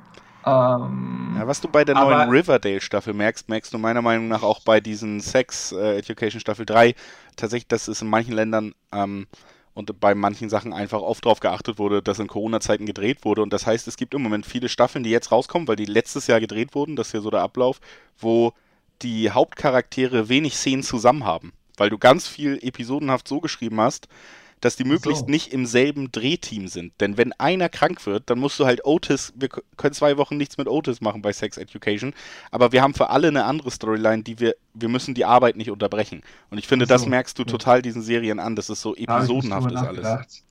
Ähm, 0.50 1.36
ja, 1.38 1.48
was 1.48 1.62
du 1.62 1.68
bei 1.68 1.86
der 1.86 1.96
neuen 1.96 2.30
Riverdale-Staffel 2.30 3.14
merkst, 3.14 3.50
merkst 3.50 3.74
du 3.74 3.78
meiner 3.78 4.02
Meinung 4.02 4.28
nach 4.28 4.44
auch 4.44 4.62
bei 4.62 4.80
diesen 4.80 5.20
Sex 5.20 5.72
äh, 5.72 5.98
Education 5.98 6.40
Staffel 6.40 6.66
3 6.66 6.96
tatsächlich, 7.36 7.68
dass 7.68 7.88
es 7.88 8.02
in 8.02 8.10
manchen 8.10 8.34
Ländern 8.34 8.74
ähm, 8.92 9.28
und 9.74 10.00
bei 10.00 10.16
manchen 10.16 10.50
Sachen 10.50 10.74
einfach 10.74 11.02
oft 11.02 11.26
darauf 11.26 11.40
geachtet 11.40 11.80
wurde, 11.80 12.02
dass 12.02 12.20
in 12.20 12.28
Corona-Zeiten 12.28 12.86
gedreht 12.86 13.24
wurde. 13.24 13.42
Und 13.42 13.54
das 13.54 13.66
heißt, 13.66 13.88
es 13.88 13.96
gibt 13.96 14.14
im 14.14 14.22
Moment 14.22 14.46
viele 14.46 14.68
Staffeln, 14.68 15.04
die 15.04 15.10
jetzt 15.10 15.32
rauskommen, 15.32 15.68
weil 15.68 15.78
die 15.78 15.86
letztes 15.86 16.28
Jahr 16.28 16.40
gedreht 16.40 16.76
wurden, 16.76 16.96
das 16.96 17.08
ist 17.08 17.14
ja 17.14 17.22
so 17.22 17.30
der 17.30 17.42
Ablauf, 17.42 17.80
wo 18.18 18.54
die 19.02 19.32
Hauptcharaktere 19.32 20.28
wenig 20.28 20.56
Szenen 20.56 20.84
zusammen 20.84 21.24
haben. 21.24 21.54
Weil 21.78 21.90
du 21.90 21.98
ganz 21.98 22.28
viel 22.28 22.60
episodenhaft 22.62 23.28
so 23.28 23.40
geschrieben 23.40 23.80
hast, 23.80 24.10
dass 24.62 24.76
die 24.76 24.84
möglichst 24.84 25.26
so. 25.26 25.32
nicht 25.32 25.54
im 25.54 25.66
selben 25.66 26.12
Drehteam 26.12 26.68
sind. 26.68 26.94
Denn 27.00 27.18
wenn 27.18 27.34
einer 27.34 27.70
krank 27.70 28.06
wird, 28.06 28.30
dann 28.30 28.40
musst 28.40 28.60
du 28.60 28.66
halt 28.66 28.86
Otis, 28.86 29.34
wir 29.36 29.50
können 29.50 29.94
zwei 29.94 30.18
Wochen 30.18 30.38
nichts 30.38 30.58
mit 30.58 30.68
Otis 30.68 31.02
machen 31.02 31.22
bei 31.22 31.34
Sex 31.34 31.58
Education, 31.58 32.14
aber 32.52 32.72
wir 32.72 32.82
haben 32.82 32.94
für 32.94 33.10
alle 33.10 33.28
eine 33.28 33.46
andere 33.46 33.72
Storyline, 33.72 34.24
die 34.24 34.40
wir, 34.40 34.56
wir 34.74 34.90
müssen 34.90 35.14
die 35.14 35.26
Arbeit 35.26 35.56
nicht 35.56 35.72
unterbrechen. 35.72 36.22
Und 36.50 36.58
ich 36.58 36.68
finde, 36.68 36.86
so. 36.86 36.90
das 36.90 37.06
merkst 37.06 37.38
du 37.40 37.44
total 37.44 37.82
diesen 37.82 38.02
Serien 38.02 38.40
an, 38.40 38.56
dass 38.56 38.70
es 38.70 38.82
so 38.82 38.96
episodenhaft 38.96 39.72
ist 39.72 39.78
alles. 39.78 40.44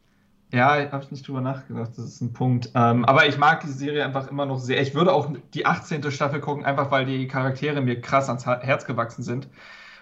Ja, 0.51 0.90
habe 0.90 1.05
ich 1.05 1.11
nicht 1.11 1.29
drüber 1.29 1.42
nachgedacht, 1.42 1.90
das 1.97 2.07
ist 2.07 2.21
ein 2.23 2.33
Punkt. 2.33 2.71
Ähm, 2.75 3.05
aber 3.05 3.27
ich 3.27 3.37
mag 3.37 3.61
die 3.61 3.68
Serie 3.68 4.05
einfach 4.05 4.31
immer 4.31 4.47
noch 4.47 4.59
sehr. 4.59 4.81
Ich 4.81 4.94
würde 4.94 5.12
auch 5.12 5.31
die 5.53 5.66
18. 5.66 6.11
Staffel 6.11 6.40
gucken, 6.40 6.64
einfach 6.64 6.90
weil 6.90 7.05
die 7.05 7.29
Charaktere 7.29 7.83
mir 7.83 8.01
krass 8.01 8.29
ans 8.29 8.47
Herz 8.47 8.87
gewachsen 8.87 9.23
sind. 9.23 9.49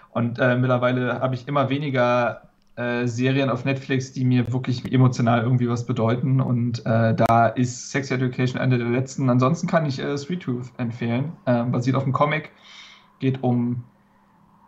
Und 0.09 0.39
äh, 0.39 0.55
mittlerweile 0.55 1.19
habe 1.19 1.35
ich 1.35 1.49
immer 1.49 1.69
weniger 1.69 2.46
äh, 2.77 3.07
Serien 3.07 3.49
auf 3.49 3.65
Netflix, 3.65 4.13
die 4.13 4.23
mir 4.23 4.51
wirklich 4.53 4.91
emotional 4.91 5.41
irgendwie 5.41 5.67
was 5.67 5.85
bedeuten. 5.85 6.39
Und 6.39 6.85
äh, 6.85 7.15
da 7.15 7.47
ist 7.47 7.91
Sex 7.91 8.11
Education 8.11 8.61
eine 8.61 8.77
der 8.77 8.87
letzten. 8.87 9.29
Ansonsten 9.29 9.67
kann 9.67 9.85
ich 9.85 9.99
äh, 9.99 10.17
Sweet 10.17 10.43
Tooth 10.43 10.67
empfehlen. 10.77 11.33
Ähm, 11.45 11.71
basiert 11.71 11.95
auf 11.95 12.03
einem 12.03 12.13
Comic. 12.13 12.51
Geht 13.19 13.41
um 13.41 13.83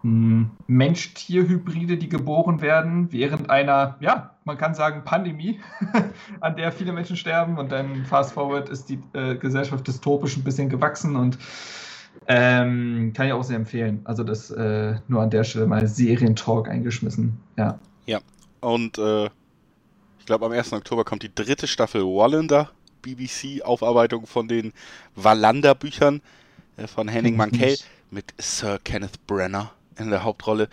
hm, 0.02 0.50
Mensch-Tier-Hybride, 0.66 1.98
die 1.98 2.10
geboren 2.10 2.62
werden 2.62 3.12
während 3.12 3.52
einer, 3.52 3.98
ja, 4.00 4.36
man 4.44 4.58
kann 4.58 4.74
sagen, 4.74 5.04
Pandemie, 5.04 5.60
an 6.40 6.56
der 6.56 6.72
viele 6.72 6.94
Menschen 6.94 7.16
sterben. 7.16 7.60
Und 7.60 7.72
dann 7.72 8.06
fast 8.06 8.34
forward 8.34 8.70
ist 8.70 8.90
die 8.90 9.00
äh, 9.14 9.36
Gesellschaft 9.36 9.88
dystopisch 9.88 10.36
ein 10.36 10.44
bisschen 10.44 10.70
gewachsen 10.70 11.16
und 11.16 11.38
ähm, 12.28 13.14
kann 13.14 13.28
ich 13.28 13.34
auch 13.34 13.44
sehr 13.44 13.58
empfehlen. 13.58 14.02
Also 14.04 14.24
das 14.24 14.50
äh, 14.50 14.96
nur 15.08 15.22
an 15.22 15.30
der 15.30 15.44
Stelle 15.44 15.68
mal 15.68 15.86
Serientalk 15.86 16.68
eingeschmissen. 16.70 17.40
Ja. 17.56 17.78
Ja, 18.10 18.22
und 18.60 18.98
äh, 18.98 19.26
ich 20.18 20.26
glaube, 20.26 20.48
am 20.48 20.52
1. 20.52 20.74
Oktober 20.74 21.06
kommt 21.06 21.22
die 21.22 21.34
dritte 21.34 21.68
Staffel 21.68 22.02
Wallander, 22.02 22.72
BBC-Aufarbeitung 23.04 24.26
von 24.26 24.48
den 24.48 24.74
Wallander-Büchern 25.16 26.20
äh, 26.78 26.88
von 26.88 27.08
Henning 27.08 27.38
Mankell 27.38 27.78
mit 28.10 28.34
Sir 28.40 28.80
Kenneth 28.84 29.28
Brenner 29.28 29.74
in 30.00 30.10
der 30.10 30.24
Hauptrolle. 30.24 30.70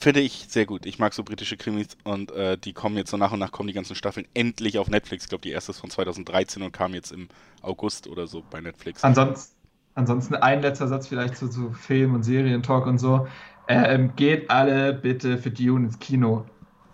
Finde 0.00 0.20
ich 0.20 0.46
sehr 0.48 0.64
gut. 0.64 0.86
Ich 0.86 0.98
mag 0.98 1.12
so 1.12 1.24
britische 1.24 1.58
Krimis 1.58 1.88
und 2.04 2.30
äh, 2.30 2.56
die 2.56 2.72
kommen 2.72 2.96
jetzt 2.96 3.10
so 3.10 3.18
nach 3.18 3.32
und 3.32 3.40
nach, 3.40 3.52
kommen 3.52 3.66
die 3.66 3.74
ganzen 3.74 3.94
Staffeln 3.94 4.26
endlich 4.32 4.78
auf 4.78 4.88
Netflix. 4.88 5.24
Ich 5.24 5.28
glaube, 5.28 5.42
die 5.42 5.50
erste 5.50 5.72
ist 5.72 5.80
von 5.80 5.90
2013 5.90 6.62
und 6.62 6.72
kam 6.72 6.94
jetzt 6.94 7.12
im 7.12 7.28
August 7.60 8.08
oder 8.08 8.26
so 8.26 8.42
bei 8.48 8.62
Netflix. 8.62 9.04
Ansonsten, 9.04 9.54
ansonsten 9.94 10.36
ein 10.36 10.62
letzter 10.62 10.88
Satz 10.88 11.06
vielleicht 11.06 11.36
zu, 11.36 11.50
zu 11.50 11.70
Film- 11.72 12.14
und 12.14 12.22
Serientalk 12.22 12.86
und 12.86 12.96
so. 12.96 13.28
Ähm, 13.68 14.16
geht 14.16 14.48
alle 14.48 14.94
bitte 14.94 15.36
für 15.36 15.50
Dune 15.50 15.88
ins 15.88 15.98
Kino 15.98 16.46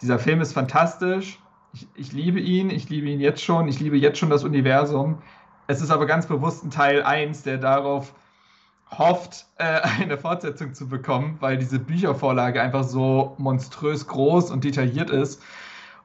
dieser 0.05 0.19
Film 0.19 0.43
ist 0.43 0.53
fantastisch. 0.53 1.39
Ich, 1.73 1.89
ich, 1.95 2.13
liebe 2.13 2.39
ihn, 2.39 2.69
ich 2.69 2.91
liebe 2.91 3.09
ihn 3.09 3.21
jetzt 3.21 3.43
schon, 3.43 3.69
ich 3.69 3.81
liebe 3.81 3.97
jetzt 3.97 4.19
schon 4.19 4.29
das 4.29 4.45
Universum. 4.45 5.23
Es 5.67 5.81
ist 5.81 5.91
aber 5.91 6.05
ganz 6.05 6.27
bewusst 6.27 6.63
ein 6.63 6.71
Teil 6.71 7.03
1, 7.03 7.43
der 7.43 7.57
darauf 7.57 8.15
hofft, 8.91 9.47
äh, 9.57 9.81
eine 10.03 10.19
Fortsetzung 10.19 10.75
zu 10.75 10.89
bekommen, 10.89 11.39
weil 11.41 11.57
diese 11.57 11.79
Büchervorlage 11.79 12.61
einfach 12.61 12.85
so 12.85 13.35
monströs 13.39 14.07
groß 14.07 14.51
und 14.51 14.63
detailliert 14.63 15.09
ist. 15.09 15.43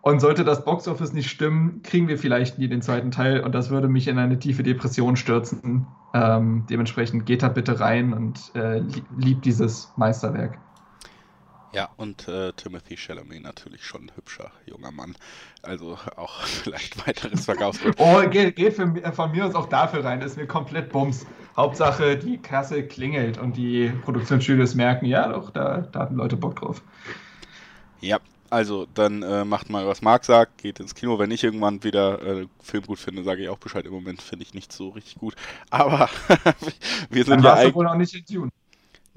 Und 0.01 0.21
sollte 0.21 0.45
das 0.45 0.63
Boxoffice 0.63 1.11
nicht 1.11 1.29
stimmen, 1.29 1.81
kriegen 1.83 2.07
wir 2.07 2.17
vielleicht 2.17 2.57
nie 2.57 2.69
den 2.69 2.81
zweiten 2.81 3.11
Teil 3.11 3.41
und 3.41 3.53
das 3.53 3.69
würde 3.69 3.89
mich 3.89 4.07
in 4.07 4.17
eine 4.17 4.39
tiefe 4.39 4.63
Depression 4.63 5.17
stürzen. 5.17 5.87
Ähm, 6.13 6.65
dementsprechend 6.69 7.25
geht 7.25 7.43
da 7.43 7.49
bitte 7.49 7.81
rein 7.81 8.13
und 8.13 8.55
äh, 8.55 8.81
liebt 9.17 9.43
dieses 9.43 9.91
Meisterwerk. 9.97 10.57
Ja, 11.71 11.89
und 11.97 12.27
äh, 12.27 12.51
Timothy 12.53 12.97
Chalamet 12.97 13.43
natürlich 13.43 13.83
schon 13.85 14.05
ein 14.05 14.11
hübscher 14.15 14.51
junger 14.65 14.91
Mann. 14.91 15.15
Also 15.61 15.97
auch 16.15 16.41
vielleicht 16.43 17.05
weiteres 17.07 17.45
Verkaufsgut. 17.45 17.95
oh, 17.97 18.21
geht, 18.29 18.55
geht 18.55 18.73
für, 18.73 18.93
von 19.13 19.31
mir 19.31 19.45
aus 19.45 19.55
auch 19.55 19.67
dafür 19.67 20.03
rein. 20.03 20.19
Das 20.19 20.31
ist 20.31 20.37
mir 20.37 20.47
komplett 20.47 20.91
Bums. 20.91 21.25
Hauptsache, 21.55 22.17
die 22.17 22.37
Kasse 22.37 22.87
klingelt 22.87 23.37
und 23.37 23.57
die 23.57 23.89
Produktionsstudios 24.03 24.75
merken, 24.75 25.05
ja 25.05 25.27
doch, 25.27 25.51
da, 25.51 25.79
da 25.91 25.99
hatten 25.99 26.15
Leute 26.15 26.37
Bock 26.37 26.55
drauf. 26.55 26.81
Ja, 27.99 28.19
also 28.49 28.87
dann 28.93 29.23
äh, 29.23 29.45
macht 29.45 29.69
mal, 29.69 29.85
was 29.85 30.01
Marc 30.01 30.25
sagt, 30.25 30.59
geht 30.59 30.79
ins 30.79 30.95
Kino. 30.95 31.19
Wenn 31.19 31.31
ich 31.31 31.43
irgendwann 31.43 31.83
wieder 31.83 32.21
äh, 32.21 32.47
Film 32.61 32.85
gut 32.85 32.97
finde, 32.97 33.23
sage 33.23 33.43
ich 33.43 33.49
auch 33.49 33.57
Bescheid. 33.57 33.85
Im 33.85 33.91
Moment 33.91 34.21
finde 34.21 34.43
ich 34.43 34.53
nicht 34.53 34.71
so 34.71 34.89
richtig 34.89 35.15
gut. 35.15 35.35
Aber 35.69 36.09
wir 37.09 37.23
sind 37.25 37.43
dann 37.43 37.43
ja 37.43 37.53
eigentlich... 37.55 37.75
wohl 37.75 37.87
auch 37.87 37.95
nicht 37.95 38.15
in 38.15 38.23
Dune. 38.25 38.51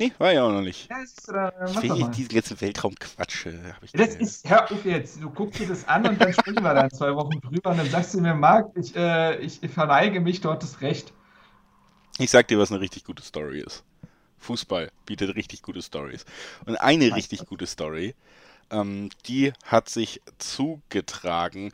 Nee, 0.03 0.13
war 0.19 0.33
ja 0.33 0.43
auch 0.43 0.51
noch 0.51 0.63
nicht. 0.63 0.91
Ja, 0.91 0.99
ist, 1.01 1.29
äh, 1.29 1.51
ich 1.71 1.83
will 1.83 2.11
diesen 2.11 2.35
ganzen 2.35 2.61
Weltraumquatsch. 2.61 3.47
Äh, 3.47 3.73
das 3.93 4.17
ist, 4.17 4.51
hör 4.51 4.71
auf 4.71 4.85
jetzt, 4.85 5.23
du 5.23 5.31
guckst 5.31 5.61
dir 5.61 5.69
das 5.69 5.87
an 5.87 6.07
und 6.09 6.21
dann 6.21 6.33
sprechen 6.33 6.63
wir 6.63 6.75
da 6.75 6.83
in 6.83 6.91
zwei 6.91 7.15
Wochen 7.15 7.41
drüber 7.41 7.71
und 7.71 7.77
dann 7.77 7.89
sagst 7.89 8.15
du 8.15 8.21
mir, 8.21 8.35
Marc, 8.35 8.73
ich, 8.77 8.97
äh, 8.97 9.37
ich, 9.37 9.63
ich 9.63 9.71
verneige 9.71 10.21
mich, 10.21 10.41
du 10.41 10.51
hattest 10.51 10.81
recht. 10.81 11.13
Ich 12.19 12.31
sag 12.31 12.49
dir, 12.49 12.59
was 12.59 12.73
eine 12.73 12.81
richtig 12.81 13.05
gute 13.05 13.23
Story 13.23 13.61
ist. 13.61 13.85
Fußball 14.39 14.91
bietet 15.07 15.37
richtig 15.37 15.63
gute 15.63 15.81
Stories. 15.81 16.25
Und 16.67 16.77
eine 16.77 17.11
Was 17.11 17.19
richtig 17.19 17.39
das? 17.41 17.49
gute 17.49 17.67
Story, 17.67 18.17
ähm, 18.71 19.09
die 19.27 19.53
hat 19.65 19.89
sich 19.89 20.21
zugetragen, 20.39 21.73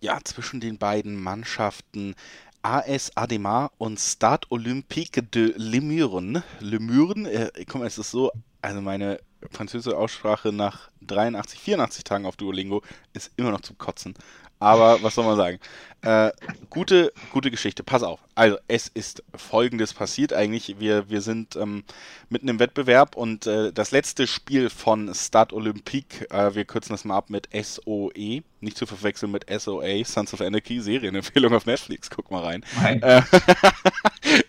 ja, 0.00 0.18
zwischen 0.24 0.60
den 0.60 0.78
beiden 0.78 1.22
Mannschaften 1.22 2.14
AS 2.62 3.16
Ademar 3.16 3.72
und 3.78 3.98
Stade 3.98 4.46
Olympique 4.50 5.22
de 5.22 5.54
Lemurren. 5.56 6.42
Lemurren, 6.60 7.26
äh, 7.26 7.50
mal, 7.78 7.86
es 7.86 7.98
ist 7.98 8.10
so, 8.10 8.30
also 8.60 8.80
meine 8.80 9.20
französische 9.50 9.96
Aussprache 9.96 10.52
nach 10.52 10.90
83, 11.02 11.58
84 11.58 12.04
Tagen 12.04 12.26
auf 12.26 12.36
Duolingo 12.36 12.82
ist 13.14 13.32
immer 13.36 13.50
noch 13.50 13.62
zum 13.62 13.78
Kotzen. 13.78 14.14
Aber 14.60 15.02
was 15.02 15.14
soll 15.14 15.24
man 15.24 15.36
sagen? 15.36 15.58
Äh, 16.02 16.32
gute, 16.68 17.12
gute 17.32 17.50
Geschichte. 17.50 17.82
Pass 17.82 18.02
auf. 18.02 18.20
Also, 18.34 18.58
es 18.68 18.88
ist 18.88 19.22
folgendes 19.34 19.92
passiert 19.92 20.32
eigentlich. 20.32 20.76
Wir, 20.78 21.08
wir 21.10 21.22
sind 21.22 21.56
ähm, 21.56 21.82
mitten 22.28 22.48
im 22.48 22.58
Wettbewerb 22.58 23.16
und 23.16 23.46
äh, 23.46 23.72
das 23.72 23.90
letzte 23.90 24.26
Spiel 24.26 24.70
von 24.70 25.12
Stade 25.14 25.54
Olympique, 25.54 26.30
äh, 26.30 26.54
wir 26.54 26.64
kürzen 26.64 26.92
das 26.92 27.04
mal 27.04 27.16
ab 27.16 27.30
mit 27.30 27.48
SOE, 27.52 28.42
nicht 28.60 28.76
zu 28.78 28.86
verwechseln 28.86 29.32
mit 29.32 29.44
SOA, 29.50 30.04
Sons 30.04 30.32
of 30.32 30.40
Anarchy, 30.40 30.80
Serienempfehlung 30.80 31.54
auf 31.54 31.66
Netflix, 31.66 32.08
guck 32.08 32.30
mal 32.30 32.44
rein. 32.44 32.64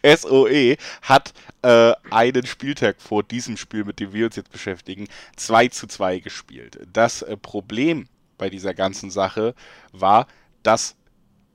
SOE 0.04 0.50
äh, 0.50 0.78
hat 1.02 1.34
äh, 1.62 1.94
einen 2.10 2.46
Spieltag 2.46 3.02
vor 3.02 3.24
diesem 3.24 3.58
Spiel, 3.58 3.86
mit 3.86 4.00
dem 4.00 4.14
wir 4.14 4.26
uns 4.26 4.36
jetzt 4.36 4.52
beschäftigen, 4.52 5.08
2 5.36 5.68
zu 5.70 5.88
2 5.88 6.20
gespielt. 6.20 6.80
Das 6.92 7.22
äh, 7.22 7.36
Problem 7.36 8.08
bei 8.42 8.50
dieser 8.50 8.74
ganzen 8.74 9.12
Sache 9.12 9.54
war, 9.94 10.26
dass 10.64 10.96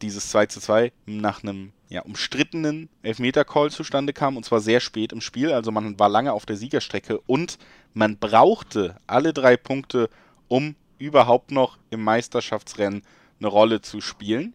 dieses 0.03 0.30
2 0.30 0.47
zu 0.47 0.61
2 0.61 0.93
nach 1.05 1.43
einem 1.43 1.72
ja, 1.89 2.03
umstrittenen 2.03 2.89
Elfmeter-Call 3.03 3.72
zustande 3.72 4.12
kam 4.12 4.37
und 4.37 4.45
zwar 4.45 4.61
sehr 4.61 4.78
spät 4.78 5.12
im 5.12 5.20
Spiel. 5.20 5.53
Also 5.53 5.72
man 5.72 5.99
war 5.99 6.09
lange 6.09 6.32
auf 6.32 6.47
der 6.47 6.57
Siegerstrecke 6.57 7.18
und 7.26 7.59
man 7.93 8.18
brauchte 8.18 8.97
alle 9.09 9.32
drei 9.32 9.57
Punkte, 9.57 10.09
um 10.47 10.76
überhaupt 10.99 11.51
noch 11.51 11.76
im 11.91 12.05
Meisterschaftsrennen 12.05 13.03
eine 13.41 13.49
Rolle 13.49 13.80
zu 13.80 14.01
spielen. 14.01 14.55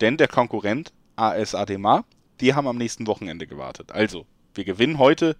Denn 0.00 0.16
der 0.16 0.28
Konkurrent 0.28 0.94
AS 1.14 1.54
Ademar, 1.54 2.06
die 2.40 2.54
haben 2.54 2.66
am 2.66 2.78
nächsten 2.78 3.06
Wochenende 3.06 3.46
gewartet. 3.46 3.92
Also, 3.92 4.24
wir 4.54 4.64
gewinnen 4.64 4.98
heute 4.98 5.36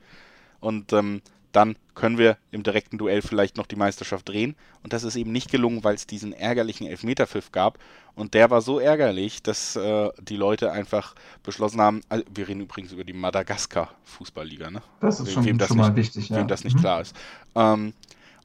und 0.60 0.92
ähm, 0.92 1.22
dann 1.56 1.76
können 1.94 2.18
wir 2.18 2.36
im 2.50 2.62
direkten 2.62 2.98
Duell 2.98 3.22
vielleicht 3.22 3.56
noch 3.56 3.66
die 3.66 3.76
Meisterschaft 3.76 4.28
drehen. 4.28 4.54
Und 4.82 4.92
das 4.92 5.04
ist 5.04 5.16
eben 5.16 5.32
nicht 5.32 5.50
gelungen, 5.50 5.82
weil 5.84 5.94
es 5.94 6.06
diesen 6.06 6.34
ärgerlichen 6.34 6.86
Elfmeterpfiff 6.86 7.50
gab. 7.50 7.78
Und 8.14 8.34
der 8.34 8.50
war 8.50 8.60
so 8.60 8.78
ärgerlich, 8.78 9.42
dass 9.42 9.74
äh, 9.74 10.10
die 10.20 10.36
Leute 10.36 10.70
einfach 10.70 11.14
beschlossen 11.42 11.80
haben, 11.80 12.02
also 12.10 12.24
wir 12.32 12.46
reden 12.46 12.60
übrigens 12.60 12.92
über 12.92 13.04
die 13.04 13.14
Madagaskar-Fußballliga, 13.14 14.70
ne? 14.70 14.82
Das 15.00 15.18
ist 15.18 15.32
schon, 15.32 15.46
wem 15.46 15.56
das 15.56 15.68
schon 15.68 15.78
nicht, 15.78 15.88
mal 15.88 15.96
wichtig, 15.96 16.28
ja. 16.28 16.36
Wem 16.36 16.48
das 16.48 16.62
nicht 16.62 16.76
mhm. 16.76 16.80
klar 16.80 17.00
ist. 17.00 17.16
Ähm, 17.54 17.94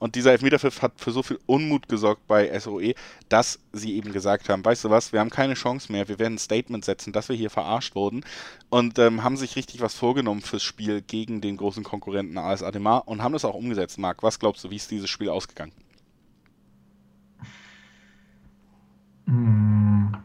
und 0.02 0.16
dieser 0.16 0.32
Elfmeterpfiff 0.32 0.82
hat 0.82 0.93
für 0.99 1.12
so 1.12 1.22
viel 1.22 1.39
Unmut 1.45 1.88
gesorgt 1.88 2.26
bei 2.26 2.60
SOE, 2.60 2.95
dass 3.30 3.60
sie 3.72 3.95
eben 3.95 4.12
gesagt 4.12 4.49
haben, 4.49 4.66
weißt 4.66 4.84
du 4.84 4.89
was, 4.89 5.14
wir 5.14 5.20
haben 5.20 5.30
keine 5.30 5.54
Chance 5.54 5.91
mehr, 5.91 6.08
wir 6.08 6.18
werden 6.18 6.34
ein 6.34 6.39
Statement 6.39 6.84
setzen, 6.84 7.14
dass 7.14 7.30
wir 7.30 7.36
hier 7.36 7.52
verarscht 7.52 7.93
wurden 7.93 8.26
und 8.72 8.97
ähm, 8.97 9.24
haben 9.24 9.38
sich 9.38 9.56
richtig 9.56 9.80
was 9.80 9.93
vorgenommen 9.93 10.41
fürs 10.41 10.64
Spiel 10.64 11.04
gegen 11.04 11.39
den 11.39 11.56
großen 11.56 11.84
Konkurrenten 11.84 12.39
AS 12.39 12.64
Ademar 12.64 13.08
und 13.08 13.22
haben 13.22 13.34
das 13.34 13.45
auch 13.45 13.54
umgesetzt. 13.54 13.99
Marc, 13.99 14.24
was 14.24 14.39
glaubst 14.39 14.64
du, 14.64 14.72
wie 14.72 14.78
ist 14.78 14.89
dieses 14.89 15.08
Spiel 15.08 15.30
ausgegangen? 15.30 15.72
Hm, 19.28 20.18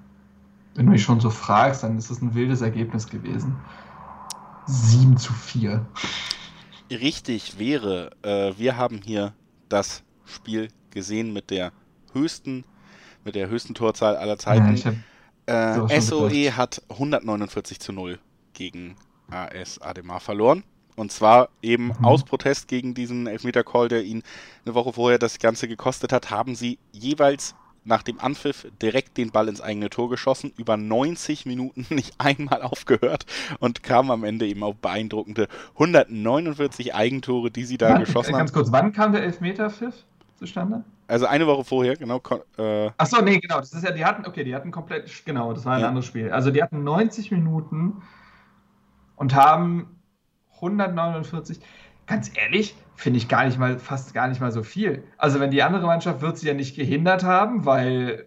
wenn 0.74 0.86
du 0.86 0.92
mich 0.92 1.02
schon 1.02 1.20
so 1.20 1.28
fragst, 1.28 1.82
dann 1.82 1.98
ist 1.98 2.08
es 2.08 2.22
ein 2.22 2.34
wildes 2.34 2.62
Ergebnis 2.62 3.06
gewesen. 3.06 3.54
7 4.64 5.18
zu 5.18 5.34
4. 5.34 5.86
Richtig 6.90 7.58
wäre, 7.58 8.12
äh, 8.22 8.54
wir 8.56 8.78
haben 8.78 9.02
hier 9.04 9.34
das 9.68 10.02
Spiel 10.24 10.68
gesehen 10.90 11.32
mit 11.32 11.50
der 11.50 11.72
höchsten, 12.12 12.64
mit 13.24 13.34
der 13.34 13.48
höchsten 13.48 13.74
Torzahl 13.74 14.16
aller 14.16 14.38
Zeiten. 14.38 14.76
Ja, 15.46 15.86
äh, 15.86 16.00
SOE 16.00 16.56
hat 16.56 16.82
149 16.88 17.78
zu 17.80 17.92
0 17.92 18.18
gegen 18.52 18.96
AS 19.30 19.80
Ademar 19.80 20.20
verloren. 20.20 20.64
Und 20.96 21.12
zwar 21.12 21.50
eben 21.62 21.88
mhm. 21.88 22.04
aus 22.04 22.24
Protest 22.24 22.68
gegen 22.68 22.94
diesen 22.94 23.26
Elfmeter-Call, 23.26 23.88
der 23.88 24.02
ihn 24.02 24.22
eine 24.64 24.74
Woche 24.74 24.94
vorher 24.94 25.18
das 25.18 25.38
Ganze 25.38 25.68
gekostet 25.68 26.12
hat, 26.12 26.30
haben 26.30 26.54
sie 26.54 26.78
jeweils 26.90 27.54
nach 27.86 28.02
dem 28.02 28.20
Anpfiff 28.20 28.66
direkt 28.82 29.16
den 29.16 29.30
Ball 29.30 29.48
ins 29.48 29.60
eigene 29.60 29.88
Tor 29.90 30.10
geschossen, 30.10 30.52
über 30.56 30.76
90 30.76 31.46
Minuten 31.46 31.86
nicht 31.94 32.14
einmal 32.18 32.62
aufgehört 32.62 33.26
und 33.60 33.82
kamen 33.82 34.10
am 34.10 34.24
Ende 34.24 34.46
eben 34.46 34.62
auf 34.62 34.76
beeindruckende 34.76 35.48
149 35.74 36.94
Eigentore, 36.94 37.50
die 37.50 37.64
sie 37.64 37.78
da 37.78 37.90
wann, 37.90 38.00
geschossen 38.00 38.34
haben. 38.34 38.40
Ganz 38.40 38.52
kurz, 38.52 38.72
wann 38.72 38.92
kam 38.92 39.12
der 39.12 39.22
Elfmeter-Pfiff 39.22 39.94
zustande? 40.36 40.84
Also 41.08 41.26
eine 41.26 41.46
Woche 41.46 41.64
vorher, 41.64 41.96
genau. 41.96 42.20
Äh 42.58 42.90
Achso, 42.96 43.22
nee, 43.22 43.38
genau. 43.38 43.58
Das 43.60 43.72
ist 43.72 43.84
ja, 43.84 43.92
die 43.92 44.04
hatten, 44.04 44.26
okay, 44.26 44.42
die 44.42 44.54
hatten 44.54 44.72
komplett, 44.72 45.24
genau, 45.24 45.52
das 45.52 45.64
war 45.64 45.74
ein 45.74 45.82
ja. 45.82 45.88
anderes 45.88 46.06
Spiel. 46.06 46.32
Also 46.32 46.50
die 46.50 46.62
hatten 46.62 46.82
90 46.82 47.30
Minuten 47.30 48.02
und 49.14 49.34
haben 49.34 50.00
149. 50.56 51.60
Ganz 52.06 52.30
ehrlich, 52.34 52.74
finde 52.96 53.18
ich 53.18 53.28
gar 53.28 53.44
nicht 53.44 53.58
mal, 53.58 53.78
fast 53.78 54.14
gar 54.14 54.28
nicht 54.28 54.40
mal 54.40 54.52
so 54.52 54.62
viel. 54.62 55.04
Also 55.16 55.38
wenn 55.40 55.50
die 55.50 55.62
andere 55.62 55.86
Mannschaft 55.86 56.22
wird 56.22 56.38
sie 56.38 56.48
ja 56.48 56.54
nicht 56.54 56.76
gehindert 56.76 57.24
haben, 57.24 57.64
weil 57.64 58.26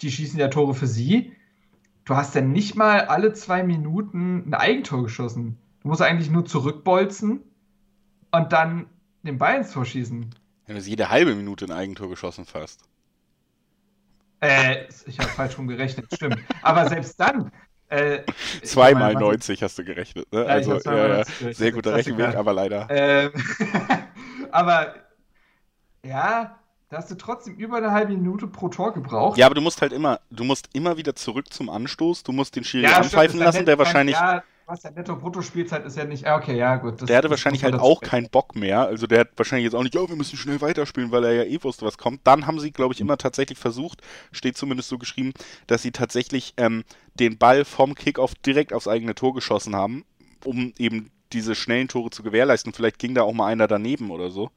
die 0.00 0.10
schießen 0.10 0.38
ja 0.38 0.48
Tore 0.48 0.74
für 0.74 0.86
sie. 0.86 1.32
Du 2.04 2.14
hast 2.16 2.34
ja 2.34 2.40
nicht 2.40 2.76
mal 2.76 3.02
alle 3.06 3.32
zwei 3.32 3.62
Minuten 3.62 4.44
ein 4.46 4.54
Eigentor 4.54 5.04
geschossen. 5.04 5.58
Du 5.82 5.88
musst 5.88 6.02
eigentlich 6.02 6.30
nur 6.30 6.44
zurückbolzen 6.44 7.42
und 8.32 8.52
dann 8.52 8.86
den 9.22 9.38
Ball 9.38 9.56
ins 9.56 9.72
Tor 9.72 9.84
schießen. 9.84 10.34
Du 10.66 10.74
hast 10.74 10.86
jede 10.86 11.10
halbe 11.10 11.34
Minute 11.34 11.64
ein 11.64 11.72
Eigentor 11.72 12.08
geschossen 12.08 12.44
fast. 12.44 12.82
Äh, 14.40 14.84
ich 15.06 15.18
habe 15.18 15.30
falsch 15.30 15.56
rum 15.58 15.66
gerechnet, 15.66 16.06
stimmt. 16.12 16.38
Aber 16.62 16.88
selbst 16.88 17.18
dann, 17.18 17.50
äh, 17.88 18.20
Zweimal 18.62 19.14
90 19.14 19.62
hast 19.62 19.78
du 19.78 19.84
gerechnet, 19.84 20.30
ne? 20.32 20.40
Ja, 20.40 20.46
also, 20.46 20.78
ja, 20.78 21.18
ja, 21.18 21.24
sehr 21.52 21.72
guter 21.72 21.94
Rechenweg, 21.94 22.34
aber 22.34 22.52
leider. 22.52 22.86
Ähm, 22.90 23.30
aber 24.50 24.94
ja, 26.04 26.58
da 26.88 26.96
hast 26.96 27.10
du 27.10 27.14
trotzdem 27.16 27.54
über 27.56 27.76
eine 27.76 27.92
halbe 27.92 28.12
Minute 28.12 28.46
pro 28.46 28.68
Tor 28.68 28.92
gebraucht. 28.92 29.38
Ja, 29.38 29.46
aber 29.46 29.54
du 29.54 29.60
musst 29.60 29.82
halt 29.82 29.92
immer, 29.92 30.20
du 30.30 30.44
musst 30.44 30.68
immer 30.72 30.96
wieder 30.96 31.14
zurück 31.14 31.52
zum 31.52 31.68
Anstoß, 31.68 32.22
du 32.22 32.32
musst 32.32 32.56
den 32.56 32.64
Schiri 32.64 32.84
ja, 32.84 32.96
anpfeifen 32.98 33.38
lassen, 33.38 33.66
der 33.66 33.78
wahrscheinlich. 33.78 34.16
Ja, 34.16 34.42
was 34.66 34.80
der 34.80 34.90
Netto-Brutto-Spielzeit 34.90 35.84
ist 35.86 35.96
ja 35.96 36.04
nicht. 36.04 36.28
Okay, 36.28 36.56
ja, 36.56 36.76
gut. 36.76 37.00
Das, 37.00 37.06
der 37.06 37.18
hatte 37.18 37.30
wahrscheinlich 37.30 37.62
halt 37.62 37.74
auch 37.74 38.00
keinen 38.00 38.28
Bock 38.28 38.56
mehr. 38.56 38.80
Also 38.80 39.06
der 39.06 39.20
hat 39.20 39.28
wahrscheinlich 39.36 39.64
jetzt 39.64 39.74
auch 39.74 39.82
nicht, 39.82 39.94
ja, 39.94 40.08
wir 40.08 40.16
müssen 40.16 40.36
schnell 40.36 40.60
weiterspielen, 40.60 41.12
weil 41.12 41.24
er 41.24 41.32
ja 41.32 41.44
eh 41.44 41.62
wusste, 41.62 41.86
was 41.86 41.98
kommt. 41.98 42.20
Dann 42.24 42.46
haben 42.46 42.58
sie, 42.58 42.72
glaube 42.72 42.92
ich, 42.92 43.00
immer 43.00 43.16
tatsächlich 43.16 43.58
versucht, 43.58 44.02
steht 44.32 44.56
zumindest 44.56 44.88
so 44.88 44.98
geschrieben, 44.98 45.32
dass 45.68 45.82
sie 45.82 45.92
tatsächlich 45.92 46.54
ähm, 46.56 46.84
den 47.14 47.38
Ball 47.38 47.64
vom 47.64 47.94
Kickoff 47.94 48.34
direkt 48.34 48.72
aufs 48.72 48.88
eigene 48.88 49.14
Tor 49.14 49.34
geschossen 49.34 49.76
haben, 49.76 50.04
um 50.44 50.72
eben 50.78 51.10
diese 51.32 51.54
schnellen 51.54 51.88
Tore 51.88 52.10
zu 52.10 52.22
gewährleisten. 52.22 52.72
Vielleicht 52.72 52.98
ging 52.98 53.14
da 53.14 53.22
auch 53.22 53.32
mal 53.32 53.46
einer 53.46 53.68
daneben 53.68 54.10
oder 54.10 54.30
so. 54.30 54.50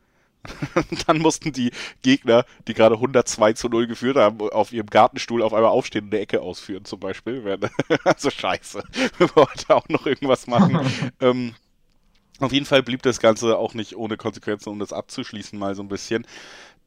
dann 1.08 1.20
mussten 1.20 1.52
die 1.52 1.72
Gegner, 2.02 2.46
die 2.68 2.74
gerade 2.74 2.96
102 2.96 3.54
zu 3.54 3.70
0 3.70 3.88
geführt 3.88 4.18
haben, 4.18 4.40
auf 4.52 4.72
ihrem 4.72 4.88
Gartenstuhl 4.88 5.42
auf 5.44 5.54
einmal 5.54 5.72
aufstehen 5.72 6.06
und 6.06 6.14
eine 6.14 6.22
Ecke 6.22 6.42
ausführen, 6.42 6.86
zum 6.86 7.00
Beispiel. 7.00 7.44
also 8.04 8.30
scheiße. 8.30 8.84
Wir 9.18 9.36
wollten 9.36 9.72
auch 9.72 9.88
noch 9.90 10.06
irgendwas 10.06 10.48
machen. 10.48 10.80
ähm, 11.20 11.56
Auf 12.40 12.54
jeden 12.54 12.66
Fall 12.66 12.84
blieb 12.84 13.02
das 13.04 13.20
Ganze 13.20 13.58
auch 13.58 13.74
nicht 13.74 13.96
ohne 13.98 14.18
Konsequenzen, 14.18 14.70
um 14.70 14.80
das 14.80 14.94
abzuschließen, 14.94 15.60
mal 15.60 15.76
so 15.76 15.84
ein 15.84 15.90
bisschen. 15.90 16.26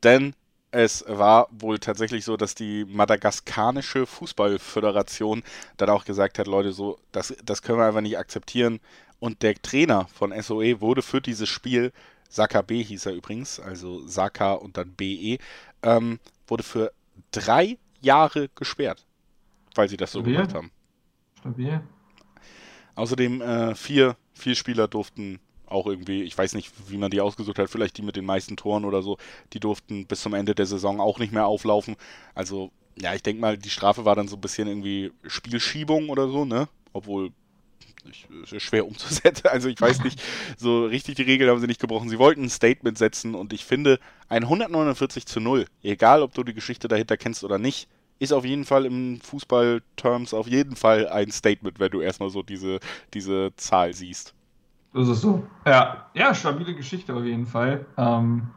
Denn 0.05 0.35
es 0.71 1.05
war 1.09 1.49
wohl 1.53 1.79
tatsächlich 1.79 2.25
so, 2.25 2.37
dass 2.37 2.55
die 2.55 2.87
madagaskanische 2.87 4.07
Fußballföderation 4.07 5.43
dann 5.77 5.91
auch 5.91 6.05
gesagt 6.07 6.39
hat, 6.39 6.47
Leute, 6.47 6.73
so, 6.73 6.99
das, 7.13 7.35
das 7.45 7.63
können 7.63 7.79
wir 7.79 7.87
einfach 7.87 8.01
nicht 8.01 8.19
akzeptieren. 8.19 8.81
Und 9.21 9.43
der 9.43 9.55
Trainer 9.63 10.09
von 10.15 10.33
SOE 10.43 10.81
wurde 10.81 11.03
für 11.03 11.21
dieses 11.21 11.49
Spiel, 11.49 11.93
Saka 12.33 12.63
B 12.63 12.83
hieß 12.83 13.07
er 13.07 13.13
übrigens, 13.13 13.61
also 13.61 14.07
Saka 14.09 14.55
und 14.55 14.79
dann 14.79 14.95
BE, 14.95 15.37
ähm, 15.83 16.19
wurde 16.47 16.63
für 16.63 16.93
drei 17.31 17.77
Jahre 18.01 18.49
gesperrt, 18.55 19.05
weil 19.75 19.89
sie 19.91 19.99
das 19.99 20.13
so 20.13 20.21
Stabil. 20.21 20.35
gemacht 20.35 20.55
haben. 20.55 20.71
Stabil. 21.39 21.83
Außerdem 22.95 23.43
äh, 23.43 23.75
vier, 23.75 24.17
vier 24.33 24.55
Spieler 24.55 24.89
durften 24.89 25.41
auch 25.67 25.87
irgendwie, 25.87 26.23
ich 26.23 26.37
weiß 26.37 26.55
nicht, 26.55 26.73
wie 26.89 26.97
man 26.97 27.11
die 27.11 27.21
ausgesucht 27.21 27.59
hat, 27.59 27.69
vielleicht 27.69 27.99
die 27.99 28.03
mit 28.03 28.17
den 28.17 28.25
meisten 28.25 28.57
Toren 28.57 28.87
oder 28.87 29.03
so, 29.03 29.19
die 29.53 29.61
durften 29.61 30.07
bis 30.07 30.23
zum 30.23 30.33
Ende 30.35 30.55
der 30.55 30.67
Saison 30.67 31.01
auch 31.01 31.19
nicht 31.19 31.33
mehr 31.33 31.47
auflaufen. 31.47 31.97
Also, 32.35 32.71
ja, 32.99 33.15
ich 33.15 33.23
denke 33.23 33.41
mal, 33.43 33.59
die 33.59 33.71
Strafe 33.71 34.05
war 34.07 34.17
dann 34.17 34.29
so 34.29 34.37
ein 34.37 34.41
bisschen 34.41 34.69
irgendwie 34.69 35.13
Spielschiebung 35.27 36.09
oder 36.09 36.29
so, 36.29 36.45
ne? 36.47 36.69
Obwohl, 36.95 37.33
ich, 38.11 38.27
ist 38.53 38.63
schwer 38.63 38.87
umzusetzen. 38.87 39.43
Also 39.53 39.69
ich 39.69 39.81
weiß 39.81 40.03
nicht, 40.05 40.21
so 40.57 40.87
richtig 40.87 41.17
die 41.17 41.23
Regel 41.23 41.49
haben 41.49 41.61
sie 41.61 41.67
nicht 41.67 41.81
gebrochen. 41.81 42.09
Sie 42.09 42.19
wollten 42.19 42.45
ein 42.45 42.51
Statement 42.51 42.97
setzen 42.97 43.35
und 43.35 43.53
ich 43.53 43.65
finde, 43.65 43.99
ein 44.29 44.45
149 44.45 45.27
zu 45.27 45.41
0, 45.41 45.67
egal 45.83 46.23
ob 46.23 46.35
du 46.35 46.43
die 46.43 46.55
Geschichte 46.55 46.89
dahinter 46.89 47.17
kennst 47.17 47.45
oder 47.45 47.59
nicht, 47.59 47.89
ist 48.19 48.33
auf 48.33 48.45
jeden 48.45 48.65
Fall 48.65 48.87
im 48.87 49.21
Fußball-Terms 49.21 50.33
auf 50.33 50.47
jeden 50.47 50.77
Fall 50.77 51.09
ein 51.09 51.31
Statement, 51.31 51.81
wenn 51.81 51.91
du 51.91 52.01
erstmal 52.01 52.31
so 52.31 52.43
diese, 52.43 52.79
diese 53.15 53.55
Zahl 53.57 53.93
siehst. 53.93 54.35
Das 54.95 55.09
ist 55.09 55.23
so. 55.23 55.47
Ja, 55.67 56.07
ja, 56.15 56.35
stabile 56.35 56.75
Geschichte 56.75 57.15
auf 57.15 57.25
jeden 57.25 57.47
Fall. 57.47 57.87
Ähm, 57.97 58.49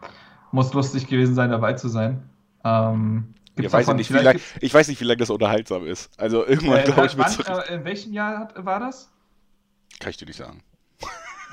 muss 0.52 0.74
lustig 0.74 1.08
gewesen 1.08 1.34
sein, 1.34 1.50
dabei 1.50 1.74
zu 1.74 1.90
sein. 1.90 2.30
Ähm, 2.64 3.34
ja, 3.58 3.72
weiß 3.72 3.88
ich, 3.88 3.94
nicht, 3.96 4.14
wie 4.14 4.20
lang, 4.20 4.40
ich 4.60 4.74
weiß 4.74 4.88
nicht, 4.90 5.00
wie 5.00 5.06
lange 5.06 5.18
das 5.18 5.30
unterhaltsam 5.30 5.88
ist. 5.88 6.12
Also 6.20 6.46
irgendwann, 6.46 6.80
äh, 6.80 6.84
glaube 6.84 7.06
ich, 7.06 7.18
wird 7.18 7.70
äh, 7.70 7.76
In 7.76 7.86
welchem 7.86 8.14
Jahr 8.14 8.40
hat, 8.40 8.66
war 8.66 8.80
das? 8.80 9.12
Kann 10.00 10.10
ich 10.10 10.18
dir 10.18 10.26
nicht 10.26 10.38
sagen. 10.38 10.62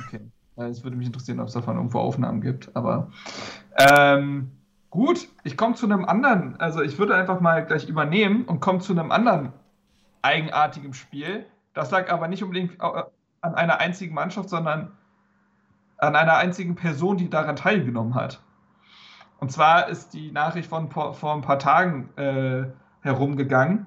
Okay. 0.06 0.20
Es 0.56 0.84
würde 0.84 0.96
mich 0.96 1.06
interessieren, 1.06 1.40
ob 1.40 1.48
es 1.48 1.54
davon 1.54 1.76
irgendwo 1.76 1.98
Aufnahmen 1.98 2.40
gibt. 2.40 2.74
Aber 2.76 3.10
ähm, 3.76 4.52
gut, 4.90 5.28
ich 5.44 5.56
komme 5.56 5.74
zu 5.74 5.86
einem 5.86 6.04
anderen. 6.04 6.56
Also 6.60 6.82
ich 6.82 6.98
würde 6.98 7.14
einfach 7.14 7.40
mal 7.40 7.64
gleich 7.64 7.88
übernehmen 7.88 8.44
und 8.44 8.60
komme 8.60 8.80
zu 8.80 8.92
einem 8.92 9.10
anderen 9.10 9.52
eigenartigen 10.20 10.94
Spiel. 10.94 11.46
Das 11.74 11.90
lag 11.90 12.10
aber 12.10 12.28
nicht 12.28 12.42
unbedingt 12.42 12.74
äh, 12.74 13.02
an 13.40 13.54
einer 13.54 13.80
einzigen 13.80 14.14
Mannschaft, 14.14 14.50
sondern 14.50 14.92
an 15.96 16.16
einer 16.16 16.36
einzigen 16.36 16.74
Person, 16.74 17.16
die 17.16 17.30
daran 17.30 17.56
teilgenommen 17.56 18.14
hat. 18.14 18.42
Und 19.38 19.50
zwar 19.50 19.88
ist 19.88 20.14
die 20.14 20.30
Nachricht 20.30 20.68
von 20.68 20.90
vor 20.90 21.34
ein 21.34 21.40
paar 21.40 21.58
Tagen 21.58 22.10
äh, 22.16 22.66
herumgegangen. 23.00 23.86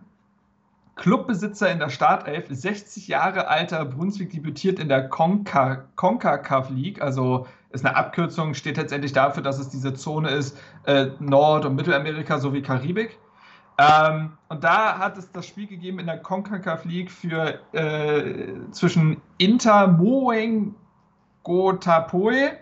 Clubbesitzer 0.96 1.70
in 1.72 1.80
der 1.80 1.90
Startelf, 1.90 2.46
60 2.50 3.08
Jahre 3.08 3.48
alter 3.48 3.84
Brunswick 3.86 4.32
debütiert 4.32 4.80
in 4.80 4.88
der 4.88 5.10
CONCACAF 5.10 6.70
League, 6.70 7.02
also 7.02 7.48
ist 7.72 7.86
eine 7.86 7.96
Abkürzung, 7.96 8.54
steht 8.54 8.78
letztendlich 8.78 9.12
dafür, 9.12 9.44
dass 9.44 9.60
es 9.60 9.70
diese 9.70 9.94
Zone 9.94 10.30
ist, 10.30 10.58
äh, 10.86 11.08
Nord- 11.20 11.66
und 11.66 11.76
Mittelamerika 11.76 12.40
sowie 12.40 12.62
Karibik. 12.62 13.20
Ähm, 13.78 14.38
und 14.48 14.64
da 14.64 14.98
hat 14.98 15.18
es 15.18 15.30
das 15.34 15.46
Spiel 15.46 15.68
gegeben 15.68 16.00
in 16.00 16.06
der 16.06 16.20
CONCACAF 16.20 16.86
League 16.86 17.12
für 17.12 17.60
äh, 17.74 18.54
zwischen 18.72 19.22
Inter 19.38 19.88
Moeng 19.88 20.76
Gotapoe, 21.44 22.54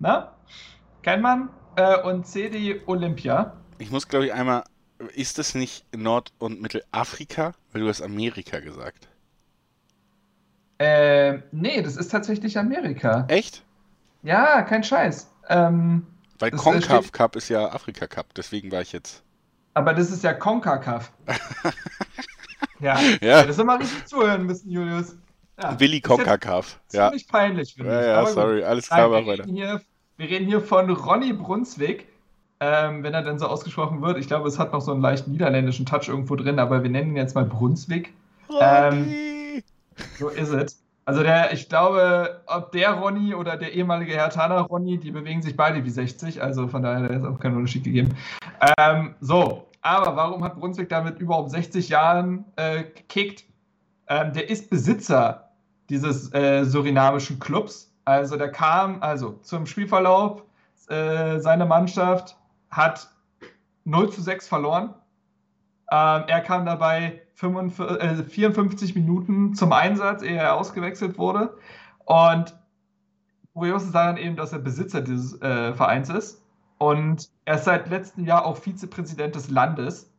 ne? 0.00 0.28
Kennt 1.02 1.22
man? 1.22 1.50
Äh, 1.76 2.02
und 2.02 2.26
CD 2.26 2.82
Olympia. 2.86 3.52
Ich 3.78 3.92
muss, 3.92 4.08
glaube 4.08 4.26
ich, 4.26 4.34
einmal. 4.34 4.64
Ist 5.14 5.38
das 5.38 5.54
nicht 5.54 5.84
Nord- 5.96 6.32
und 6.38 6.60
Mittelafrika? 6.60 7.54
Weil 7.72 7.82
du 7.82 7.88
hast 7.88 8.02
Amerika 8.02 8.60
gesagt. 8.60 9.08
Äh, 10.78 11.40
nee, 11.52 11.82
das 11.82 11.96
ist 11.96 12.08
tatsächlich 12.08 12.58
Amerika. 12.58 13.24
Echt? 13.28 13.62
Ja, 14.22 14.62
kein 14.62 14.82
Scheiß. 14.82 15.30
Ähm, 15.48 16.06
Weil 16.38 16.52
CONCAF 16.52 17.12
Cup 17.12 17.36
ist 17.36 17.48
ja 17.48 17.66
Afrika 17.70 18.06
Cup, 18.06 18.32
deswegen 18.34 18.70
war 18.72 18.80
ich 18.80 18.92
jetzt. 18.92 19.22
Aber 19.74 19.94
das 19.94 20.10
ist 20.10 20.24
ja 20.24 20.32
CONCACAF. 20.32 21.12
ja. 22.80 22.98
ja. 23.20 23.44
Das 23.44 23.56
soll 23.56 23.64
mal 23.64 23.78
richtig 23.78 24.06
zuhören 24.06 24.44
müssen, 24.44 24.70
Julius. 24.70 25.16
Ja. 25.62 25.78
Willi 25.78 26.00
CONCACAF. 26.00 26.80
Ja. 26.92 27.08
Ziemlich 27.08 27.28
peinlich, 27.28 27.74
finde 27.74 27.92
ja, 27.92 28.22
ich. 28.22 28.28
Ja, 28.28 28.32
sorry, 28.32 28.64
alles 28.64 28.88
klar, 28.88 29.10
Nein, 29.10 29.26
wir, 29.26 29.32
reden 29.34 29.54
hier, 29.54 29.82
wir 30.16 30.28
reden 30.28 30.46
hier 30.46 30.60
von 30.60 30.90
Ronny 30.90 31.32
Brunswick. 31.32 32.09
Ähm, 32.60 33.02
wenn 33.02 33.14
er 33.14 33.22
denn 33.22 33.38
so 33.38 33.46
ausgesprochen 33.46 34.02
wird. 34.02 34.18
Ich 34.18 34.26
glaube, 34.26 34.46
es 34.46 34.58
hat 34.58 34.72
noch 34.72 34.82
so 34.82 34.92
einen 34.92 35.00
leicht 35.00 35.26
niederländischen 35.26 35.86
Touch 35.86 36.08
irgendwo 36.08 36.36
drin, 36.36 36.58
aber 36.58 36.82
wir 36.82 36.90
nennen 36.90 37.10
ihn 37.10 37.16
jetzt 37.16 37.34
mal 37.34 37.46
Brunswick. 37.46 38.12
Ähm, 38.60 39.62
so 40.18 40.28
ist 40.28 40.50
es. 40.50 40.82
Also 41.06 41.22
der, 41.22 41.52
ich 41.52 41.68
glaube, 41.68 42.42
ob 42.46 42.70
der 42.72 42.92
Ronny 42.92 43.34
oder 43.34 43.56
der 43.56 43.72
ehemalige 43.72 44.12
Hertaner 44.12 44.60
Ronny, 44.60 44.98
die 44.98 45.10
bewegen 45.10 45.42
sich 45.42 45.56
beide 45.56 45.84
wie 45.84 45.90
60, 45.90 46.42
also 46.42 46.68
von 46.68 46.82
daher 46.82 47.10
ist 47.10 47.24
auch 47.24 47.40
kein 47.40 47.56
Unterschied 47.56 47.84
gegeben. 47.84 48.16
Ähm, 48.78 49.14
so, 49.20 49.66
aber 49.82 50.14
warum 50.14 50.44
hat 50.44 50.56
Brunswick 50.56 50.88
damit 50.88 51.18
überhaupt 51.18 51.50
60 51.50 51.88
Jahren 51.88 52.44
äh, 52.56 52.84
gekickt? 52.84 53.44
Ähm, 54.08 54.32
der 54.34 54.50
ist 54.50 54.70
Besitzer 54.70 55.50
dieses 55.88 56.32
äh, 56.34 56.64
surinamischen 56.64 57.38
Clubs. 57.38 57.92
Also 58.04 58.36
der 58.36 58.52
kam, 58.52 59.02
also 59.02 59.38
zum 59.42 59.66
Spielverlauf, 59.66 60.42
äh, 60.88 61.40
seine 61.40 61.66
Mannschaft 61.66 62.36
hat 62.70 63.10
0 63.84 64.10
zu 64.10 64.22
6 64.22 64.48
verloren. 64.48 64.94
Ähm, 65.90 66.24
er 66.28 66.40
kam 66.40 66.66
dabei 66.66 67.22
55, 67.34 68.00
äh, 68.00 68.24
54 68.24 68.94
Minuten 68.94 69.54
zum 69.54 69.72
Einsatz, 69.72 70.22
ehe 70.22 70.36
er 70.36 70.54
ausgewechselt 70.54 71.18
wurde. 71.18 71.56
Und 72.04 72.54
kurios 73.54 73.84
ist 73.84 73.94
daran 73.94 74.16
eben, 74.16 74.36
dass 74.36 74.52
er 74.52 74.60
Besitzer 74.60 75.00
dieses 75.00 75.40
äh, 75.42 75.74
Vereins 75.74 76.08
ist. 76.08 76.42
Und 76.78 77.28
er 77.44 77.56
ist 77.56 77.64
seit 77.64 77.88
letztem 77.90 78.24
Jahr 78.24 78.46
auch 78.46 78.56
Vizepräsident 78.56 79.34
des 79.34 79.50
Landes. 79.50 80.10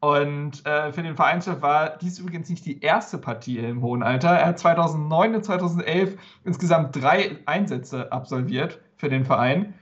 Und 0.00 0.66
äh, 0.66 0.92
für 0.92 1.02
den 1.02 1.16
Vereinschef 1.16 1.62
war 1.62 1.96
dies 1.96 2.18
übrigens 2.18 2.50
nicht 2.50 2.66
die 2.66 2.82
erste 2.82 3.16
Partie 3.16 3.58
im 3.58 3.80
hohen 3.80 4.02
Alter. 4.02 4.30
Er 4.30 4.48
hat 4.48 4.58
2009 4.58 5.36
und 5.36 5.44
2011 5.44 6.18
insgesamt 6.44 6.94
drei 6.94 7.38
Einsätze 7.46 8.12
absolviert 8.12 8.80
für 8.96 9.08
den 9.08 9.24
Verein. 9.24 9.72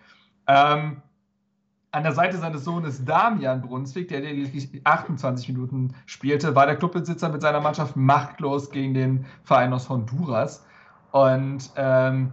Ähm, 0.47 1.03
an 1.93 2.03
der 2.03 2.13
Seite 2.13 2.39
seines 2.39 2.65
Sohnes 2.65 3.05
Damian 3.05 3.61
Brunswick, 3.61 4.09
der 4.09 4.21
lediglich 4.21 4.81
28 4.85 5.49
Minuten 5.49 5.95
spielte, 6.07 6.55
war 6.55 6.65
der 6.65 6.77
Clubbesitzer 6.77 7.29
mit 7.29 7.43
seiner 7.43 7.61
Mannschaft 7.61 7.97
machtlos 7.97 8.71
gegen 8.71 8.95
den 8.95 9.27
Verein 9.45 9.75
aus 9.75 9.91
Honduras. 9.91 10.65
Und 11.11 11.71
ähm, 11.77 12.33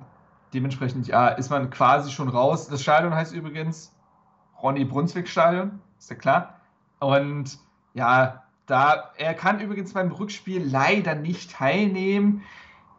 dementsprechend, 0.53 1.07
ja, 1.07 1.27
ist 1.27 1.49
man 1.49 1.69
quasi 1.69 2.09
schon 2.09 2.29
raus. 2.29 2.69
Das 2.69 2.81
Stadion 2.81 3.13
heißt 3.13 3.33
übrigens 3.33 3.93
Ronny 4.63 4.85
Brunswick 4.85 5.27
Stadion, 5.27 5.81
ist 5.97 6.09
ja 6.09 6.15
klar. 6.15 6.59
Und 6.99 7.59
ja, 7.93 8.43
da, 8.65 9.11
er 9.17 9.33
kann 9.33 9.59
übrigens 9.59 9.93
beim 9.93 10.11
Rückspiel 10.11 10.63
leider 10.65 11.15
nicht 11.15 11.51
teilnehmen. 11.51 12.43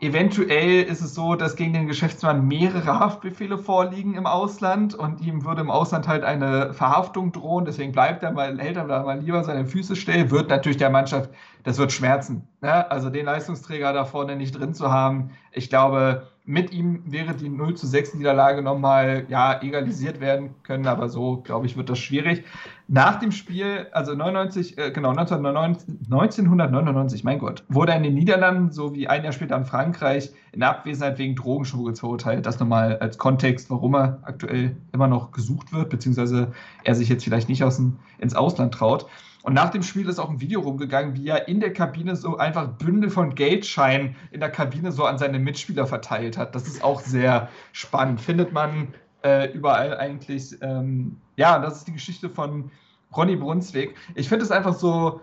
Eventuell 0.00 0.82
ist 0.84 1.02
es 1.02 1.14
so, 1.14 1.34
dass 1.34 1.56
gegen 1.56 1.74
den 1.74 1.86
Geschäftsmann 1.86 2.48
mehrere 2.48 2.98
Haftbefehle 2.98 3.58
vorliegen 3.58 4.14
im 4.14 4.26
Ausland 4.26 4.94
und 4.94 5.20
ihm 5.20 5.44
würde 5.44 5.60
im 5.60 5.70
Ausland 5.70 6.08
halt 6.08 6.24
eine 6.24 6.72
Verhaftung 6.72 7.32
drohen. 7.32 7.66
Deswegen 7.66 7.92
bleibt 7.92 8.22
er 8.22 8.32
mal, 8.32 8.58
hält 8.58 8.76
er 8.76 8.84
mal 8.86 9.20
lieber 9.20 9.44
seine 9.44 9.66
Füße 9.66 9.96
still. 9.96 10.30
Wird 10.30 10.48
natürlich 10.48 10.78
der 10.78 10.88
Mannschaft, 10.90 11.30
das 11.64 11.76
wird 11.76 11.92
schmerzen. 11.92 12.49
Ne? 12.60 12.90
Also 12.90 13.10
den 13.10 13.26
Leistungsträger 13.26 13.92
da 13.92 14.04
vorne 14.04 14.36
nicht 14.36 14.52
drin 14.52 14.74
zu 14.74 14.90
haben. 14.90 15.30
Ich 15.52 15.68
glaube, 15.68 16.28
mit 16.44 16.72
ihm 16.72 17.02
wäre 17.06 17.34
die 17.34 17.48
0 17.48 17.76
zu 17.76 17.86
6 17.86 18.14
Niederlage 18.14 18.60
nochmal 18.60 19.24
ja, 19.28 19.62
egalisiert 19.62 20.20
werden 20.20 20.54
können, 20.62 20.86
aber 20.86 21.08
so, 21.08 21.38
glaube 21.38 21.66
ich, 21.66 21.76
wird 21.76 21.88
das 21.88 21.98
schwierig. 21.98 22.44
Nach 22.88 23.20
dem 23.20 23.30
Spiel, 23.30 23.86
also 23.92 24.14
99, 24.14 24.76
äh, 24.76 24.90
genau, 24.90 25.10
1999, 25.10 27.22
mein 27.22 27.38
Gott, 27.38 27.62
wurde 27.68 27.92
er 27.92 27.98
in 27.98 28.02
den 28.02 28.14
Niederlanden 28.14 28.72
sowie 28.72 29.06
ein 29.06 29.22
Jahr 29.22 29.32
später 29.32 29.56
in 29.56 29.64
Frankreich 29.64 30.32
in 30.52 30.62
Abwesenheit 30.62 31.18
wegen 31.18 31.36
Drogenschmuggels 31.36 32.00
verurteilt. 32.00 32.46
Das 32.46 32.58
nochmal 32.58 32.98
als 32.98 33.16
Kontext, 33.16 33.70
warum 33.70 33.94
er 33.94 34.18
aktuell 34.22 34.76
immer 34.92 35.06
noch 35.06 35.30
gesucht 35.30 35.72
wird, 35.72 35.88
beziehungsweise 35.88 36.52
er 36.82 36.94
sich 36.96 37.08
jetzt 37.08 37.22
vielleicht 37.22 37.48
nicht 37.48 37.62
aus 37.62 37.80
ins 38.18 38.34
Ausland 38.34 38.74
traut. 38.74 39.06
Und 39.42 39.54
nach 39.54 39.70
dem 39.70 39.82
Spiel 39.82 40.08
ist 40.08 40.18
auch 40.18 40.28
ein 40.28 40.40
Video 40.40 40.60
rumgegangen, 40.60 41.14
wie 41.16 41.28
er 41.28 41.48
in 41.48 41.60
der 41.60 41.72
Kabine 41.72 42.14
so 42.16 42.36
einfach 42.36 42.68
Bündel 42.68 43.10
von 43.10 43.34
Geldscheinen 43.34 44.16
in 44.30 44.40
der 44.40 44.50
Kabine 44.50 44.92
so 44.92 45.04
an 45.04 45.18
seine 45.18 45.38
Mitspieler 45.38 45.86
verteilt 45.86 46.36
hat. 46.36 46.54
Das 46.54 46.66
ist 46.66 46.84
auch 46.84 47.00
sehr 47.00 47.48
spannend. 47.72 48.20
Findet 48.20 48.52
man 48.52 48.94
äh, 49.24 49.50
überall 49.52 49.96
eigentlich. 49.96 50.56
Ähm, 50.60 51.16
ja, 51.36 51.58
das 51.58 51.78
ist 51.78 51.88
die 51.88 51.92
Geschichte 51.92 52.28
von 52.28 52.70
Ronny 53.16 53.36
Brunswick. 53.36 53.96
Ich 54.14 54.28
finde 54.28 54.44
es 54.44 54.50
einfach 54.50 54.74
so, 54.74 55.20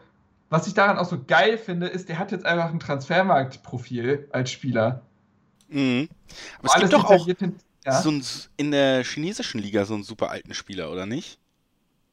was 0.50 0.68
ich 0.68 0.74
daran 0.74 0.98
auch 0.98 1.06
so 1.06 1.24
geil 1.24 1.58
finde, 1.58 1.88
ist, 1.88 2.10
der 2.10 2.20
hat 2.20 2.32
jetzt 2.32 2.46
einfach 2.46 2.72
ein 2.72 2.80
Transfermarktprofil 2.80 4.28
als 4.32 4.52
Spieler. 4.52 5.02
Mhm. 5.70 6.10
Aber 6.60 6.68
es 6.68 6.76
gibt 6.76 6.94
doch 6.94 7.06
auch 7.06 7.28
ja? 7.28 8.02
so 8.02 8.10
ein, 8.10 8.24
in 8.58 8.72
der 8.72 9.04
chinesischen 9.04 9.60
Liga 9.60 9.86
so 9.86 9.94
einen 9.94 10.04
super 10.04 10.30
alten 10.30 10.54
Spieler, 10.54 10.92
oder 10.92 11.06
nicht? 11.06 11.40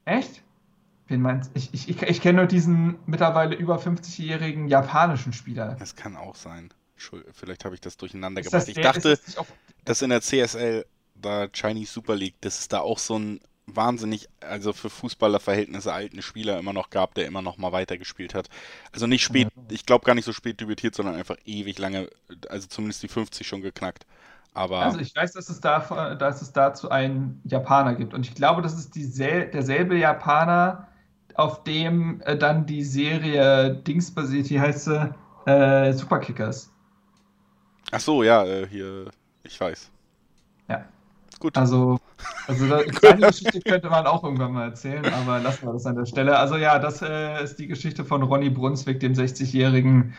Echt? 0.04 0.43
Wen 1.06 1.20
meinst 1.20 1.50
ich, 1.54 1.72
ich, 1.74 1.88
ich, 1.88 2.02
ich 2.02 2.20
kenne 2.20 2.38
nur 2.38 2.46
diesen 2.46 2.98
mittlerweile 3.06 3.54
über 3.54 3.78
50-jährigen 3.78 4.68
japanischen 4.68 5.32
Spieler. 5.32 5.76
Das 5.78 5.96
kann 5.96 6.16
auch 6.16 6.34
sein. 6.34 6.72
Vielleicht 7.32 7.64
habe 7.64 7.74
ich 7.74 7.80
das 7.80 7.96
durcheinander 7.96 8.40
Ist 8.40 8.46
gebracht. 8.46 8.62
das 8.62 8.68
Ich 8.68 8.80
dachte, 8.80 9.18
das 9.24 9.36
auch, 9.36 9.46
dass 9.84 10.00
in 10.00 10.10
der 10.10 10.22
CSL, 10.22 10.86
da 11.14 11.48
Chinese 11.48 11.92
Super 11.92 12.16
League, 12.16 12.40
dass 12.40 12.58
es 12.58 12.68
da 12.68 12.80
auch 12.80 12.98
so 12.98 13.18
ein 13.18 13.40
wahnsinnig, 13.66 14.28
also 14.40 14.72
für 14.72 14.90
Fußballerverhältnisse 14.90 15.92
alten 15.92 16.22
Spieler 16.22 16.58
immer 16.58 16.72
noch 16.72 16.90
gab, 16.90 17.14
der 17.14 17.26
immer 17.26 17.42
noch 17.42 17.56
mal 17.56 17.72
weitergespielt 17.72 18.34
hat. 18.34 18.48
Also 18.92 19.06
nicht 19.06 19.22
spät, 19.22 19.48
ich 19.70 19.86
glaube 19.86 20.04
gar 20.04 20.14
nicht 20.14 20.24
so 20.24 20.32
spät 20.32 20.60
debütiert, 20.60 20.94
sondern 20.94 21.14
einfach 21.14 21.36
ewig 21.44 21.78
lange, 21.78 22.08
also 22.48 22.66
zumindest 22.66 23.02
die 23.02 23.08
50 23.08 23.46
schon 23.46 23.62
geknackt. 23.62 24.06
Aber 24.52 24.80
also 24.80 25.00
ich 25.00 25.14
weiß, 25.14 25.32
dass 25.32 25.48
es, 25.48 25.60
da, 25.60 26.14
dass 26.14 26.40
es 26.40 26.52
dazu 26.52 26.90
einen 26.90 27.40
Japaner 27.44 27.94
gibt. 27.94 28.14
Und 28.14 28.26
ich 28.26 28.34
glaube, 28.34 28.62
das 28.62 28.74
ist 28.74 28.94
diesel, 28.94 29.50
derselbe 29.50 29.96
Japaner, 29.98 30.88
auf 31.34 31.64
dem 31.64 32.20
äh, 32.22 32.36
dann 32.36 32.66
die 32.66 32.84
Serie 32.84 33.74
Dings 33.74 34.12
basiert, 34.12 34.50
die 34.50 34.60
heißt 34.60 34.84
sie 34.84 35.14
äh, 35.46 35.92
Superkickers. 35.92 36.72
ach 37.90 38.00
so, 38.00 38.22
ja, 38.22 38.44
äh, 38.44 38.66
hier, 38.68 39.10
ich 39.42 39.60
weiß. 39.60 39.90
Ja. 40.68 40.84
Gut. 41.38 41.56
Also, 41.58 41.98
also 42.46 42.68
da, 42.68 42.80
seine 43.02 43.26
Geschichte 43.26 43.60
könnte 43.60 43.90
man 43.90 44.06
auch 44.06 44.24
irgendwann 44.24 44.52
mal 44.52 44.68
erzählen, 44.68 45.04
aber 45.06 45.40
lassen 45.40 45.66
wir 45.66 45.72
das 45.72 45.84
an 45.86 45.96
der 45.96 46.06
Stelle. 46.06 46.38
Also 46.38 46.56
ja, 46.56 46.78
das 46.78 47.02
äh, 47.02 47.42
ist 47.42 47.58
die 47.58 47.66
Geschichte 47.66 48.04
von 48.04 48.22
Ronny 48.22 48.50
Brunswick, 48.50 49.00
dem 49.00 49.12
60-jährigen, 49.12 50.14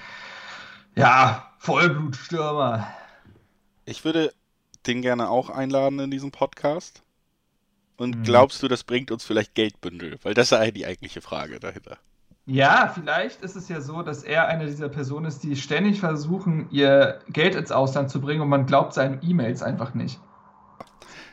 ja, 0.96 1.52
Vollblutstürmer. 1.58 2.88
Ich 3.86 4.06
würde 4.06 4.32
den 4.86 5.02
gerne 5.02 5.30
auch 5.30 5.50
einladen 5.50 6.00
in 6.00 6.12
diesen 6.12 6.32
Podcast. 6.32 7.02
Und 7.98 8.18
Mhm. 8.18 8.24
glaubst 8.24 8.62
du, 8.64 8.68
das 8.68 8.84
bringt 8.84 9.12
uns 9.12 9.24
vielleicht 9.26 9.56
Geldbündel? 9.56 10.18
Weil 10.24 10.34
das 10.34 10.48
ist 10.48 10.52
ja 10.58 10.72
die 10.72 10.86
eigentliche 10.86 11.22
Frage 11.22 11.60
dahinter. 11.60 12.00
Ja, 12.48 12.92
vielleicht 12.94 13.42
ist 13.44 13.56
es 13.56 13.70
ja 13.70 13.82
so, 13.82 14.02
dass 14.02 14.24
er 14.24 14.48
eine 14.48 14.66
dieser 14.66 14.90
Personen 14.90 15.26
ist, 15.28 15.44
die 15.44 15.56
ständig 15.56 16.00
versuchen, 16.00 16.68
ihr 16.72 17.20
Geld 17.30 17.54
ins 17.56 17.72
Ausland 17.72 18.10
zu 18.10 18.20
bringen 18.22 18.42
und 18.42 18.50
man 18.50 18.66
glaubt 18.66 18.94
seinen 18.96 19.20
E-Mails 19.24 19.62
einfach 19.64 19.94
nicht. 19.94 20.20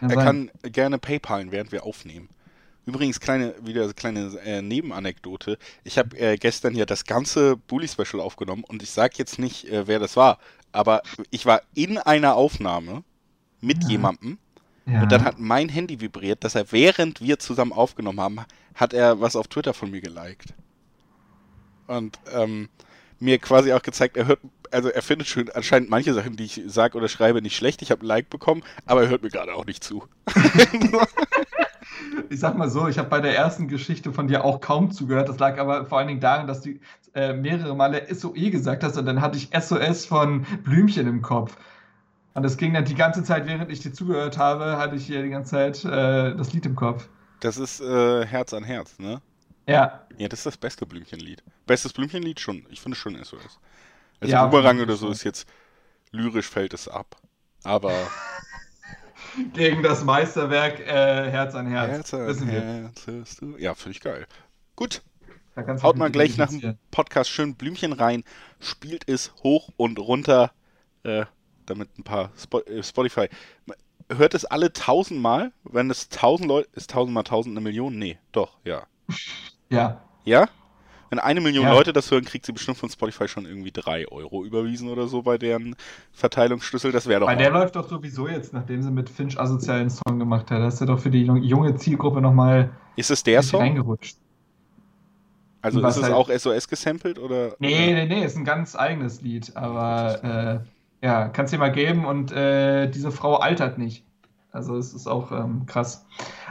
Kann 0.01 0.11
Er 0.11 0.17
sein. 0.17 0.43
kann 0.47 0.51
gerne 0.63 0.99
PayPalen, 0.99 1.53
während 1.53 1.73
wir 1.73 1.85
aufnehmen. 1.85 2.29
Übrigens, 2.87 3.21
kleine, 3.21 3.55
wieder 3.63 3.87
so 3.89 3.95
kleine 3.95 4.39
äh, 4.45 4.63
Nebenanekdote. 4.63 5.59
Ich 5.85 5.99
habe 5.99 6.17
äh, 6.19 6.37
gestern 6.39 6.75
ja 6.77 6.87
das 6.87 7.05
ganze 7.05 7.57
Bully-Special 7.57 8.21
aufgenommen 8.21 8.65
und 8.65 8.83
ich 8.83 8.91
sage 8.91 9.15
jetzt 9.19 9.39
nicht, 9.39 9.67
äh, 9.69 9.87
wer 9.89 9.99
das 10.01 10.17
war, 10.17 10.39
aber 10.73 11.03
ich 11.31 11.47
war 11.47 11.63
in 11.75 11.99
einer 11.99 12.37
Aufnahme 12.37 13.05
mit 13.61 13.85
Ja. 13.85 13.87
jemandem 13.87 14.39
ja. 14.87 15.03
und 15.03 15.13
dann 15.13 15.25
hat 15.25 15.39
mein 15.39 15.69
Handy 15.69 16.01
vibriert, 16.01 16.45
dass 16.45 16.55
er, 16.55 16.71
während 16.73 17.21
wir 17.21 17.39
zusammen 17.39 17.73
aufgenommen 17.73 18.21
haben, 18.21 18.41
hat 18.75 18.93
er 18.93 19.21
was 19.21 19.37
auf 19.37 19.49
Twitter 19.49 19.75
von 19.75 19.91
mir 19.91 20.01
geliked. 20.01 20.55
Und 21.87 22.19
ähm, 22.33 22.69
mir 23.21 23.39
quasi 23.39 23.73
auch 23.73 23.83
gezeigt, 23.83 24.17
er 24.17 24.27
hört, 24.27 24.41
also 24.71 24.89
er 24.89 25.03
findet 25.03 25.29
schon 25.29 25.49
anscheinend 25.51 25.91
manche 25.91 26.15
Sachen, 26.15 26.37
die 26.37 26.45
ich 26.45 26.63
sage 26.67 26.97
oder 26.99 27.09
schreibe, 27.09 27.43
nicht 27.43 27.57
schlecht. 27.57 27.83
Ich 27.83 27.91
habe 27.91 28.05
ein 28.05 28.07
Like 28.07 28.31
bekommen, 28.31 28.63
aber 28.87 29.03
er 29.03 29.09
hört 29.09 29.23
mir 29.23 29.31
gerade 29.31 29.55
auch 29.55 29.67
nicht 29.67 29.85
zu. 29.85 30.05
Ich 32.31 32.41
sag 32.41 32.57
mal 32.57 32.71
so, 32.71 32.89
ich 32.89 32.99
habe 32.99 33.09
bei 33.09 33.21
der 33.21 33.37
ersten 33.37 33.69
Geschichte 33.69 34.13
von 34.13 34.27
dir 34.27 34.45
auch 34.45 34.61
kaum 34.61 34.91
zugehört. 34.91 35.29
Das 35.29 35.39
lag 35.39 35.59
aber 35.59 35.87
vor 35.87 35.99
allen 35.99 36.09
Dingen 36.09 36.21
daran, 36.21 36.47
dass 36.47 36.63
du 36.63 36.79
äh, 37.15 37.33
mehrere 37.33 37.77
Male 37.77 38.07
SOE 38.13 38.51
gesagt 38.51 38.83
hast 38.83 38.97
und 38.97 39.07
dann 39.07 39.21
hatte 39.21 39.37
ich 39.37 39.51
SOS 39.59 40.07
von 40.07 40.45
Blümchen 40.65 41.07
im 41.07 41.23
Kopf. 41.23 41.57
Und 42.35 42.43
das 42.43 42.57
ging 42.57 42.73
dann 42.73 42.85
die 42.85 42.95
ganze 42.95 43.23
Zeit, 43.25 43.47
während 43.47 43.71
ich 43.71 43.81
dir 43.81 43.93
zugehört 43.93 44.39
habe, 44.39 44.79
hatte 44.79 44.97
ich 44.97 45.07
hier 45.07 45.23
die 45.23 45.29
ganze 45.29 45.51
Zeit 45.51 45.85
äh, 45.85 46.35
das 46.35 46.53
Lied 46.53 46.65
im 46.67 46.77
Kopf. 46.77 47.09
Das 47.41 47.59
ist 47.59 47.81
äh, 47.81 48.25
Herz 48.25 48.55
an 48.55 48.65
Herz, 48.65 48.99
ne? 48.99 49.21
Ja, 49.67 50.07
Ja, 50.17 50.29
das 50.29 50.41
ist 50.41 50.47
das 50.47 50.57
beste 50.57 50.87
Blümchenlied. 50.87 51.43
Bestes 51.67 51.93
Blümchenlied 51.93 52.41
schon. 52.41 52.67
Ich 52.71 52.81
finde 52.81 52.97
schon 52.97 53.15
SOS. 53.17 53.61
Also 54.21 54.33
Ja, 54.33 54.47
Boomerang 54.47 54.79
finde 54.79 54.85
oder 54.85 54.97
so 54.97 55.11
ist 55.11 55.25
jetzt 55.25 55.49
lyrisch 56.11 56.49
fällt 56.49 56.75
es 56.75 56.89
ab. 56.89 57.17
Aber 57.65 57.93
gegen 59.53 59.83
das 59.83 60.05
Meisterwerk 60.05 60.81
äh, 60.81 61.31
Herz 61.31 61.55
an 61.55 61.67
Herz. 61.67 61.91
Herz 61.91 62.15
an 62.15 62.27
wissen 62.27 62.51
wir. 62.51 62.91
Herz 63.07 63.37
du. 63.37 63.57
Ja, 63.59 63.75
finde 63.75 63.97
ich 63.97 64.01
geil. 64.01 64.27
Gut, 64.77 65.03
haut 65.83 65.97
mal 65.97 66.11
gleich 66.11 66.37
nach 66.39 66.49
dem. 66.49 66.79
Podcast 66.91 67.31
schön 67.31 67.55
Blümchen 67.55 67.93
rein, 67.93 68.25
spielt 68.61 69.09
es 69.09 69.33
hoch 69.43 69.71
und 69.77 69.99
runter, 69.99 70.53
äh, 71.05 71.25
damit 71.75 71.99
ein 71.99 72.03
paar 72.05 72.31
äh, 72.67 72.83
Spotify. 72.83 73.29
Hört 74.11 74.35
es 74.35 74.45
alle 74.45 74.73
tausendmal? 74.73 75.53
Wenn 75.65 75.91
es 75.91 76.09
tausend 76.09 76.49
Leute, 76.49 76.69
ist 76.75 76.91
tausendmal 76.91 77.25
tausend 77.25 77.53
eine 77.57 77.61
Million? 77.63 77.99
Nee, 77.99 78.19
doch, 78.33 78.59
ja. 78.65 78.83
Ja, 79.71 80.01
Ja? 80.25 80.49
Wenn 81.11 81.19
eine 81.19 81.43
Million 81.43 81.65
Ja. 81.67 81.75
Leute 81.75 81.93
das 81.93 82.11
hören, 82.11 82.25
kriegt 82.25 82.47
sie 82.47 82.53
bestimmt 82.53 82.79
von 82.79 82.89
Spotify 82.89 83.29
schon 83.29 83.45
irgendwie 83.45 83.71
drei 83.71 84.09
Euro 84.09 84.45
überwiesen 84.45 84.89
oder 84.89 85.09
so 85.09 85.21
bei 85.21 85.37
deren 85.37 85.77
Verteilungsschlüssel. 86.13 86.91
Das 86.91 87.07
wäre 87.07 87.21
doch 87.21 87.27
weil 87.27 87.37
mal- 87.37 87.43
der 87.43 87.51
läuft 87.53 87.77
doch 87.77 87.87
sowieso 87.87 88.29
jetzt, 88.29 88.55
nachdem 88.55 88.83
sie 88.83 88.91
mit 88.91 89.11
Finch 89.11 89.39
asozialen 89.39 89.91
Song 89.91 90.19
gemacht 90.19 90.51
hat. 90.51 90.61
Da 90.61 90.69
ist 90.69 90.81
er 90.81 90.87
doch 90.87 90.99
für 90.99 91.11
die 91.11 91.25
jung- 91.25 91.43
junge 91.43 91.75
Zielgruppe 91.77 92.23
nochmal 92.23 92.71
Ist 92.97 93.11
es 93.11 93.23
der 93.23 93.43
Song? 93.43 93.61
reingerutscht. 93.61 94.17
Also 95.61 95.83
Was 95.83 95.97
ist 95.97 96.05
es 96.05 96.09
halt- 96.09 96.15
auch 96.17 96.31
SOS 96.31 96.67
gesampelt 96.67 97.19
oder? 97.19 97.57
Nee, 97.59 97.93
nee, 97.95 98.07
nee, 98.07 98.25
ist 98.25 98.37
ein 98.37 98.45
ganz 98.47 98.75
eigenes 98.75 99.21
Lied, 99.21 99.55
aber 99.55 100.65
ja, 101.03 101.29
kannst 101.29 101.53
dir 101.53 101.59
mal 101.59 101.73
geben 101.73 102.05
und 102.07 102.33
äh, 102.33 102.89
diese 102.91 103.11
Frau 103.13 103.37
altert 103.37 103.79
nicht. 103.79 104.07
Also 104.51 104.77
es 104.77 104.93
ist 104.95 105.07
auch 105.07 105.33
ähm, 105.33 105.67
krass. 105.67 106.07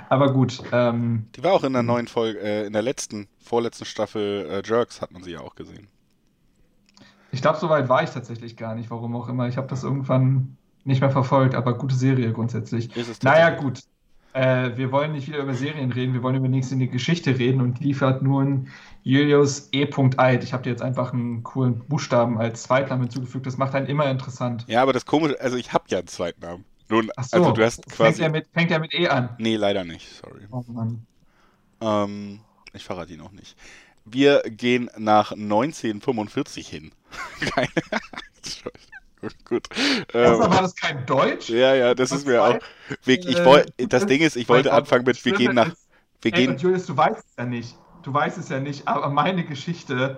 Aber 0.10 0.34
gut, 0.34 0.64
ähm, 0.72 1.32
Die 1.36 1.44
war 1.44 1.52
auch 1.54 1.64
in 1.66 1.74
der 1.74 1.84
neuen 1.84 2.08
Folge, 2.08 2.40
äh, 2.40 2.66
in 2.66 2.72
der 2.74 2.82
letzten, 2.82 3.28
vorletzten 3.40 3.84
Staffel 3.86 4.48
äh, 4.50 4.62
Jerks 4.66 5.02
hat 5.02 5.12
man 5.12 5.24
sie 5.24 5.32
ja 5.32 5.42
auch 5.42 5.56
gesehen. 5.56 5.90
ich 7.32 7.42
glaube, 7.42 7.60
so 7.60 7.70
weit 7.70 7.90
war 7.90 8.04
ich 8.04 8.10
tatsächlich 8.12 8.58
gar 8.58 8.76
nicht, 8.76 8.90
warum 8.90 9.16
auch 9.16 9.30
immer. 9.30 9.48
Ich 9.48 9.58
habe 9.58 9.68
das 9.68 9.84
irgendwann 9.84 10.58
nicht 10.84 11.02
mehr 11.02 11.12
verfolgt, 11.12 11.56
aber 11.56 11.78
gute 11.78 11.96
Serie 11.96 12.34
grundsätzlich. 12.34 12.96
Ist 12.96 13.08
es 13.10 13.22
Naja, 13.22 13.52
gut. 13.52 13.82
Äh, 14.34 14.78
wir 14.78 14.92
wollen 14.92 15.12
nicht 15.12 15.28
wieder 15.28 15.40
über 15.40 15.54
Serien 15.54 15.92
reden, 15.92 16.14
wir 16.14 16.24
wollen 16.24 16.36
über 16.36 16.48
nächste 16.48 16.78
Geschichte 16.78 17.38
reden 17.38 17.60
und 17.62 17.80
liefert 17.80 18.22
nun 18.22 18.70
Julius 19.04 19.70
E. 19.74 19.88
Eid. 20.18 20.44
Ich 20.44 20.54
habe 20.54 20.64
dir 20.64 20.70
jetzt 20.70 20.82
einfach 20.82 21.14
einen 21.14 21.44
coolen 21.44 21.80
Buchstaben 21.80 22.38
als 22.38 22.64
Zweitname 22.64 23.04
hinzugefügt. 23.04 23.46
Das 23.46 23.58
macht 23.58 23.76
einen 23.76 23.88
immer 23.88 24.10
interessant. 24.10 24.66
Ja, 24.68 24.82
aber 24.82 24.94
das 24.94 25.06
komische, 25.06 25.40
also 25.42 25.58
ich 25.58 25.74
habe 25.74 25.86
ja 25.90 26.00
einen 26.00 26.08
zweiten 26.08 26.42
Namen. 26.42 26.66
Nun, 26.90 27.10
Ach 27.16 27.24
so, 27.24 27.38
also 27.38 27.52
du 27.52 27.64
hast 27.64 27.84
fängt 27.86 27.96
quasi. 27.96 28.24
er 28.24 28.30
mit, 28.30 28.48
fängt 28.54 28.72
er 28.72 28.80
mit 28.80 28.94
E 28.94 29.08
an. 29.08 29.30
Nee, 29.38 29.56
leider 29.56 29.84
nicht, 29.84 30.08
sorry. 30.14 30.42
Oh 30.52 30.64
Mann. 30.68 31.06
Ähm, 31.82 32.40
ich 32.74 32.84
verrate 32.84 33.14
ihn 33.14 33.22
auch 33.22 33.32
nicht. 33.32 33.58
Wir 34.06 34.42
gehen 34.46 34.90
nach 34.98 35.32
1945 35.32 36.68
hin. 36.68 36.92
Keine. 37.40 37.70
Gut, 39.22 39.36
gut. 39.46 39.68
Erstmal 40.22 40.50
Ähm, 40.50 40.52
war 40.52 40.62
das 40.62 40.76
kein 40.76 41.06
Deutsch. 41.06 41.50
ja, 41.50 41.76
ja, 41.76 41.96
das 41.96 42.14
ist 42.14 42.26
mir 42.28 42.44
auch. 42.44 42.60
Wir, 43.06 43.20
ich 43.26 43.42
Äh, 43.44 43.66
das 43.78 44.06
Ding 44.06 44.22
ist, 44.22 44.36
ich 44.38 44.50
wollte 44.50 44.74
anfangen 44.74 45.06
mit, 45.06 45.26
wir 45.26 45.34
gehen 45.34 45.54
nach, 45.56 45.74
ist- 45.74 45.90
wir 46.22 46.32
Ey, 46.32 46.46
gehen, 46.46 46.58
Julius, 46.58 46.86
du 46.86 46.96
weißt 46.96 47.26
es 47.28 47.36
ja 47.38 47.46
nicht. 47.46 47.78
Du 48.04 48.14
weißt 48.14 48.38
es 48.38 48.50
ja 48.50 48.60
nicht, 48.60 48.88
aber 48.88 49.10
meine 49.10 49.46
Geschichte, 49.46 50.18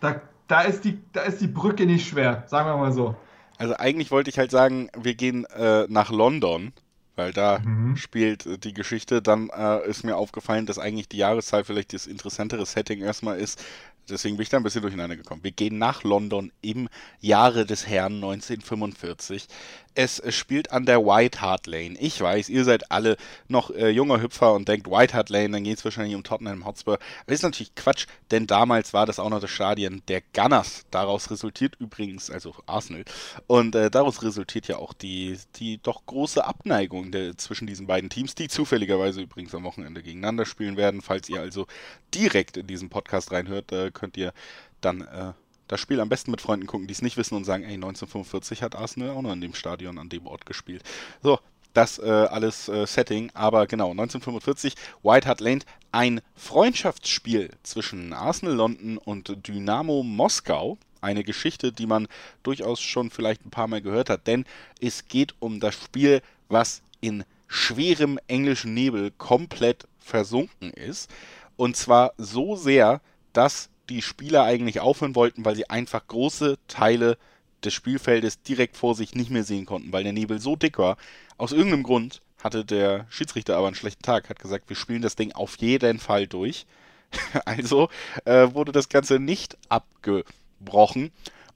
da, 0.00 0.20
da, 0.48 0.62
ist 0.62 0.84
die, 0.84 1.00
da 1.12 1.22
ist 1.22 1.40
die 1.40 1.46
Brücke 1.46 1.86
nicht 1.86 2.06
schwer, 2.08 2.44
sagen 2.46 2.68
wir 2.68 2.76
mal 2.76 2.92
so. 2.92 3.16
also 3.58 3.74
eigentlich 3.76 4.10
wollte 4.10 4.30
ich 4.30 4.38
halt 4.38 4.50
sagen, 4.50 4.90
wir 4.96 5.14
gehen 5.14 5.44
äh, 5.46 5.86
nach 5.88 6.10
London, 6.10 6.72
weil 7.16 7.32
da 7.32 7.62
Mhm. 7.62 7.94
spielt 7.94 8.46
äh, 8.46 8.58
die 8.58 8.72
Geschichte. 8.72 9.20
Dann 9.22 9.50
äh, 9.50 9.86
ist 9.88 10.04
mir 10.04 10.16
aufgefallen, 10.16 10.66
dass 10.66 10.78
eigentlich 10.78 11.08
die 11.08 11.18
Jahreszahl 11.18 11.64
vielleicht 11.64 11.92
das 11.92 12.06
interessantere 12.06 12.64
Setting 12.66 13.00
erstmal 13.00 13.38
ist. 13.38 13.62
Deswegen 14.08 14.36
bin 14.36 14.42
ich 14.42 14.48
da 14.48 14.56
ein 14.56 14.62
bisschen 14.62 14.82
durcheinander 14.82 15.16
gekommen. 15.16 15.44
Wir 15.44 15.52
gehen 15.52 15.78
nach 15.78 16.02
London 16.02 16.52
im 16.62 16.88
Jahre 17.20 17.64
des 17.66 17.86
Herrn 17.86 18.14
1945. 18.14 19.46
Es 19.94 20.22
spielt 20.34 20.70
an 20.70 20.86
der 20.86 21.04
White 21.04 21.40
Hart 21.40 21.66
Lane. 21.66 21.96
Ich 21.98 22.20
weiß, 22.20 22.48
ihr 22.48 22.64
seid 22.64 22.90
alle 22.92 23.16
noch 23.48 23.70
äh, 23.70 23.88
junger 23.88 24.22
Hüpfer 24.22 24.54
und 24.54 24.68
denkt 24.68 24.88
White 24.88 25.14
Hart 25.14 25.30
Lane, 25.30 25.50
dann 25.50 25.64
geht 25.64 25.78
es 25.78 25.84
wahrscheinlich 25.84 26.14
um 26.14 26.22
Tottenham 26.22 26.64
Hotspur. 26.64 26.98
Aber 27.24 27.32
ist 27.32 27.42
natürlich 27.42 27.74
Quatsch, 27.74 28.06
denn 28.30 28.46
damals 28.46 28.92
war 28.92 29.04
das 29.06 29.18
auch 29.18 29.28
noch 29.30 29.40
das 29.40 29.50
Stadion 29.50 30.02
der 30.08 30.22
Gunners. 30.32 30.86
Daraus 30.90 31.30
resultiert 31.30 31.74
übrigens, 31.80 32.30
also 32.30 32.54
Arsenal, 32.66 33.04
und 33.48 33.74
äh, 33.74 33.90
daraus 33.90 34.22
resultiert 34.22 34.68
ja 34.68 34.76
auch 34.76 34.92
die, 34.92 35.38
die 35.56 35.78
doch 35.82 36.06
große 36.06 36.44
Abneigung 36.44 37.10
der, 37.10 37.36
zwischen 37.36 37.66
diesen 37.66 37.86
beiden 37.86 38.10
Teams, 38.10 38.34
die 38.34 38.48
zufälligerweise 38.48 39.20
übrigens 39.22 39.54
am 39.54 39.64
Wochenende 39.64 40.02
gegeneinander 40.02 40.46
spielen 40.46 40.76
werden. 40.76 41.02
Falls 41.02 41.28
ihr 41.28 41.40
also 41.40 41.66
direkt 42.14 42.56
in 42.56 42.66
diesen 42.68 42.90
Podcast 42.90 43.32
reinhört, 43.32 43.72
äh, 43.72 43.90
könnt 43.90 44.16
ihr 44.16 44.32
dann 44.80 45.02
äh, 45.02 45.32
das 45.70 45.80
Spiel 45.80 46.00
am 46.00 46.08
besten 46.08 46.32
mit 46.32 46.40
Freunden 46.40 46.66
gucken, 46.66 46.88
die 46.88 46.92
es 46.92 47.02
nicht 47.02 47.16
wissen 47.16 47.36
und 47.36 47.44
sagen, 47.44 47.62
ey, 47.62 47.74
1945 47.74 48.62
hat 48.62 48.74
Arsenal 48.74 49.10
auch 49.10 49.22
noch 49.22 49.32
in 49.32 49.40
dem 49.40 49.54
Stadion 49.54 49.98
an 49.98 50.08
dem 50.08 50.26
Ort 50.26 50.44
gespielt. 50.44 50.82
So, 51.22 51.38
das 51.74 52.00
äh, 52.00 52.10
alles 52.10 52.68
äh, 52.68 52.86
Setting, 52.86 53.30
aber 53.34 53.68
genau, 53.68 53.90
1945, 53.90 54.74
White 55.04 55.28
Hart 55.28 55.40
Lane, 55.40 55.60
ein 55.92 56.22
Freundschaftsspiel 56.34 57.50
zwischen 57.62 58.12
Arsenal 58.12 58.54
London 58.54 58.98
und 58.98 59.46
Dynamo 59.46 60.02
Moskau. 60.02 60.76
eine 61.02 61.22
Geschichte, 61.22 61.72
die 61.72 61.86
man 61.86 62.08
durchaus 62.42 62.80
schon 62.80 63.10
vielleicht 63.10 63.46
ein 63.46 63.50
paar 63.50 63.68
Mal 63.68 63.80
gehört 63.80 64.10
hat, 64.10 64.26
denn 64.26 64.44
es 64.80 65.06
geht 65.06 65.34
um 65.38 65.60
das 65.60 65.76
Spiel, 65.76 66.20
was 66.48 66.82
in 67.00 67.24
schwerem 67.46 68.18
englischen 68.26 68.74
Nebel 68.74 69.12
komplett 69.12 69.86
versunken 69.98 70.72
ist. 70.72 71.08
Und 71.56 71.76
zwar 71.76 72.12
so 72.18 72.56
sehr, 72.56 73.00
dass 73.32 73.70
die 73.90 74.02
Spieler 74.02 74.44
eigentlich 74.44 74.80
aufhören 74.80 75.14
wollten, 75.14 75.44
weil 75.44 75.56
sie 75.56 75.68
einfach 75.68 76.06
große 76.06 76.58
Teile 76.68 77.18
des 77.64 77.74
Spielfeldes 77.74 78.42
direkt 78.42 78.76
vor 78.76 78.94
sich 78.94 79.14
nicht 79.14 79.30
mehr 79.30 79.44
sehen 79.44 79.66
konnten, 79.66 79.92
weil 79.92 80.04
der 80.04 80.12
Nebel 80.12 80.40
so 80.40 80.56
dick 80.56 80.78
war. 80.78 80.96
Aus 81.36 81.52
irgendeinem 81.52 81.82
Grund 81.82 82.22
hatte 82.42 82.64
der 82.64 83.06
Schiedsrichter 83.10 83.56
aber 83.56 83.66
einen 83.66 83.76
schlechten 83.76 84.02
Tag, 84.02 84.30
hat 84.30 84.38
gesagt, 84.38 84.68
wir 84.68 84.76
spielen 84.76 85.02
das 85.02 85.16
Ding 85.16 85.32
auf 85.32 85.56
jeden 85.58 85.98
Fall 85.98 86.26
durch. 86.26 86.66
also 87.44 87.88
äh, 88.24 88.48
wurde 88.54 88.72
das 88.72 88.88
Ganze 88.88 89.18
nicht 89.18 89.58
abgebrochen. 89.68 91.10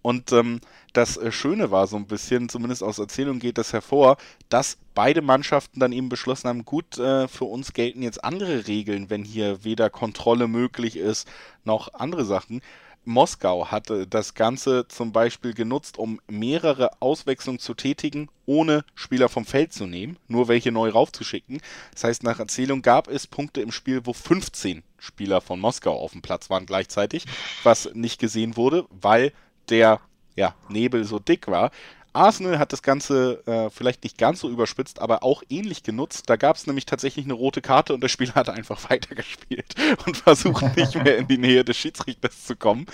Und 0.05 0.33
ähm, 0.33 0.61
das 0.93 1.17
äh, 1.17 1.33
Schöne 1.33 1.71
war 1.71 1.87
so 1.87 1.97
ein 1.97 2.07
bisschen, 2.07 2.51
zumindest 2.51 2.83
aus 2.83 2.99
Erzählung 2.99 3.39
geht 3.39 3.57
das 3.57 3.73
hervor, 3.73 4.19
dass 4.51 4.77
beide 4.95 5.23
Mannschaften 5.23 5.81
dann 5.81 5.93
eben 5.93 6.11
beschlossen 6.11 6.47
haben, 6.47 6.67
gut, 6.67 6.99
äh, 6.99 7.27
für 7.27 7.47
uns 7.47 7.73
gelten 7.73 8.03
jetzt 8.03 8.23
andere 8.23 8.67
Regeln, 8.67 9.09
wenn 9.09 9.25
hier 9.25 9.65
weder 9.65 9.89
Kontrolle 9.89 10.47
möglich 10.47 10.99
ist 10.99 11.27
noch 11.65 11.95
andere 11.95 12.27
Sachen. 12.27 12.61
Moskau 13.07 13.71
hatte 13.71 14.07
das 14.07 14.35
Ganze 14.35 14.87
zum 14.89 15.11
Beispiel 15.13 15.55
genutzt, 15.55 15.99
um 15.99 16.21
mehrere 16.29 17.01
Auswechslungen 17.01 17.59
zu 17.59 17.73
tätigen, 17.73 18.29
ohne 18.45 18.85
Spieler 18.95 19.31
vom 19.31 19.47
Feld 19.47 19.73
zu 19.73 19.87
nehmen, 19.87 20.19
nur 20.29 20.49
welche 20.49 20.71
neu 20.71 20.91
raufzuschicken. 20.91 21.63
Das 21.95 22.05
heißt, 22.05 22.25
nach 22.25 22.41
Erzählung 22.41 22.83
gab 22.83 23.09
es 23.09 23.27
Punkte 23.27 23.63
im 23.63 23.73
Spiel, 23.73 24.03
wo 24.05 24.13
15 24.13 24.83
Spieler 24.99 25.41
von 25.41 25.61
Moskau 25.61 25.99
auf 25.99 26.13
dem 26.13 26.21
Platz 26.21 26.51
waren 26.51 26.67
gleichzeitig, 26.67 27.25
was 27.63 27.89
nicht 27.95 28.21
gesehen 28.21 28.59
wurde, 28.59 28.85
weil 28.91 29.33
der 29.71 30.01
ja, 30.37 30.55
Nebel 30.69 31.05
so 31.05 31.19
dick 31.19 31.47
war. 31.49 31.71
Arsenal 32.15 32.61
hat 32.61 32.73
das 32.73 32.83
Ganze 32.83 33.43
äh, 33.47 33.71
vielleicht 33.71 34.05
nicht 34.05 34.17
ganz 34.19 34.41
so 34.41 34.49
überspitzt, 34.49 35.01
aber 35.01 35.25
auch 35.25 35.43
ähnlich 35.49 35.83
genutzt. 35.83 36.31
Da 36.31 36.37
gab 36.37 36.57
es 36.57 36.67
nämlich 36.67 36.87
tatsächlich 36.87 37.25
eine 37.25 37.35
rote 37.35 37.61
Karte 37.61 37.93
und 37.93 38.03
der 38.03 38.09
Spieler 38.09 38.35
hat 38.37 38.49
einfach 38.49 38.89
weitergespielt 38.89 39.75
und 40.07 40.17
versucht 40.17 40.77
nicht 40.77 40.95
mehr 40.95 41.19
in 41.19 41.27
die 41.27 41.39
Nähe 41.39 41.65
des 41.65 41.77
Schiedsrichters 41.77 42.45
zu 42.45 42.55
kommen. 42.55 42.87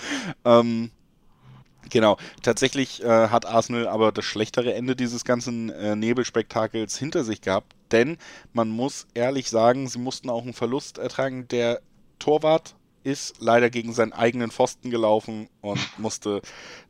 Ähm, 0.43 0.89
genau, 1.91 2.17
tatsächlich 2.41 3.03
äh, 3.03 3.27
hat 3.27 3.45
Arsenal 3.45 3.87
aber 3.87 4.11
das 4.11 4.25
schlechtere 4.25 4.73
Ende 4.73 4.95
dieses 4.95 5.23
ganzen 5.23 5.69
äh, 5.69 5.95
Nebelspektakels 5.95 6.97
hinter 6.97 7.23
sich 7.23 7.41
gehabt, 7.41 7.75
denn 7.91 8.17
man 8.53 8.69
muss 8.69 9.05
ehrlich 9.13 9.51
sagen, 9.51 9.87
sie 9.87 9.99
mussten 9.99 10.31
auch 10.31 10.41
einen 10.41 10.53
Verlust 10.53 10.97
ertragen. 10.97 11.47
Der 11.49 11.81
Torwart 12.17 12.75
ist 13.03 13.35
leider 13.39 13.69
gegen 13.69 13.93
seinen 13.93 14.13
eigenen 14.13 14.51
Pfosten 14.51 14.89
gelaufen 14.89 15.49
und 15.61 15.79
musste 15.97 16.41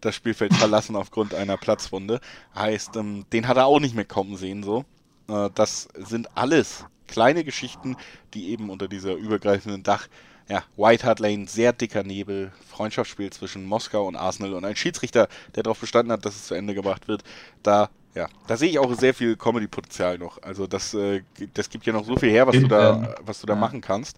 das 0.02 0.16
Spielfeld 0.16 0.54
verlassen 0.54 0.96
aufgrund 0.96 1.34
einer 1.34 1.58
Platzwunde. 1.58 2.20
Heißt, 2.56 2.96
ähm, 2.96 3.26
den 3.32 3.48
hat 3.48 3.58
er 3.58 3.66
auch 3.66 3.80
nicht 3.80 3.96
mehr 3.96 4.06
kommen 4.06 4.38
sehen, 4.38 4.64
so. 4.64 4.86
Äh, 5.28 5.50
das 5.56 5.88
sind 5.96 6.36
alles 6.36 6.86
kleine 7.08 7.44
Geschichten, 7.44 7.98
die 8.34 8.50
eben 8.50 8.70
unter 8.70 8.88
dieser 8.88 9.16
übergreifenden 9.16 9.84
Dach, 9.84 10.08
ja, 10.48 10.64
White 10.76 11.06
Hart 11.06 11.20
Lane, 11.20 11.48
sehr 11.48 11.74
dicker 11.74 12.04
Nebel, 12.04 12.52
Freundschaftsspiel 12.68 13.32
zwischen 13.32 13.66
Moskau 13.66 14.08
und 14.08 14.16
Arsenal 14.16 14.54
und 14.54 14.66
ein 14.66 14.76
Schiedsrichter, 14.76 15.28
der 15.56 15.64
darauf 15.64 15.80
bestanden 15.80 16.12
hat, 16.12 16.26
dass 16.26 16.36
es 16.36 16.48
zu 16.48 16.56
Ende 16.56 16.74
gebracht 16.74 17.08
wird, 17.08 17.24
da 17.64 17.90
ja, 18.14 18.28
da 18.48 18.58
sehe 18.58 18.70
ich 18.70 18.80
auch 18.80 18.94
sehr 18.94 19.14
viel 19.14 19.38
Comedy-Potenzial 19.38 20.18
noch. 20.18 20.42
Also 20.42 20.68
das, 20.68 20.94
äh, 20.94 21.22
das 21.54 21.70
gibt 21.70 21.86
ja 21.86 21.94
noch 21.94 22.04
so 22.04 22.18
viel 22.18 22.30
her, 22.30 22.46
was 22.46 22.58
du 22.58 22.68
da, 22.68 23.16
was 23.26 23.40
du 23.40 23.48
da 23.48 23.56
machen 23.56 23.80
kannst. 23.80 24.18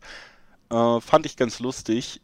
Äh, 0.74 1.02
fand 1.02 1.28
ich 1.28 1.38
ganz 1.38 1.60
lustig. 1.60 2.20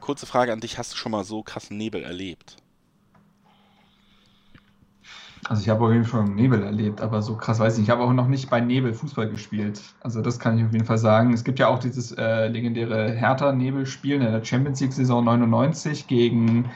Kurze 0.00 0.24
Frage 0.24 0.52
an 0.52 0.60
dich: 0.60 0.78
Hast 0.78 0.92
du 0.92 0.96
schon 0.96 1.12
mal 1.12 1.24
so 1.24 1.42
krassen 1.42 1.76
Nebel 1.76 2.02
erlebt? 2.02 2.56
Also 5.48 5.60
ich 5.62 5.68
habe 5.68 5.84
auf 5.84 5.92
jeden 5.92 6.04
Fall 6.04 6.24
Nebel 6.24 6.62
erlebt, 6.62 7.00
aber 7.00 7.20
so 7.20 7.36
krass 7.36 7.58
weiß 7.58 7.74
ich 7.74 7.80
nicht. 7.80 7.88
Ich 7.88 7.90
habe 7.90 8.04
auch 8.04 8.12
noch 8.12 8.28
nicht 8.28 8.48
bei 8.48 8.60
Nebel 8.60 8.94
Fußball 8.94 9.28
gespielt. 9.28 9.82
Also 10.00 10.22
das 10.22 10.38
kann 10.38 10.56
ich 10.56 10.64
auf 10.64 10.72
jeden 10.72 10.84
Fall 10.84 10.98
sagen. 10.98 11.34
Es 11.34 11.44
gibt 11.44 11.58
ja 11.58 11.66
auch 11.66 11.80
dieses 11.80 12.12
äh, 12.12 12.46
legendäre 12.46 13.10
Hertha-Nebel-Spiel 13.10 14.14
in 14.14 14.32
der 14.32 14.44
Champions 14.44 14.80
League-Saison 14.80 15.24
99 15.24 16.06
gegen, 16.06 16.70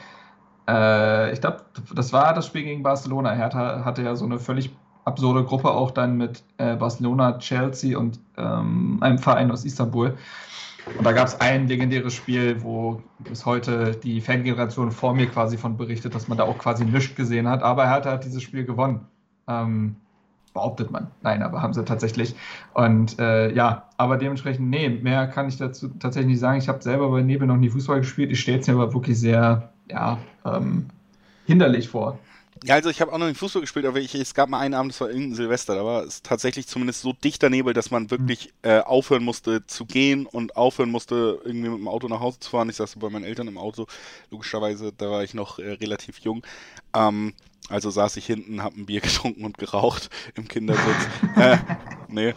äh, 0.67 1.31
ich 1.31 1.39
glaube, 1.39 1.61
das 1.95 2.11
war 2.11 2.33
das 2.33 2.45
Spiel 2.45 2.63
gegen 2.63 2.83
Barcelona. 2.83 3.31
Hertha 3.31 3.85
hatte 3.85 4.03
ja 4.03 4.17
so 4.17 4.25
eine 4.25 4.37
völlig 4.37 4.69
absurde 5.05 5.45
Gruppe 5.45 5.71
auch 5.71 5.91
dann 5.91 6.17
mit 6.17 6.43
äh, 6.57 6.75
Barcelona, 6.75 7.39
Chelsea 7.39 7.97
und 7.97 8.19
ähm, 8.35 8.97
einem 8.99 9.17
Verein 9.17 9.49
aus 9.49 9.63
Istanbul. 9.63 10.17
Und 10.97 11.03
da 11.03 11.11
gab 11.11 11.27
es 11.27 11.39
ein 11.41 11.67
legendäres 11.67 12.13
Spiel, 12.13 12.61
wo 12.63 13.01
bis 13.19 13.45
heute 13.45 13.91
die 14.03 14.21
Fangeneration 14.21 14.91
vor 14.91 15.13
mir 15.13 15.27
quasi 15.27 15.57
von 15.57 15.77
berichtet, 15.77 16.15
dass 16.15 16.27
man 16.27 16.37
da 16.37 16.43
auch 16.45 16.57
quasi 16.57 16.85
nichts 16.85 17.15
gesehen 17.15 17.47
hat. 17.47 17.63
Aber 17.63 17.89
Hertha 17.89 18.11
hat 18.11 18.25
dieses 18.25 18.43
Spiel 18.43 18.65
gewonnen. 18.65 19.01
Ähm, 19.47 19.95
behauptet 20.57 20.89
man. 20.89 21.07
Nein, 21.21 21.43
aber 21.43 21.61
haben 21.61 21.73
sie 21.73 21.85
tatsächlich. 21.85 22.35
Und 22.73 23.19
äh, 23.19 23.53
ja, 23.53 23.89
aber 23.97 24.17
dementsprechend, 24.17 24.69
nee, 24.69 24.89
mehr 24.89 25.27
kann 25.27 25.47
ich 25.47 25.57
dazu 25.57 25.89
tatsächlich 25.99 26.31
nicht 26.31 26.39
sagen. 26.39 26.57
Ich 26.57 26.67
habe 26.67 26.81
selber 26.81 27.09
bei 27.11 27.21
Nebel 27.21 27.47
noch 27.47 27.57
nie 27.57 27.69
Fußball 27.69 27.99
gespielt. 27.99 28.31
Ich 28.31 28.39
stelle 28.39 28.59
es 28.59 28.67
mir 28.67 28.73
aber 28.73 28.91
wirklich 28.91 29.19
sehr, 29.19 29.71
ja, 29.87 30.17
ähm, 30.45 30.87
hinderlich 31.45 31.89
vor. 31.89 32.17
Ja, 32.63 32.75
also 32.75 32.89
ich 32.89 33.01
habe 33.01 33.11
auch 33.13 33.17
noch 33.17 33.27
nicht 33.27 33.37
Fußball 33.37 33.61
gespielt, 33.61 33.85
aber 33.85 33.99
ich, 33.99 34.15
es 34.15 34.33
gab 34.33 34.49
mal 34.49 34.59
einen 34.59 34.73
Abend, 34.73 34.91
das 34.91 35.01
war 35.01 35.09
irgendein 35.09 35.35
Silvester, 35.35 35.75
da 35.75 35.85
war 35.85 36.03
es 36.03 36.21
tatsächlich 36.21 36.67
zumindest 36.67 37.01
so 37.01 37.13
dichter 37.13 37.49
Nebel, 37.49 37.73
dass 37.73 37.91
man 37.91 38.09
wirklich 38.11 38.53
äh, 38.61 38.79
aufhören 38.79 39.23
musste 39.23 39.65
zu 39.67 39.85
gehen 39.85 40.25
und 40.25 40.55
aufhören 40.55 40.89
musste, 40.89 41.39
irgendwie 41.43 41.69
mit 41.69 41.79
dem 41.79 41.87
Auto 41.87 42.07
nach 42.07 42.19
Hause 42.19 42.39
zu 42.39 42.49
fahren. 42.51 42.69
Ich 42.69 42.77
saß 42.77 42.95
bei 42.97 43.09
meinen 43.09 43.25
Eltern 43.25 43.47
im 43.47 43.57
Auto, 43.57 43.87
logischerweise, 44.31 44.93
da 44.97 45.09
war 45.09 45.23
ich 45.23 45.33
noch 45.33 45.59
äh, 45.59 45.71
relativ 45.71 46.19
jung. 46.19 46.43
Ähm, 46.93 47.33
also 47.69 47.89
saß 47.89 48.15
ich 48.17 48.25
hinten, 48.25 48.63
hab 48.63 48.75
ein 48.75 48.85
Bier 48.85 49.01
getrunken 49.01 49.43
und 49.45 49.57
geraucht 49.57 50.09
im 50.35 50.47
Kindersitz. 50.47 51.09
äh, 51.35 51.57
nee. 52.07 52.33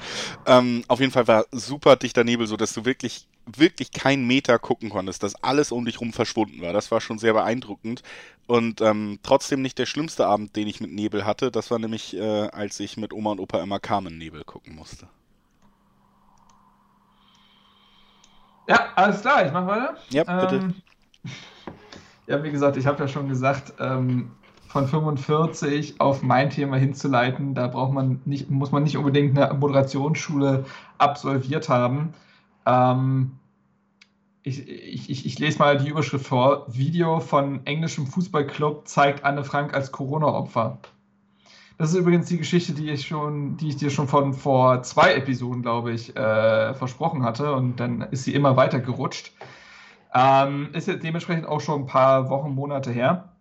Ähm, 0.46 0.84
auf 0.88 1.00
jeden 1.00 1.12
Fall 1.12 1.28
war 1.28 1.46
super 1.52 1.96
dichter 1.96 2.24
Nebel, 2.24 2.46
so 2.46 2.56
dass 2.56 2.72
du 2.72 2.84
wirklich, 2.84 3.26
wirklich 3.46 3.92
keinen 3.92 4.26
Meter 4.26 4.58
gucken 4.58 4.90
konntest, 4.90 5.22
dass 5.22 5.36
alles 5.36 5.72
um 5.72 5.84
dich 5.84 6.00
rum 6.00 6.12
verschwunden 6.12 6.60
war. 6.60 6.72
Das 6.72 6.90
war 6.90 7.00
schon 7.00 7.18
sehr 7.18 7.32
beeindruckend. 7.32 8.02
Und 8.50 8.80
ähm, 8.80 9.20
trotzdem 9.22 9.62
nicht 9.62 9.78
der 9.78 9.86
schlimmste 9.86 10.26
Abend, 10.26 10.56
den 10.56 10.66
ich 10.66 10.80
mit 10.80 10.90
Nebel 10.90 11.24
hatte. 11.24 11.52
Das 11.52 11.70
war 11.70 11.78
nämlich, 11.78 12.16
äh, 12.16 12.48
als 12.48 12.80
ich 12.80 12.96
mit 12.96 13.12
Oma 13.12 13.30
und 13.30 13.38
Opa 13.38 13.62
immer 13.62 13.78
Carmen 13.78 14.18
Nebel 14.18 14.42
gucken 14.42 14.74
musste. 14.74 15.06
Ja, 18.66 18.88
alles 18.96 19.20
klar, 19.20 19.46
ich 19.46 19.52
mach 19.52 19.68
weiter. 19.68 19.96
Ja, 20.08 20.24
bitte. 20.24 20.56
Ähm, 20.56 20.74
ja, 22.26 22.42
wie 22.42 22.50
gesagt, 22.50 22.76
ich 22.76 22.86
habe 22.86 22.98
ja 22.98 23.06
schon 23.06 23.28
gesagt, 23.28 23.74
ähm, 23.78 24.32
von 24.66 24.88
45 24.88 26.00
auf 26.00 26.24
mein 26.24 26.50
Thema 26.50 26.76
hinzuleiten, 26.76 27.54
da 27.54 27.68
braucht 27.68 27.92
man 27.92 28.20
nicht, 28.24 28.50
muss 28.50 28.72
man 28.72 28.82
nicht 28.82 28.96
unbedingt 28.96 29.38
eine 29.38 29.54
Moderationsschule 29.54 30.64
absolviert 30.98 31.68
haben. 31.68 32.14
Ähm, 32.66 33.30
ich, 34.42 34.68
ich, 34.68 35.26
ich, 35.26 35.38
lese 35.38 35.58
mal 35.58 35.78
die 35.78 35.88
Überschrift 35.88 36.26
vor. 36.26 36.66
Video 36.68 37.20
von 37.20 37.66
englischem 37.66 38.06
Fußballclub 38.06 38.88
zeigt 38.88 39.24
Anne 39.24 39.44
Frank 39.44 39.74
als 39.74 39.92
Corona-Opfer. 39.92 40.78
Das 41.76 41.90
ist 41.90 41.96
übrigens 41.96 42.26
die 42.26 42.38
Geschichte, 42.38 42.72
die 42.72 42.90
ich 42.90 43.06
schon, 43.06 43.56
die 43.56 43.68
ich 43.68 43.76
dir 43.76 43.90
schon 43.90 44.08
von 44.08 44.34
vor 44.34 44.82
zwei 44.82 45.14
Episoden, 45.14 45.62
glaube 45.62 45.92
ich, 45.92 46.14
äh, 46.14 46.74
versprochen 46.74 47.22
hatte. 47.22 47.52
Und 47.54 47.80
dann 47.80 48.02
ist 48.02 48.24
sie 48.24 48.34
immer 48.34 48.56
weiter 48.56 48.80
gerutscht. 48.80 49.32
Ähm, 50.14 50.70
ist 50.72 50.88
jetzt 50.88 51.04
dementsprechend 51.04 51.46
auch 51.46 51.60
schon 51.60 51.82
ein 51.82 51.86
paar 51.86 52.30
Wochen, 52.30 52.54
Monate 52.54 52.90
her. 52.90 53.32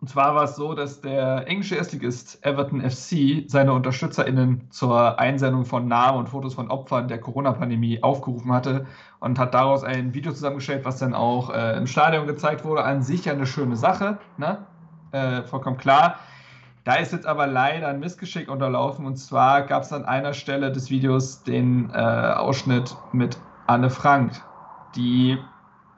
Und 0.00 0.08
zwar 0.08 0.34
war 0.34 0.44
es 0.44 0.56
so, 0.56 0.72
dass 0.72 1.02
der 1.02 1.46
englische 1.46 1.76
Erstligist 1.76 2.44
Everton 2.44 2.80
FC 2.80 3.44
seine 3.46 3.74
UnterstützerInnen 3.74 4.70
zur 4.70 5.18
Einsendung 5.18 5.66
von 5.66 5.88
Namen 5.88 6.18
und 6.18 6.28
Fotos 6.30 6.54
von 6.54 6.70
Opfern 6.70 7.06
der 7.08 7.20
Corona-Pandemie 7.20 8.02
aufgerufen 8.02 8.50
hatte 8.50 8.86
und 9.18 9.38
hat 9.38 9.52
daraus 9.52 9.84
ein 9.84 10.14
Video 10.14 10.32
zusammengestellt, 10.32 10.86
was 10.86 10.98
dann 10.98 11.12
auch 11.12 11.50
äh, 11.50 11.76
im 11.76 11.86
Stadion 11.86 12.26
gezeigt 12.26 12.64
wurde. 12.64 12.82
An 12.82 13.02
sich 13.02 13.26
ja 13.26 13.34
eine 13.34 13.44
schöne 13.44 13.76
Sache, 13.76 14.18
ne? 14.38 14.64
Äh, 15.12 15.42
vollkommen 15.42 15.76
klar. 15.76 16.18
Da 16.84 16.94
ist 16.94 17.12
jetzt 17.12 17.26
aber 17.26 17.46
leider 17.46 17.88
ein 17.88 18.00
Missgeschick 18.00 18.50
unterlaufen 18.50 19.04
und 19.04 19.16
zwar 19.16 19.62
gab 19.62 19.82
es 19.82 19.92
an 19.92 20.06
einer 20.06 20.32
Stelle 20.32 20.72
des 20.72 20.88
Videos 20.88 21.42
den 21.42 21.90
äh, 21.90 21.98
Ausschnitt 21.98 22.96
mit 23.12 23.36
Anne 23.66 23.90
Frank, 23.90 24.32
die 24.96 25.36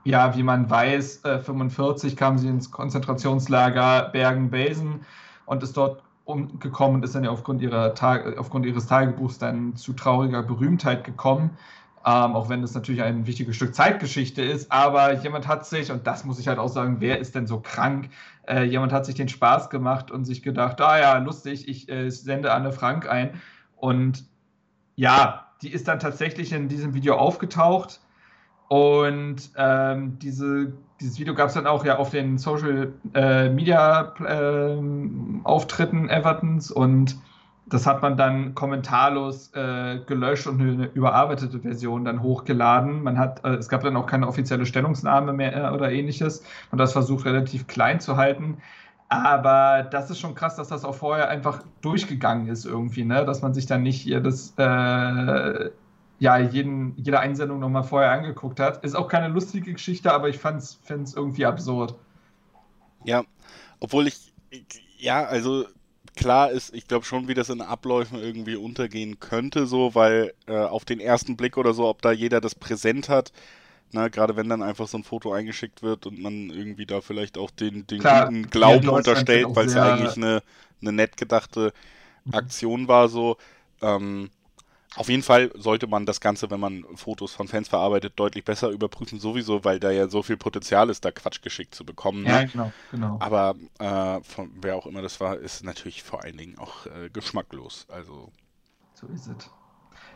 ja, 0.05 0.37
wie 0.37 0.43
man 0.43 0.69
weiß, 0.69 1.25
äh, 1.25 1.39
45 1.39 2.17
kam 2.17 2.39
sie 2.39 2.49
ins 2.49 2.71
Konzentrationslager 2.71 4.11
Bergen-Belsen 4.13 5.05
und 5.47 5.63
ist 5.63 5.77
dort 5.77 6.03
umgekommen 6.25 6.97
und 6.97 7.05
ist 7.05 7.15
dann 7.15 7.25
ja 7.25 7.31
aufgrund, 7.31 7.63
ihrer 7.63 7.95
Tag 7.95 8.39
aufgrund 8.39 8.67
ihres 8.67 8.87
Tagebuchs 8.87 9.39
dann 9.39 9.77
zu 9.77 9.93
trauriger 9.93 10.43
Berühmtheit 10.43 11.05
gekommen. 11.05 11.51
Ähm, 12.05 12.35
auch 12.35 12.49
wenn 12.49 12.63
das 12.63 12.75
natürlich 12.75 13.03
ein 13.03 13.27
wichtiges 13.29 13.55
Stück 13.55 13.77
Zeitgeschichte 13.77 14.43
ist, 14.43 14.73
aber 14.73 15.13
jemand 15.23 15.47
hat 15.47 15.65
sich, 15.67 15.93
und 15.93 16.05
das 16.05 16.25
muss 16.25 16.41
ich 16.41 16.49
halt 16.49 16.59
auch 16.59 16.69
sagen, 16.69 16.97
wer 16.99 17.21
ist 17.21 17.37
denn 17.37 17.47
so 17.47 17.61
krank? 17.61 18.11
Äh, 18.49 18.65
jemand 18.65 18.93
hat 18.93 19.07
sich 19.07 19.15
den 19.15 19.29
Spaß 19.29 19.71
gemacht 19.71 20.11
und 20.11 20.25
sich 20.25 20.43
gedacht, 20.43 20.81
ah 20.81 20.99
ja, 20.99 21.19
lustig, 21.19 21.69
ich 21.69 21.89
äh, 21.89 22.11
sende 22.11 22.53
Anne 22.53 22.73
Frank 22.73 23.09
ein. 23.09 23.41
Und 23.77 24.25
ja, 24.97 25.47
die 25.63 25.71
ist 25.71 25.87
dann 25.87 26.01
tatsächlich 26.01 26.53
in 26.53 26.69
diesem 26.69 26.95
Video 26.95 27.17
aufgetaucht 27.17 28.01
Und 28.69 29.51
ähm, 29.57 30.19
diese, 30.19 30.73
dieses 31.01 31.19
Video 31.19 31.35
gab 31.35 31.49
es 31.49 31.55
dann 31.55 31.67
auch 31.67 31.85
ja 31.85 31.99
auf 31.99 32.11
den 32.11 32.39
Social 32.39 32.93
äh, 33.15 33.49
Media 33.51 34.15
äh, 34.25 34.77
Auftritten 35.45 36.09
Evertons 36.09 36.71
und 36.71 37.19
das 37.67 37.87
hat 37.87 38.03
man 38.03 38.17
dann 38.17 38.55
kommentarlos 38.55 39.53
äh, 39.55 40.01
gelöscht 40.07 40.47
und 40.47 40.61
eine 40.61 40.87
überarbeitete 40.95 41.61
Version 41.61 42.05
dann 42.05 42.23
hochgeladen. 42.23 43.03
Man 43.03 43.19
hat, 43.19 43.45
äh, 43.45 43.55
es 43.55 43.69
gab 43.69 43.83
dann 43.83 43.97
auch 43.97 44.07
keine 44.07 44.27
offizielle 44.27 44.67
Stellungnahme 44.67 45.33
mehr 45.33 45.55
äh, 45.55 45.71
oder 45.71 45.91
ähnliches 45.91 46.45
und 46.71 46.79
das 46.79 46.93
versucht 46.93 47.25
relativ 47.25 47.67
klein 47.67 48.01
zu 48.01 48.17
halten. 48.17 48.59
Aber 49.09 49.83
das 49.83 50.11
ist 50.11 50.21
schon 50.21 50.35
krass, 50.35 50.57
dass 50.57 50.69
das 50.69 50.85
auch 50.85 50.95
vorher 50.95 51.29
einfach 51.29 51.63
durchgegangen 51.83 52.49
ist 52.49 52.65
irgendwie, 52.65 53.05
ne? 53.05 53.27
Dass 53.27 53.43
man 53.43 53.53
sich 53.53 53.67
dann 53.67 53.83
nicht 53.83 54.07
jedes, 54.07 54.55
äh, 54.57 55.71
ja, 56.23 56.39
jeden, 56.39 56.97
jede 56.97 57.19
Einsendung 57.19 57.59
nochmal 57.59 57.83
vorher 57.83 58.13
angeguckt 58.13 58.61
hat. 58.61 58.85
Ist 58.85 58.95
auch 58.95 59.09
keine 59.09 59.27
lustige 59.27 59.73
Geschichte, 59.73 60.13
aber 60.13 60.29
ich 60.29 60.39
finde 60.39 60.59
es 60.59 61.15
irgendwie 61.17 61.45
absurd. 61.45 61.97
Ja, 63.03 63.25
obwohl 63.81 64.07
ich, 64.07 64.33
ja, 64.99 65.25
also 65.25 65.65
klar 66.15 66.53
ist, 66.53 66.73
ich 66.77 66.87
glaube 66.87 67.05
schon, 67.05 67.27
wie 67.27 67.35
das 67.35 67.49
in 67.49 67.61
Abläufen 67.61 68.21
irgendwie 68.21 68.55
untergehen 68.55 69.19
könnte, 69.19 69.67
so, 69.67 69.97
weil 69.97 70.33
äh, 70.47 70.59
auf 70.59 70.85
den 70.85 71.01
ersten 71.01 71.37
Blick 71.37 71.57
oder 71.57 71.75
so, 71.75 71.89
ob 71.89 72.03
da 72.03 72.13
jeder 72.13 72.41
das 72.41 72.55
präsent 72.55 73.09
hat, 73.09 73.33
na, 73.91 74.07
gerade 74.07 74.37
wenn 74.37 74.49
dann 74.49 74.63
einfach 74.63 74.87
so 74.87 74.99
ein 74.99 75.03
Foto 75.03 75.33
eingeschickt 75.33 75.83
wird 75.83 76.07
und 76.07 76.23
man 76.23 76.51
irgendwie 76.51 76.87
da 76.87 77.01
vielleicht 77.01 77.37
auch 77.37 77.51
den, 77.51 77.85
den 77.89 77.99
Klar, 77.99 78.27
guten 78.27 78.49
Glauben 78.49 78.89
unterstellt, 78.89 79.49
weil 79.57 79.67
es 79.67 79.75
ja 79.75 79.95
eigentlich 79.95 80.17
eine, 80.17 80.45
eine 80.83 80.93
nett 80.93 81.17
gedachte. 81.17 81.73
Aktion 82.31 82.87
war, 82.87 83.09
so, 83.09 83.39
ähm, 83.81 84.31
auf 84.97 85.09
jeden 85.09 85.23
Fall 85.23 85.51
sollte 85.55 85.87
man 85.87 86.05
das 86.05 86.21
Ganze, 86.21 86.51
wenn 86.51 86.61
man 86.61 86.85
Fotos 86.95 87.33
von 87.33 87.49
Fans 87.49 87.69
verarbeitet, 87.69 88.15
deutlich 88.17 88.45
besser 88.45 88.69
überprüfen, 88.69 89.19
sowieso, 89.19 89.65
weil 89.65 89.81
da 89.81 89.91
ja 89.91 90.09
so 90.09 90.23
viel 90.23 90.37
Potenzial 90.37 90.91
ist, 90.91 91.05
da 91.05 91.11
Quatsch 91.11 91.41
geschickt 91.41 91.75
zu 91.75 91.85
bekommen. 91.85 92.25
Ne? 92.25 92.31
Ja, 92.31 92.45
genau, 92.45 92.73
genau. 92.91 93.17
Aber 93.21 93.55
äh, 93.79 94.23
von 94.23 94.51
wer 94.61 94.77
auch 94.77 94.87
immer 94.87 95.01
das 95.01 95.21
war, 95.21 95.37
ist 95.37 95.65
natürlich 95.65 96.03
vor 96.03 96.23
allen 96.23 96.37
Dingen 96.37 96.59
auch 96.59 96.87
äh, 96.87 97.09
geschmacklos. 97.11 97.87
Also. 97.89 98.31
So 98.95 99.07
ist 99.09 99.29
es. 99.29 99.51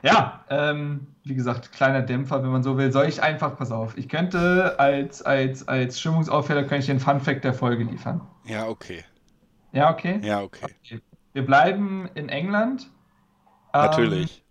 Ja, 0.03 0.45
ähm, 0.51 1.07
wie 1.24 1.35
gesagt, 1.35 1.72
kleiner 1.72 2.03
Dämpfer, 2.03 2.43
wenn 2.43 2.51
man 2.51 2.62
so 2.62 2.77
will. 2.77 2.93
Soll 2.93 3.07
ich 3.07 3.22
einfach, 3.22 3.57
pass 3.57 3.72
auf, 3.72 3.97
ich 3.97 4.09
könnte 4.09 4.79
als, 4.79 5.22
als, 5.22 5.66
als 5.66 5.99
Stimmungsaufheller 5.99 6.62
könnte 6.62 6.81
ich 6.81 6.87
den 6.87 7.01
Fun 7.01 7.20
Fact 7.20 7.45
der 7.45 7.55
Folge 7.55 7.85
liefern. 7.85 8.20
Ja, 8.45 8.68
okay. 8.68 9.05
Ja, 9.72 9.91
okay? 9.91 10.20
Ja, 10.22 10.43
okay. 10.43 10.64
okay. 10.64 11.01
Wir 11.33 11.45
bleiben 11.45 12.09
in 12.14 12.29
England. 12.29 12.91
Natürlich. 13.72 14.39
Ähm, 14.39 14.46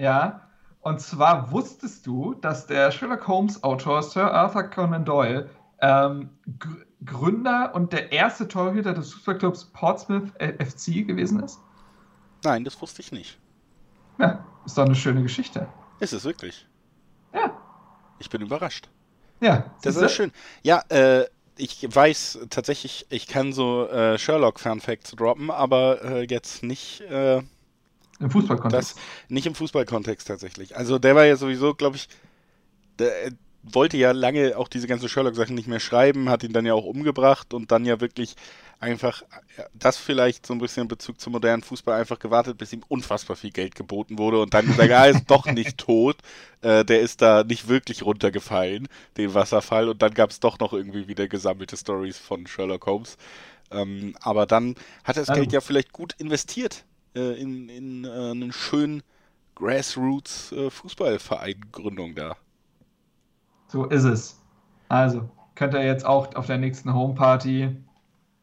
ja, 0.00 0.48
und 0.80 1.00
zwar 1.00 1.52
wusstest 1.52 2.06
du, 2.06 2.34
dass 2.34 2.66
der 2.66 2.90
Sherlock 2.90 3.28
Holmes-Autor 3.28 4.02
Sir 4.02 4.32
Arthur 4.32 4.64
Conan 4.64 5.04
Doyle 5.04 5.50
ähm, 5.80 6.30
Gründer 7.04 7.74
und 7.74 7.92
der 7.92 8.12
erste 8.12 8.48
Torhüter 8.48 8.94
des 8.94 9.12
Fußballclubs 9.12 9.66
Portsmouth 9.72 10.30
FC 10.38 11.06
gewesen 11.06 11.42
ist? 11.42 11.60
Nein, 12.44 12.64
das 12.64 12.80
wusste 12.80 13.02
ich 13.02 13.12
nicht. 13.12 13.38
Ja, 14.18 14.44
ist 14.64 14.76
doch 14.78 14.86
eine 14.86 14.94
schöne 14.94 15.22
Geschichte. 15.22 15.68
Ist 15.98 16.14
es 16.14 16.24
wirklich? 16.24 16.66
Ja. 17.34 17.56
Ich 18.18 18.30
bin 18.30 18.40
überrascht. 18.40 18.88
Ja. 19.40 19.64
Das 19.82 19.96
ist 19.96 20.12
schön. 20.12 20.32
Ja, 20.62 20.82
äh, 20.88 21.26
ich 21.56 21.86
weiß 21.94 22.46
tatsächlich, 22.48 23.06
ich 23.10 23.26
kann 23.26 23.52
so 23.52 23.86
äh, 23.88 24.18
Sherlock-Fun-Facts 24.18 25.12
droppen, 25.12 25.50
aber 25.50 26.02
äh, 26.02 26.26
jetzt 26.26 26.62
nicht 26.62 27.02
äh, 27.02 27.42
im 28.20 28.30
Fußballkontext? 28.30 28.96
Das, 28.96 29.02
nicht 29.28 29.46
im 29.46 29.54
Fußballkontext 29.54 30.28
tatsächlich. 30.28 30.76
Also 30.76 30.98
der 30.98 31.16
war 31.16 31.24
ja 31.24 31.36
sowieso, 31.36 31.74
glaube 31.74 31.96
ich, 31.96 32.08
der 32.98 33.32
wollte 33.62 33.96
ja 33.96 34.12
lange 34.12 34.56
auch 34.56 34.68
diese 34.68 34.86
ganzen 34.86 35.08
Sherlock-Sachen 35.08 35.54
nicht 35.54 35.68
mehr 35.68 35.80
schreiben, 35.80 36.30
hat 36.30 36.42
ihn 36.42 36.52
dann 36.52 36.66
ja 36.66 36.74
auch 36.74 36.84
umgebracht 36.84 37.52
und 37.52 37.70
dann 37.70 37.84
ja 37.84 38.00
wirklich 38.00 38.36
einfach 38.78 39.22
das 39.74 39.98
vielleicht 39.98 40.46
so 40.46 40.54
ein 40.54 40.58
bisschen 40.58 40.82
in 40.82 40.88
Bezug 40.88 41.20
zum 41.20 41.34
modernen 41.34 41.62
Fußball 41.62 42.00
einfach 42.00 42.18
gewartet, 42.18 42.56
bis 42.56 42.72
ihm 42.72 42.82
unfassbar 42.88 43.36
viel 43.36 43.50
Geld 43.50 43.74
geboten 43.74 44.16
wurde 44.16 44.40
und 44.40 44.54
dann 44.54 44.66
gesagt, 44.66 44.90
er 44.90 45.08
ist 45.08 45.30
doch 45.30 45.44
nicht 45.44 45.76
tot, 45.78 46.16
äh, 46.62 46.84
der 46.84 47.00
ist 47.00 47.20
da 47.20 47.44
nicht 47.44 47.68
wirklich 47.68 48.02
runtergefallen, 48.02 48.88
den 49.18 49.34
Wasserfall 49.34 49.90
und 49.90 50.00
dann 50.00 50.14
gab 50.14 50.30
es 50.30 50.40
doch 50.40 50.58
noch 50.58 50.72
irgendwie 50.72 51.08
wieder 51.08 51.28
gesammelte 51.28 51.76
Stories 51.76 52.16
von 52.16 52.46
Sherlock 52.46 52.86
Holmes. 52.86 53.18
Ähm, 53.70 54.16
aber 54.20 54.46
dann 54.46 54.74
hat 55.04 55.16
er 55.16 55.24
das 55.26 55.36
Geld 55.36 55.52
ja 55.52 55.60
vielleicht 55.60 55.92
gut 55.92 56.14
investiert 56.18 56.84
äh, 57.14 57.40
in, 57.40 57.68
in 57.68 58.04
äh, 58.04 58.30
einen 58.30 58.52
schönen 58.52 59.04
Grassroots-Fußballverein-Gründung 59.56 62.14
da. 62.14 62.36
So 63.68 63.84
ist 63.86 64.04
es. 64.04 64.40
Also, 64.88 65.28
könnt 65.54 65.74
ihr 65.74 65.84
jetzt 65.84 66.06
auch 66.06 66.34
auf 66.34 66.46
der 66.46 66.58
nächsten 66.58 66.94
Homeparty, 66.94 67.76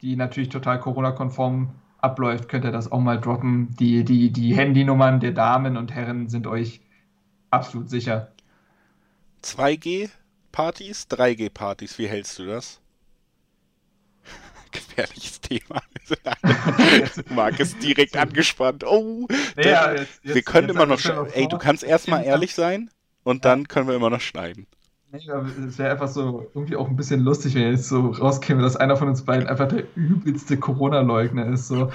die 0.02 0.16
natürlich 0.16 0.50
total 0.50 0.80
Corona-konform 0.80 1.74
abläuft, 2.00 2.48
könnt 2.48 2.66
ihr 2.66 2.72
das 2.72 2.92
auch 2.92 3.00
mal 3.00 3.20
droppen. 3.20 3.76
Die, 3.80 4.04
die, 4.04 4.32
die 4.32 4.56
Handynummern 4.56 5.20
der 5.20 5.32
Damen 5.32 5.78
und 5.78 5.94
Herren 5.94 6.30
sind 6.30 6.48
euch 6.48 6.82
absolut 7.50 7.90
sicher. 7.90 8.32
2G-Partys, 9.44 11.08
3G-Partys, 11.10 11.98
wie 11.98 12.08
hältst 12.08 12.40
du 12.40 12.46
das? 12.46 12.82
gefährliches 14.72 15.42
Thema. 15.42 15.82
Marc 17.30 17.60
ist 17.60 17.82
direkt 17.82 18.16
angespannt. 18.18 18.84
Oh, 18.84 19.28
ja, 19.58 19.92
jetzt, 19.92 20.22
jetzt, 20.24 20.36
wir 20.36 20.42
können 20.42 20.70
immer 20.70 20.86
noch. 20.86 21.00
Ey, 21.34 21.48
du 21.48 21.58
kannst 21.58 21.84
erstmal 21.84 22.24
ehrlich 22.24 22.54
sein 22.56 22.90
und 23.24 23.46
dann 23.46 23.68
können 23.68 23.88
wir 23.88 23.96
immer 23.96 24.10
noch 24.10 24.22
schneiden. 24.22 24.68
es 25.12 25.78
wäre 25.78 25.92
einfach 25.92 26.08
so 26.08 26.50
irgendwie 26.54 26.76
auch 26.76 26.88
ein 26.88 26.96
bisschen 26.96 27.22
lustig, 27.22 27.56
wenn 27.56 27.72
jetzt 27.72 27.90
so 27.90 28.12
rauskäme, 28.12 28.62
dass 28.62 28.76
einer 28.76 28.98
von 28.98 29.10
uns 29.10 29.24
beiden 29.24 29.48
einfach 29.48 29.68
der 29.68 29.84
übelste 29.96 30.58
Corona-Leugner 30.58 31.48
ist. 31.48 31.68
So. 31.68 31.92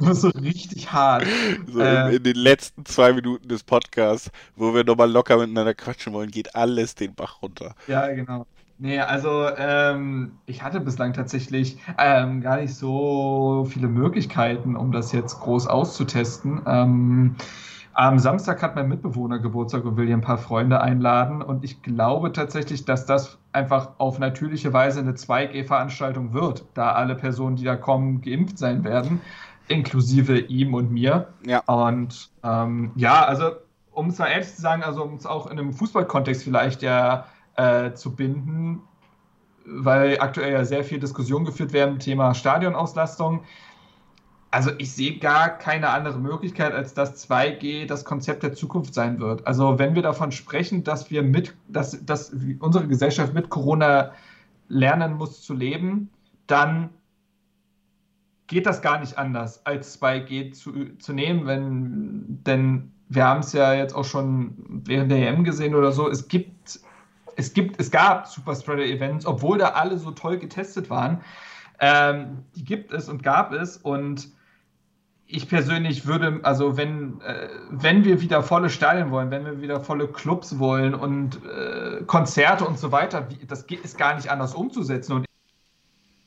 so 0.12 0.28
richtig 0.28 0.92
hart. 0.92 1.26
So 1.66 1.80
äh, 1.80 2.08
in, 2.08 2.16
in, 2.16 2.22
den 2.22 2.36
letzten 2.36 2.84
zwei 2.84 3.12
Minuten 3.12 3.48
des 3.48 3.62
Podcasts, 3.62 4.30
wo 4.54 4.74
wir 4.74 4.84
nochmal 4.84 5.10
locker 5.10 5.36
miteinander 5.36 5.74
quatschen 5.74 6.12
wollen, 6.12 6.30
geht 6.30 6.54
alles 6.54 6.94
den 6.94 7.14
Bach 7.14 7.42
runter. 7.42 7.74
Ja, 7.86 8.06
genau. 8.08 8.46
Nee, 8.78 9.00
also 9.00 9.48
ähm, 9.56 10.32
ich 10.44 10.62
hatte 10.62 10.80
bislang 10.80 11.14
tatsächlich 11.14 11.78
ähm, 11.98 12.42
gar 12.42 12.58
nicht 12.58 12.74
so 12.74 13.66
viele 13.68 13.88
Möglichkeiten, 13.88 14.76
um 14.76 14.92
das 14.92 15.12
jetzt 15.12 15.40
groß 15.40 15.66
auszutesten. 15.66 16.60
Ähm, 16.66 17.36
am 17.94 18.18
Samstag 18.18 18.62
hat 18.62 18.74
mein 18.74 18.88
Mitbewohner 18.88 19.38
Geburtstag 19.38 19.86
und 19.86 19.96
will 19.96 20.04
hier 20.04 20.16
ein 20.16 20.20
paar 20.20 20.36
Freunde 20.36 20.82
einladen. 20.82 21.40
Und 21.40 21.64
ich 21.64 21.80
glaube 21.80 22.30
tatsächlich, 22.30 22.84
dass 22.84 23.06
das 23.06 23.38
einfach 23.52 23.92
auf 23.96 24.18
natürliche 24.18 24.74
Weise 24.74 25.00
eine 25.00 25.12
2G-Veranstaltung 25.12 26.34
wird, 26.34 26.66
da 26.74 26.92
alle 26.92 27.14
Personen, 27.14 27.56
die 27.56 27.64
da 27.64 27.76
kommen, 27.76 28.20
geimpft 28.20 28.58
sein 28.58 28.84
werden, 28.84 29.22
inklusive 29.68 30.38
ihm 30.38 30.74
und 30.74 30.92
mir. 30.92 31.28
Ja. 31.46 31.60
Und 31.60 32.30
ähm, 32.44 32.92
ja, 32.96 33.24
also 33.24 33.52
um 33.92 34.08
es 34.08 34.18
mal 34.18 34.26
ehrlich 34.26 34.54
zu 34.54 34.60
sagen, 34.60 34.82
also 34.82 35.02
um 35.02 35.14
es 35.14 35.24
auch 35.24 35.46
in 35.46 35.58
einem 35.58 35.72
Fußballkontext 35.72 36.44
vielleicht 36.44 36.82
ja 36.82 37.24
äh, 37.56 37.92
zu 37.94 38.14
binden, 38.14 38.82
weil 39.64 40.20
aktuell 40.20 40.52
ja 40.52 40.64
sehr 40.64 40.84
viel 40.84 41.00
Diskussion 41.00 41.44
geführt 41.44 41.72
werden, 41.72 41.98
Thema 41.98 42.34
Stadionauslastung. 42.34 43.42
Also 44.50 44.70
ich 44.78 44.92
sehe 44.92 45.18
gar 45.18 45.50
keine 45.50 45.90
andere 45.90 46.18
Möglichkeit, 46.18 46.72
als 46.72 46.94
dass 46.94 47.28
2G 47.28 47.86
das 47.86 48.04
Konzept 48.04 48.42
der 48.42 48.54
Zukunft 48.54 48.94
sein 48.94 49.20
wird. 49.20 49.46
Also 49.46 49.78
wenn 49.78 49.94
wir 49.94 50.02
davon 50.02 50.32
sprechen, 50.32 50.84
dass 50.84 51.10
wir 51.10 51.22
mit, 51.22 51.54
dass, 51.68 52.04
dass 52.04 52.32
unsere 52.60 52.86
Gesellschaft 52.86 53.34
mit 53.34 53.50
Corona 53.50 54.12
lernen 54.68 55.14
muss 55.14 55.42
zu 55.42 55.52
leben, 55.52 56.10
dann 56.46 56.90
geht 58.46 58.66
das 58.66 58.82
gar 58.82 59.00
nicht 59.00 59.18
anders, 59.18 59.64
als 59.66 60.00
2G 60.00 60.52
zu, 60.52 60.96
zu 60.98 61.12
nehmen, 61.12 61.46
wenn, 61.46 62.42
denn 62.44 62.92
wir 63.08 63.24
haben 63.24 63.40
es 63.40 63.52
ja 63.52 63.74
jetzt 63.74 63.94
auch 63.94 64.04
schon 64.04 64.54
während 64.84 65.10
der 65.10 65.28
EM 65.28 65.44
gesehen 65.44 65.74
oder 65.74 65.92
so, 65.92 66.08
es 66.08 66.28
gibt 66.28 66.80
es 67.36 67.52
gibt, 67.52 67.78
es 67.80 67.90
gab 67.90 68.26
Superspreader-Events, 68.26 69.26
obwohl 69.26 69.58
da 69.58 69.68
alle 69.70 69.98
so 69.98 70.10
toll 70.10 70.38
getestet 70.38 70.90
waren. 70.90 71.20
Ähm, 71.78 72.44
die 72.56 72.64
gibt 72.64 72.92
es 72.92 73.08
und 73.08 73.22
gab 73.22 73.52
es 73.52 73.76
und 73.76 74.30
ich 75.28 75.48
persönlich 75.48 76.06
würde, 76.06 76.40
also 76.42 76.76
wenn, 76.76 77.20
äh, 77.20 77.48
wenn 77.70 78.04
wir 78.04 78.20
wieder 78.20 78.42
volle 78.42 78.70
Stadien 78.70 79.10
wollen, 79.10 79.30
wenn 79.30 79.44
wir 79.44 79.60
wieder 79.60 79.80
volle 79.80 80.08
Clubs 80.08 80.58
wollen 80.58 80.94
und 80.94 81.40
äh, 81.44 82.02
Konzerte 82.06 82.64
und 82.64 82.78
so 82.78 82.92
weiter, 82.92 83.28
wie, 83.30 83.44
das 83.44 83.66
geht, 83.66 83.84
ist 83.84 83.98
gar 83.98 84.14
nicht 84.14 84.30
anders 84.30 84.54
umzusetzen. 84.54 85.12
Und 85.12 85.26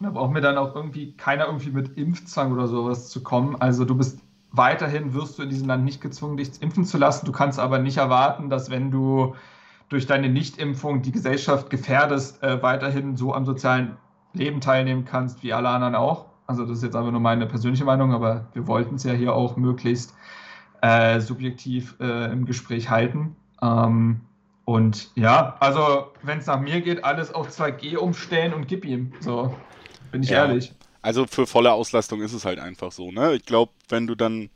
da 0.01 0.09
braucht 0.11 0.31
mir 0.31 0.41
dann 0.41 0.57
auch 0.57 0.75
irgendwie 0.75 1.13
keiner 1.15 1.45
irgendwie 1.45 1.71
mit 1.71 1.97
Impfzwang 1.97 2.51
oder 2.51 2.67
sowas 2.67 3.09
zu 3.09 3.23
kommen. 3.23 3.55
Also 3.59 3.85
du 3.85 3.95
bist 3.95 4.19
weiterhin, 4.51 5.13
wirst 5.13 5.39
du 5.39 5.43
in 5.43 5.49
diesem 5.49 5.67
Land 5.67 5.85
nicht 5.85 6.01
gezwungen, 6.01 6.37
dich 6.37 6.61
impfen 6.61 6.85
zu 6.85 6.97
lassen. 6.97 7.25
Du 7.25 7.31
kannst 7.31 7.59
aber 7.59 7.79
nicht 7.79 7.97
erwarten, 7.97 8.49
dass 8.49 8.69
wenn 8.69 8.91
du 8.91 9.35
durch 9.89 10.05
deine 10.05 10.29
Nichtimpfung 10.29 11.01
die 11.01 11.11
Gesellschaft 11.11 11.69
gefährdest, 11.69 12.41
äh, 12.43 12.61
weiterhin 12.61 13.17
so 13.17 13.33
am 13.33 13.45
sozialen 13.45 13.97
Leben 14.33 14.61
teilnehmen 14.61 15.05
kannst, 15.05 15.43
wie 15.43 15.53
alle 15.53 15.69
anderen 15.69 15.95
auch. 15.95 16.25
Also 16.47 16.65
das 16.65 16.77
ist 16.77 16.83
jetzt 16.83 16.95
aber 16.95 17.11
nur 17.11 17.21
meine 17.21 17.45
persönliche 17.45 17.85
Meinung, 17.85 18.13
aber 18.13 18.47
wir 18.53 18.67
wollten 18.67 18.95
es 18.95 19.03
ja 19.03 19.13
hier 19.13 19.33
auch 19.33 19.57
möglichst 19.57 20.15
äh, 20.81 21.19
subjektiv 21.19 21.95
äh, 21.99 22.31
im 22.31 22.45
Gespräch 22.45 22.89
halten. 22.89 23.35
Ähm, 23.61 24.21
Und 24.65 25.09
ja, 25.15 25.57
also 25.59 26.11
wenn 26.21 26.37
es 26.37 26.45
nach 26.45 26.59
mir 26.59 26.81
geht, 26.81 27.03
alles 27.03 27.33
auf 27.33 27.49
2G 27.49 27.97
umstellen 27.97 28.53
und 28.53 28.67
gib 28.67 28.85
ihm. 28.85 29.13
So, 29.19 29.55
bin 30.11 30.21
ich 30.21 30.29
ja. 30.29 30.45
ehrlich. 30.45 30.73
Also 31.01 31.25
für 31.25 31.47
volle 31.47 31.71
Auslastung 31.71 32.21
ist 32.21 32.33
es 32.33 32.45
halt 32.45 32.59
einfach 32.59 32.91
so, 32.91 33.09
ne? 33.09 33.33
Ich 33.33 33.45
glaube, 33.45 33.71
wenn 33.87 34.05
du 34.05 34.15
dann 34.15 34.49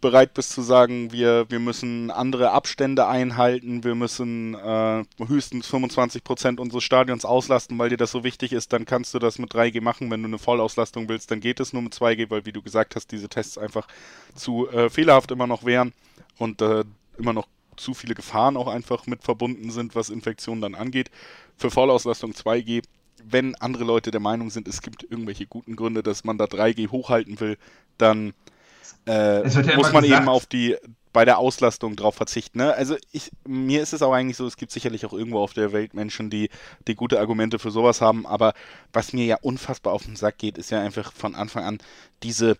bereit 0.00 0.34
bist 0.34 0.50
zu 0.50 0.62
sagen, 0.62 1.12
wir, 1.12 1.46
wir 1.50 1.58
müssen 1.58 2.10
andere 2.10 2.50
Abstände 2.50 3.06
einhalten, 3.06 3.84
wir 3.84 3.94
müssen 3.94 4.54
äh, 4.54 5.04
höchstens 5.26 5.66
25 5.66 6.24
Prozent 6.24 6.60
unseres 6.60 6.84
Stadions 6.84 7.24
auslasten, 7.24 7.78
weil 7.78 7.90
dir 7.90 7.96
das 7.96 8.10
so 8.10 8.24
wichtig 8.24 8.52
ist, 8.52 8.72
dann 8.72 8.84
kannst 8.84 9.14
du 9.14 9.18
das 9.18 9.38
mit 9.38 9.52
3G 9.52 9.80
machen. 9.80 10.10
Wenn 10.10 10.22
du 10.22 10.28
eine 10.28 10.38
Vollauslastung 10.38 11.08
willst, 11.08 11.30
dann 11.30 11.40
geht 11.40 11.60
es 11.60 11.72
nur 11.72 11.82
mit 11.82 11.94
2G, 11.94 12.30
weil 12.30 12.46
wie 12.46 12.52
du 12.52 12.62
gesagt 12.62 12.96
hast, 12.96 13.12
diese 13.12 13.28
Tests 13.28 13.58
einfach 13.58 13.86
zu 14.34 14.68
äh, 14.70 14.90
fehlerhaft 14.90 15.30
immer 15.30 15.46
noch 15.46 15.64
wären 15.64 15.92
und 16.38 16.62
äh, 16.62 16.84
immer 17.18 17.32
noch 17.32 17.48
zu 17.76 17.94
viele 17.94 18.14
Gefahren 18.14 18.56
auch 18.56 18.68
einfach 18.68 19.06
mit 19.06 19.24
verbunden 19.24 19.70
sind, 19.70 19.94
was 19.94 20.10
Infektionen 20.10 20.60
dann 20.60 20.74
angeht. 20.74 21.10
Für 21.56 21.70
Vollauslastung 21.70 22.32
2G 22.32 22.82
wenn 23.26 23.54
andere 23.56 23.84
Leute 23.84 24.10
der 24.10 24.20
Meinung 24.20 24.50
sind, 24.50 24.68
es 24.68 24.82
gibt 24.82 25.02
irgendwelche 25.02 25.46
guten 25.46 25.76
Gründe, 25.76 26.02
dass 26.02 26.24
man 26.24 26.38
da 26.38 26.44
3G 26.44 26.90
hochhalten 26.90 27.40
will, 27.40 27.56
dann 27.98 28.34
äh, 29.06 29.48
ja 29.48 29.76
muss 29.76 29.92
man 29.92 30.02
gesagt. 30.02 30.22
eben 30.22 30.28
auf 30.28 30.46
die 30.46 30.76
bei 31.14 31.24
der 31.24 31.38
Auslastung 31.38 31.94
drauf 31.94 32.16
verzichten. 32.16 32.58
Ne? 32.58 32.74
Also 32.74 32.96
ich, 33.12 33.30
mir 33.46 33.82
ist 33.82 33.92
es 33.92 34.02
auch 34.02 34.12
eigentlich 34.12 34.36
so, 34.36 34.46
es 34.46 34.56
gibt 34.56 34.72
sicherlich 34.72 35.06
auch 35.06 35.12
irgendwo 35.12 35.38
auf 35.38 35.54
der 35.54 35.72
Welt 35.72 35.94
Menschen, 35.94 36.28
die, 36.28 36.50
die 36.88 36.96
gute 36.96 37.20
Argumente 37.20 37.60
für 37.60 37.70
sowas 37.70 38.00
haben, 38.00 38.26
aber 38.26 38.52
was 38.92 39.12
mir 39.12 39.24
ja 39.24 39.36
unfassbar 39.40 39.92
auf 39.92 40.04
den 40.04 40.16
Sack 40.16 40.38
geht, 40.38 40.58
ist 40.58 40.70
ja 40.70 40.80
einfach 40.80 41.12
von 41.12 41.36
Anfang 41.36 41.64
an 41.64 41.78
diese 42.24 42.56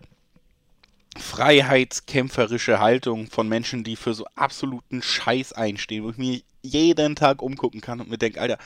freiheitskämpferische 1.17 2.79
Haltung 2.79 3.27
von 3.27 3.47
Menschen, 3.47 3.83
die 3.83 3.97
für 3.97 4.13
so 4.13 4.25
absoluten 4.35 5.01
Scheiß 5.01 5.51
einstehen, 5.51 6.05
wo 6.05 6.09
ich 6.11 6.17
mir 6.17 6.41
jeden 6.61 7.15
Tag 7.15 7.41
umgucken 7.41 7.81
kann 7.81 7.99
und 7.99 8.09
mir 8.09 8.17
denke, 8.17 8.39
Alter, 8.39 8.57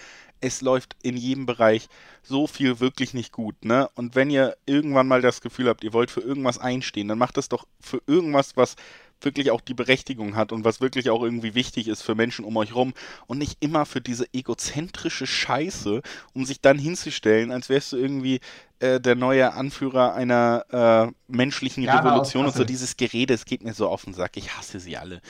es 0.41 0.61
läuft 0.61 0.95
in 1.01 1.17
jedem 1.17 1.45
Bereich 1.45 1.87
so 2.23 2.47
viel 2.47 2.79
wirklich 2.79 3.13
nicht 3.13 3.31
gut, 3.31 3.65
ne? 3.65 3.89
Und 3.95 4.15
wenn 4.15 4.29
ihr 4.29 4.55
irgendwann 4.65 5.07
mal 5.07 5.21
das 5.21 5.41
Gefühl 5.41 5.67
habt, 5.67 5.83
ihr 5.83 5.93
wollt 5.93 6.11
für 6.11 6.21
irgendwas 6.21 6.59
einstehen, 6.59 7.07
dann 7.07 7.17
macht 7.17 7.37
das 7.37 7.49
doch 7.49 7.67
für 7.79 8.01
irgendwas, 8.07 8.55
was 8.55 8.75
wirklich 9.21 9.51
auch 9.51 9.61
die 9.61 9.73
Berechtigung 9.73 10.35
hat 10.35 10.51
und 10.51 10.63
was 10.63 10.81
wirklich 10.81 11.09
auch 11.09 11.21
irgendwie 11.21 11.55
wichtig 11.55 11.87
ist 11.87 12.01
für 12.01 12.15
Menschen 12.15 12.45
um 12.45 12.55
euch 12.57 12.73
rum 12.73 12.93
und 13.27 13.37
nicht 13.37 13.57
immer 13.59 13.85
für 13.85 14.01
diese 14.01 14.25
egozentrische 14.33 15.27
Scheiße, 15.27 16.01
um 16.33 16.45
sich 16.45 16.61
dann 16.61 16.77
hinzustellen, 16.77 17.51
als 17.51 17.69
wärst 17.69 17.91
du 17.91 17.97
irgendwie 17.97 18.39
äh, 18.79 18.99
der 18.99 19.15
neue 19.15 19.53
Anführer 19.53 20.13
einer 20.13 20.65
äh, 20.71 21.11
menschlichen 21.27 21.83
ja, 21.83 21.99
Revolution 21.99 22.45
und 22.45 22.55
so 22.55 22.63
dieses 22.63 22.97
Gerede, 22.97 23.33
es 23.33 23.45
geht 23.45 23.63
mir 23.63 23.73
so 23.73 23.87
auf 23.87 24.05
den 24.05 24.13
Sack, 24.13 24.37
ich 24.37 24.55
hasse 24.55 24.79
sie 24.79 24.97
alle. 24.97 25.21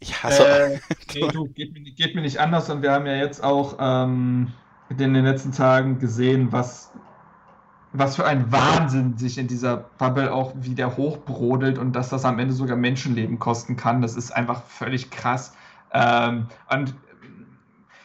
Ich 0.00 0.22
hasse. 0.22 0.74
Äh, 0.74 0.80
nee, 1.14 1.28
du, 1.28 1.46
geht, 1.48 1.74
geht, 1.96 2.14
mir 2.14 2.22
nicht 2.22 2.40
anders 2.40 2.68
und 2.70 2.82
wir 2.82 2.92
haben 2.92 3.06
ja 3.06 3.14
jetzt 3.14 3.44
auch 3.44 3.76
ähm, 3.78 4.52
in 4.88 4.96
den 4.96 5.24
letzten 5.24 5.52
Tagen 5.52 5.98
gesehen, 5.98 6.52
was, 6.52 6.90
was 7.92 8.16
für 8.16 8.26
ein 8.26 8.50
Wahnsinn 8.50 9.18
sich 9.18 9.38
in 9.38 9.46
dieser 9.46 9.76
Bubble 9.76 10.32
auch 10.32 10.52
wieder 10.56 10.96
hochbrodelt 10.96 11.78
und 11.78 11.92
dass 11.92 12.08
das 12.08 12.24
am 12.24 12.38
Ende 12.38 12.54
sogar 12.54 12.76
Menschenleben 12.76 13.38
kosten 13.38 13.76
kann. 13.76 14.00
Das 14.00 14.16
ist 14.16 14.30
einfach 14.32 14.64
völlig 14.64 15.10
krass. 15.10 15.54
Ähm, 15.92 16.46
und 16.70 16.94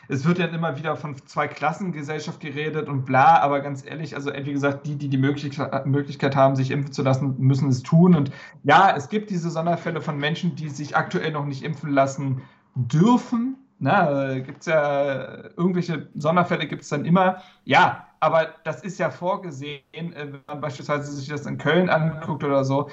es 0.08 0.26
wird 0.26 0.40
ja 0.40 0.46
immer 0.46 0.78
wieder 0.78 0.96
von 0.96 1.16
zwei 1.26 1.48
Klassengesellschaft 1.48 2.40
geredet 2.40 2.88
und 2.90 3.06
bla, 3.06 3.40
aber 3.40 3.62
ganz 3.62 3.86
ehrlich, 3.86 4.16
also 4.16 4.32
wie 4.34 4.54
gesagt, 4.54 4.86
die, 4.86 4.96
die 4.96 5.10
die 5.10 5.18
Möglichkeit, 5.18 5.86
Möglichkeit 5.86 6.36
haben, 6.36 6.56
sich 6.56 6.72
impfen 6.72 6.94
zu 6.94 7.02
lassen, 7.02 7.36
müssen 7.38 7.70
es 7.70 7.84
tun. 7.84 8.16
Und 8.16 8.32
ja, 8.64 8.96
es 8.96 9.10
gibt 9.10 9.30
diese 9.30 9.50
Sonderfälle 9.50 10.02
von 10.02 10.18
Menschen, 10.18 10.56
die 10.56 10.70
sich 10.70 10.96
aktuell 10.96 11.32
noch 11.32 11.46
nicht 11.46 11.64
impfen 11.64 11.92
lassen 11.92 12.42
dürfen. 12.76 13.58
Na, 13.78 14.40
gibt 14.40 14.62
es 14.62 14.68
ja 14.68 15.50
irgendwelche 15.58 16.08
Sonderfälle 16.16 16.66
gibt 16.68 16.84
es 16.84 16.90
dann 16.90 17.04
immer. 17.04 17.42
Ja, 17.66 18.08
aber 18.20 18.56
das 18.64 18.82
ist 18.84 19.00
ja 19.00 19.10
vorgesehen, 19.10 19.84
äh, 19.94 20.32
wenn 20.32 20.42
man 20.48 20.62
beispielsweise 20.62 21.12
sich 21.12 21.28
das 21.28 21.46
in 21.46 21.58
Köln 21.58 21.90
anguckt 21.90 22.44
oder 22.44 22.64
so. 22.64 22.90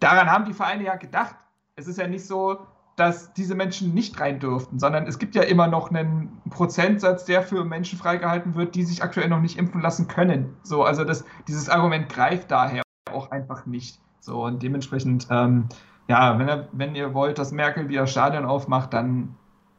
Daran 0.00 0.30
haben 0.30 0.44
die 0.44 0.52
Vereine 0.52 0.84
ja 0.84 0.96
gedacht. 0.96 1.36
Es 1.76 1.86
ist 1.86 1.98
ja 1.98 2.06
nicht 2.06 2.26
so, 2.26 2.66
dass 2.96 3.32
diese 3.32 3.54
Menschen 3.54 3.92
nicht 3.92 4.20
rein 4.20 4.38
dürften, 4.38 4.78
sondern 4.78 5.06
es 5.06 5.18
gibt 5.18 5.34
ja 5.34 5.42
immer 5.42 5.66
noch 5.66 5.90
einen 5.90 6.40
Prozentsatz, 6.50 7.24
der 7.24 7.42
für 7.42 7.64
Menschen 7.64 7.98
freigehalten 7.98 8.54
wird, 8.54 8.74
die 8.74 8.84
sich 8.84 9.02
aktuell 9.02 9.28
noch 9.28 9.40
nicht 9.40 9.58
impfen 9.58 9.80
lassen 9.80 10.06
können. 10.06 10.56
So, 10.62 10.84
also 10.84 11.04
das, 11.04 11.24
dieses 11.48 11.68
Argument 11.68 12.08
greift 12.08 12.50
daher 12.50 12.82
auch 13.10 13.30
einfach 13.30 13.66
nicht. 13.66 13.98
So, 14.20 14.44
und 14.44 14.62
dementsprechend, 14.62 15.26
ähm, 15.30 15.68
ja, 16.08 16.38
wenn, 16.38 16.48
er, 16.48 16.68
wenn 16.72 16.94
ihr 16.94 17.14
wollt, 17.14 17.38
dass 17.38 17.52
Merkel 17.52 17.88
wieder 17.88 18.06
Stadion 18.06 18.44
aufmacht, 18.44 18.92
dann 18.92 19.34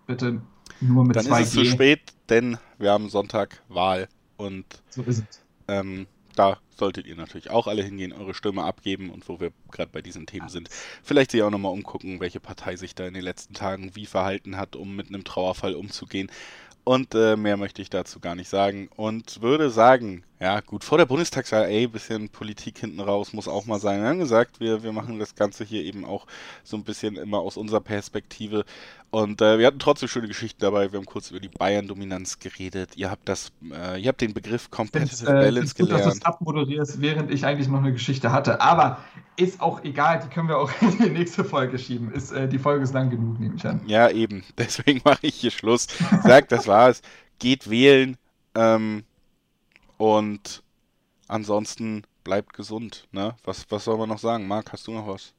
bitte 0.07 0.41
nur 0.82 1.05
mit 1.05 1.16
Dann 1.16 1.26
2G. 1.26 1.41
ist 1.41 1.47
es 1.47 1.53
zu 1.53 1.66
spät, 1.66 2.01
denn 2.30 2.57
wir 2.78 2.91
haben 2.91 3.09
Sonntag 3.09 3.61
Wahl 3.70 4.07
und 4.38 4.66
so 4.89 5.03
ist 5.03 5.24
es. 5.30 5.45
Ähm, 5.68 6.05
da 6.36 6.59
solltet 6.77 7.07
ihr 7.07 7.15
natürlich 7.15 7.49
auch 7.49 7.67
alle 7.67 7.83
hingehen, 7.83 8.13
eure 8.13 8.33
Stimme 8.33 8.63
abgeben 8.63 9.09
und 9.09 9.27
wo 9.29 9.39
wir 9.39 9.51
gerade 9.71 9.91
bei 9.91 10.01
diesen 10.01 10.25
Themen 10.25 10.49
sind, 10.49 10.69
vielleicht 11.03 11.31
sich 11.31 11.41
auch 11.41 11.49
nochmal 11.49 11.71
umgucken, 11.71 12.19
welche 12.19 12.39
Partei 12.39 12.75
sich 12.75 12.95
da 12.95 13.07
in 13.07 13.13
den 13.13 13.23
letzten 13.23 13.53
Tagen 13.53 13.95
wie 13.95 14.05
verhalten 14.05 14.57
hat, 14.57 14.75
um 14.75 14.95
mit 14.95 15.07
einem 15.07 15.23
Trauerfall 15.23 15.75
umzugehen. 15.75 16.29
Und 16.83 17.15
äh, 17.15 17.36
mehr 17.36 17.57
möchte 17.57 17.81
ich 17.81 17.89
dazu 17.89 18.19
gar 18.19 18.36
nicht 18.36 18.49
sagen. 18.49 18.89
Und 18.95 19.41
würde 19.41 19.71
sagen, 19.71 20.23
ja 20.45 20.59
gut, 20.59 20.83
vor 20.83 20.99
der 20.99 21.07
Bundestagswahl, 21.07 21.63
ey, 21.63 21.87
bisschen 21.87 22.29
Politik 22.29 22.77
hinten 22.77 22.99
raus 22.99 23.33
muss 23.33 23.47
auch 23.47 23.65
mal 23.65 23.79
sein. 23.79 24.01
Wir 24.03 24.09
haben 24.09 24.19
gesagt, 24.19 24.59
wir, 24.59 24.83
wir 24.83 24.91
machen 24.91 25.17
das 25.17 25.33
Ganze 25.33 25.63
hier 25.63 25.83
eben 25.83 26.05
auch 26.05 26.27
so 26.63 26.77
ein 26.77 26.83
bisschen 26.83 27.15
immer 27.15 27.39
aus 27.39 27.57
unserer 27.57 27.81
Perspektive. 27.81 28.63
Und 29.09 29.41
äh, 29.41 29.57
wir 29.57 29.65
hatten 29.65 29.79
trotzdem 29.79 30.07
schöne 30.07 30.27
Geschichten 30.27 30.61
dabei. 30.61 30.91
Wir 30.91 30.99
haben 30.99 31.07
kurz 31.07 31.31
über 31.31 31.39
die 31.39 31.47
Bayern-Dominanz 31.47 32.37
geredet. 32.37 32.95
Ihr 32.95 33.09
habt 33.09 33.27
das, 33.27 33.53
äh, 33.71 33.99
ihr 33.99 34.07
habt 34.07 34.21
den 34.21 34.35
Begriff 34.35 34.69
Competitive 34.69 35.27
äh, 35.27 35.45
Balance 35.45 35.73
gut, 35.73 35.87
gelernt. 35.87 36.05
Dass 36.05 36.19
du 36.19 36.25
abmoderierst, 36.27 37.01
während 37.01 37.31
ich 37.31 37.43
eigentlich 37.43 37.67
noch 37.67 37.79
eine 37.79 37.93
Geschichte 37.93 38.31
hatte. 38.31 38.61
Aber 38.61 38.99
ist 39.37 39.61
auch 39.61 39.83
egal, 39.83 40.19
die 40.23 40.27
können 40.27 40.47
wir 40.47 40.59
auch 40.59 40.69
in 40.81 40.95
die 40.99 41.09
nächste 41.09 41.43
Folge 41.43 41.79
schieben. 41.79 42.11
Ist, 42.11 42.31
äh, 42.31 42.47
die 42.47 42.59
Folge 42.59 42.83
ist 42.83 42.93
lang 42.93 43.09
genug, 43.09 43.39
nehme 43.39 43.55
ich 43.55 43.65
an. 43.65 43.81
Ja, 43.87 44.11
eben. 44.11 44.43
Deswegen 44.59 45.01
mache 45.03 45.25
ich 45.25 45.33
hier 45.33 45.49
Schluss. 45.49 45.87
Sagt, 46.21 46.51
das 46.51 46.67
war's. 46.67 47.01
Geht 47.39 47.67
wählen. 47.67 48.15
Ähm, 48.53 49.05
und 49.97 50.63
ansonsten 51.27 52.03
bleibt 52.23 52.53
gesund. 52.53 53.07
Ne? 53.11 53.35
Was, 53.43 53.65
was 53.69 53.85
soll 53.85 53.97
man 53.97 54.09
noch 54.09 54.19
sagen? 54.19 54.47
Marc, 54.47 54.73
hast 54.73 54.87
du 54.87 54.91
noch 54.91 55.07
was? 55.07 55.33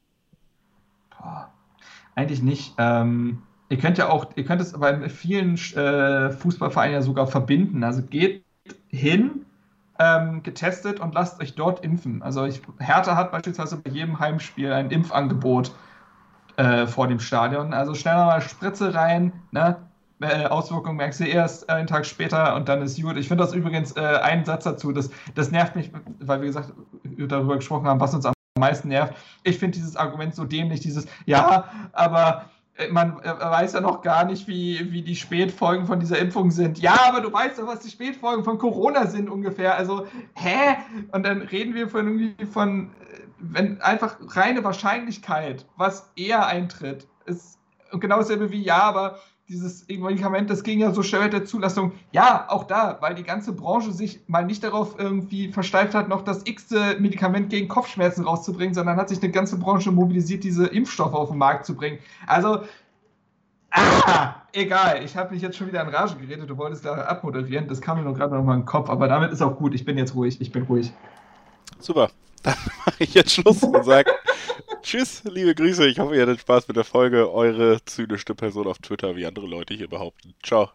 Eigentlich 2.14 2.42
nicht. 2.42 2.74
Ähm, 2.78 3.42
ihr 3.68 3.78
könnt 3.78 3.98
ja 3.98 4.08
auch, 4.08 4.26
ihr 4.36 4.44
könnt 4.44 4.60
es 4.60 4.72
bei 4.72 5.08
vielen 5.08 5.56
äh, 5.74 6.30
Fußballvereinen 6.30 6.94
ja 6.94 7.02
sogar 7.02 7.26
verbinden. 7.26 7.84
Also 7.84 8.02
geht 8.02 8.44
hin, 8.88 9.44
ähm, 9.98 10.42
getestet 10.42 11.00
und 11.00 11.14
lasst 11.14 11.40
euch 11.40 11.54
dort 11.54 11.84
impfen. 11.84 12.22
Also 12.22 12.44
ich, 12.44 12.62
Hertha 12.78 13.16
hat 13.16 13.32
beispielsweise 13.32 13.76
bei 13.76 13.90
jedem 13.90 14.18
Heimspiel 14.18 14.72
ein 14.72 14.90
Impfangebot 14.90 15.72
äh, 16.56 16.86
vor 16.86 17.08
dem 17.08 17.20
Stadion. 17.20 17.74
Also 17.74 17.94
schnell 17.94 18.16
mal 18.16 18.40
Spritze 18.40 18.94
rein, 18.94 19.32
ne? 19.50 19.76
Äh, 20.20 20.46
Auswirkungen 20.46 20.96
merkst 20.96 21.20
du 21.20 21.24
erst 21.24 21.68
einen 21.68 21.86
Tag 21.86 22.06
später 22.06 22.54
und 22.54 22.68
dann 22.68 22.80
ist 22.80 23.00
gut. 23.00 23.16
Ich 23.16 23.28
finde 23.28 23.44
das 23.44 23.52
übrigens 23.52 23.92
äh, 23.96 24.00
ein 24.00 24.44
Satz 24.46 24.64
dazu, 24.64 24.92
das, 24.92 25.10
das 25.34 25.50
nervt 25.50 25.76
mich, 25.76 25.90
weil 26.20 26.40
wir 26.40 26.46
gesagt 26.46 26.72
darüber 27.18 27.56
gesprochen 27.56 27.86
haben, 27.86 28.00
was 28.00 28.14
uns 28.14 28.24
am 28.24 28.32
meisten 28.58 28.88
nervt. 28.88 29.14
Ich 29.42 29.58
finde 29.58 29.76
dieses 29.76 29.94
Argument 29.94 30.34
so 30.34 30.44
dämlich, 30.44 30.80
dieses, 30.80 31.06
ja, 31.26 31.64
aber 31.92 32.48
äh, 32.76 32.88
man 32.88 33.20
äh, 33.20 33.28
weiß 33.28 33.74
ja 33.74 33.80
noch 33.80 34.02
gar 34.02 34.24
nicht, 34.24 34.46
wie, 34.48 34.90
wie 34.90 35.02
die 35.02 35.16
Spätfolgen 35.16 35.86
von 35.86 36.00
dieser 36.00 36.18
Impfung 36.18 36.50
sind. 36.50 36.78
Ja, 36.78 36.96
aber 37.08 37.20
du 37.20 37.32
weißt 37.32 37.58
doch, 37.58 37.66
was 37.66 37.80
die 37.80 37.90
Spätfolgen 37.90 38.44
von 38.44 38.58
Corona 38.58 39.06
sind 39.06 39.28
ungefähr. 39.28 39.76
Also, 39.76 40.06
hä? 40.34 40.76
Und 41.12 41.24
dann 41.24 41.42
reden 41.42 41.74
wir 41.74 41.88
von 41.88 42.06
irgendwie 42.06 42.46
von, 42.46 42.90
äh, 43.00 43.20
wenn 43.38 43.80
einfach 43.82 44.16
reine 44.28 44.64
Wahrscheinlichkeit, 44.64 45.66
was 45.76 46.10
eher 46.16 46.46
eintritt, 46.46 47.06
ist 47.26 47.58
genau 47.92 48.18
dasselbe 48.18 48.50
wie 48.50 48.62
ja, 48.62 48.82
aber 48.82 49.18
dieses 49.48 49.86
Medikament, 49.88 50.50
das 50.50 50.64
ging 50.64 50.80
ja 50.80 50.92
so 50.92 51.02
mit 51.18 51.32
der 51.32 51.44
Zulassung. 51.44 51.92
Ja, 52.10 52.46
auch 52.48 52.64
da, 52.64 52.98
weil 53.00 53.14
die 53.14 53.22
ganze 53.22 53.52
Branche 53.52 53.92
sich 53.92 54.20
mal 54.26 54.44
nicht 54.44 54.64
darauf 54.64 54.98
irgendwie 54.98 55.52
versteift 55.52 55.94
hat, 55.94 56.08
noch 56.08 56.22
das 56.22 56.42
x-te 56.46 56.96
Medikament 56.98 57.50
gegen 57.50 57.68
Kopfschmerzen 57.68 58.24
rauszubringen, 58.24 58.74
sondern 58.74 58.96
hat 58.96 59.08
sich 59.08 59.22
eine 59.22 59.30
ganze 59.30 59.56
Branche 59.56 59.92
mobilisiert, 59.92 60.42
diese 60.42 60.66
Impfstoffe 60.66 61.14
auf 61.14 61.28
den 61.28 61.38
Markt 61.38 61.64
zu 61.64 61.76
bringen. 61.76 61.98
Also, 62.26 62.62
ah, 63.70 64.34
egal. 64.52 65.04
Ich 65.04 65.16
habe 65.16 65.32
mich 65.32 65.42
jetzt 65.42 65.56
schon 65.56 65.68
wieder 65.68 65.82
in 65.82 65.88
Rage 65.88 66.16
geredet. 66.16 66.50
Du 66.50 66.56
wolltest 66.56 66.84
da 66.84 66.94
abmoderieren. 66.94 67.68
Das 67.68 67.80
kam 67.80 67.98
mir 67.98 68.04
nur 68.04 68.14
gerade 68.14 68.34
noch 68.34 68.42
mal 68.42 68.54
in 68.54 68.60
den 68.60 68.66
Kopf. 68.66 68.90
Aber 68.90 69.06
damit 69.06 69.30
ist 69.30 69.42
auch 69.42 69.56
gut. 69.56 69.74
Ich 69.74 69.84
bin 69.84 69.96
jetzt 69.96 70.14
ruhig. 70.16 70.40
Ich 70.40 70.50
bin 70.50 70.64
ruhig. 70.64 70.92
Super. 71.78 72.10
Dann 72.42 72.56
mache 72.86 73.04
ich 73.04 73.14
jetzt 73.14 73.32
Schluss 73.32 73.62
und 73.62 73.84
sage 73.84 74.10
Tschüss, 74.86 75.24
liebe 75.24 75.52
Grüße. 75.52 75.88
Ich 75.88 75.98
hoffe, 75.98 76.14
ihr 76.14 76.22
hattet 76.22 76.38
Spaß 76.42 76.68
mit 76.68 76.76
der 76.76 76.84
Folge. 76.84 77.32
Eure 77.32 77.84
zynischste 77.84 78.36
Person 78.36 78.68
auf 78.68 78.78
Twitter, 78.78 79.16
wie 79.16 79.26
andere 79.26 79.48
Leute 79.48 79.74
hier 79.74 79.88
behaupten. 79.88 80.32
Ciao. 80.44 80.70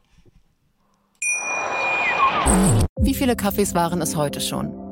Wie 2.99 3.13
viele 3.13 3.37
Kaffees 3.37 3.73
waren 3.73 4.01
es 4.01 4.17
heute 4.17 4.41
schon? 4.41 4.90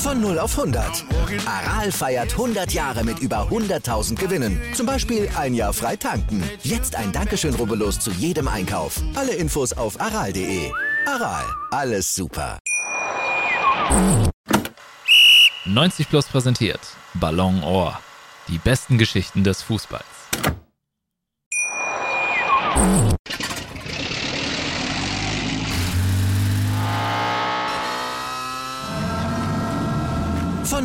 Von 0.00 0.22
0 0.22 0.38
auf 0.38 0.58
100. 0.58 1.04
Aral 1.44 1.92
feiert 1.92 2.32
100 2.32 2.72
Jahre 2.72 3.04
mit 3.04 3.18
über 3.18 3.48
100.000 3.50 4.16
Gewinnen. 4.16 4.58
Zum 4.72 4.86
Beispiel 4.86 5.28
ein 5.36 5.52
Jahr 5.52 5.74
frei 5.74 5.94
tanken. 5.96 6.42
Jetzt 6.62 6.96
ein 6.96 7.12
Dankeschön, 7.12 7.54
rubbellos 7.54 8.00
zu 8.00 8.10
jedem 8.10 8.48
Einkauf. 8.48 8.98
Alle 9.14 9.34
Infos 9.34 9.74
auf 9.74 10.00
aral.de. 10.00 10.72
Aral, 11.06 11.44
alles 11.70 12.14
super. 12.14 12.58
90 15.66 16.08
Plus 16.08 16.26
präsentiert 16.26 16.80
Ballon 17.12 17.62
Ohr. 17.62 17.98
Die 18.48 18.58
besten 18.58 18.96
Geschichten 18.96 19.44
des 19.44 19.62
Fußballs. 19.62 20.06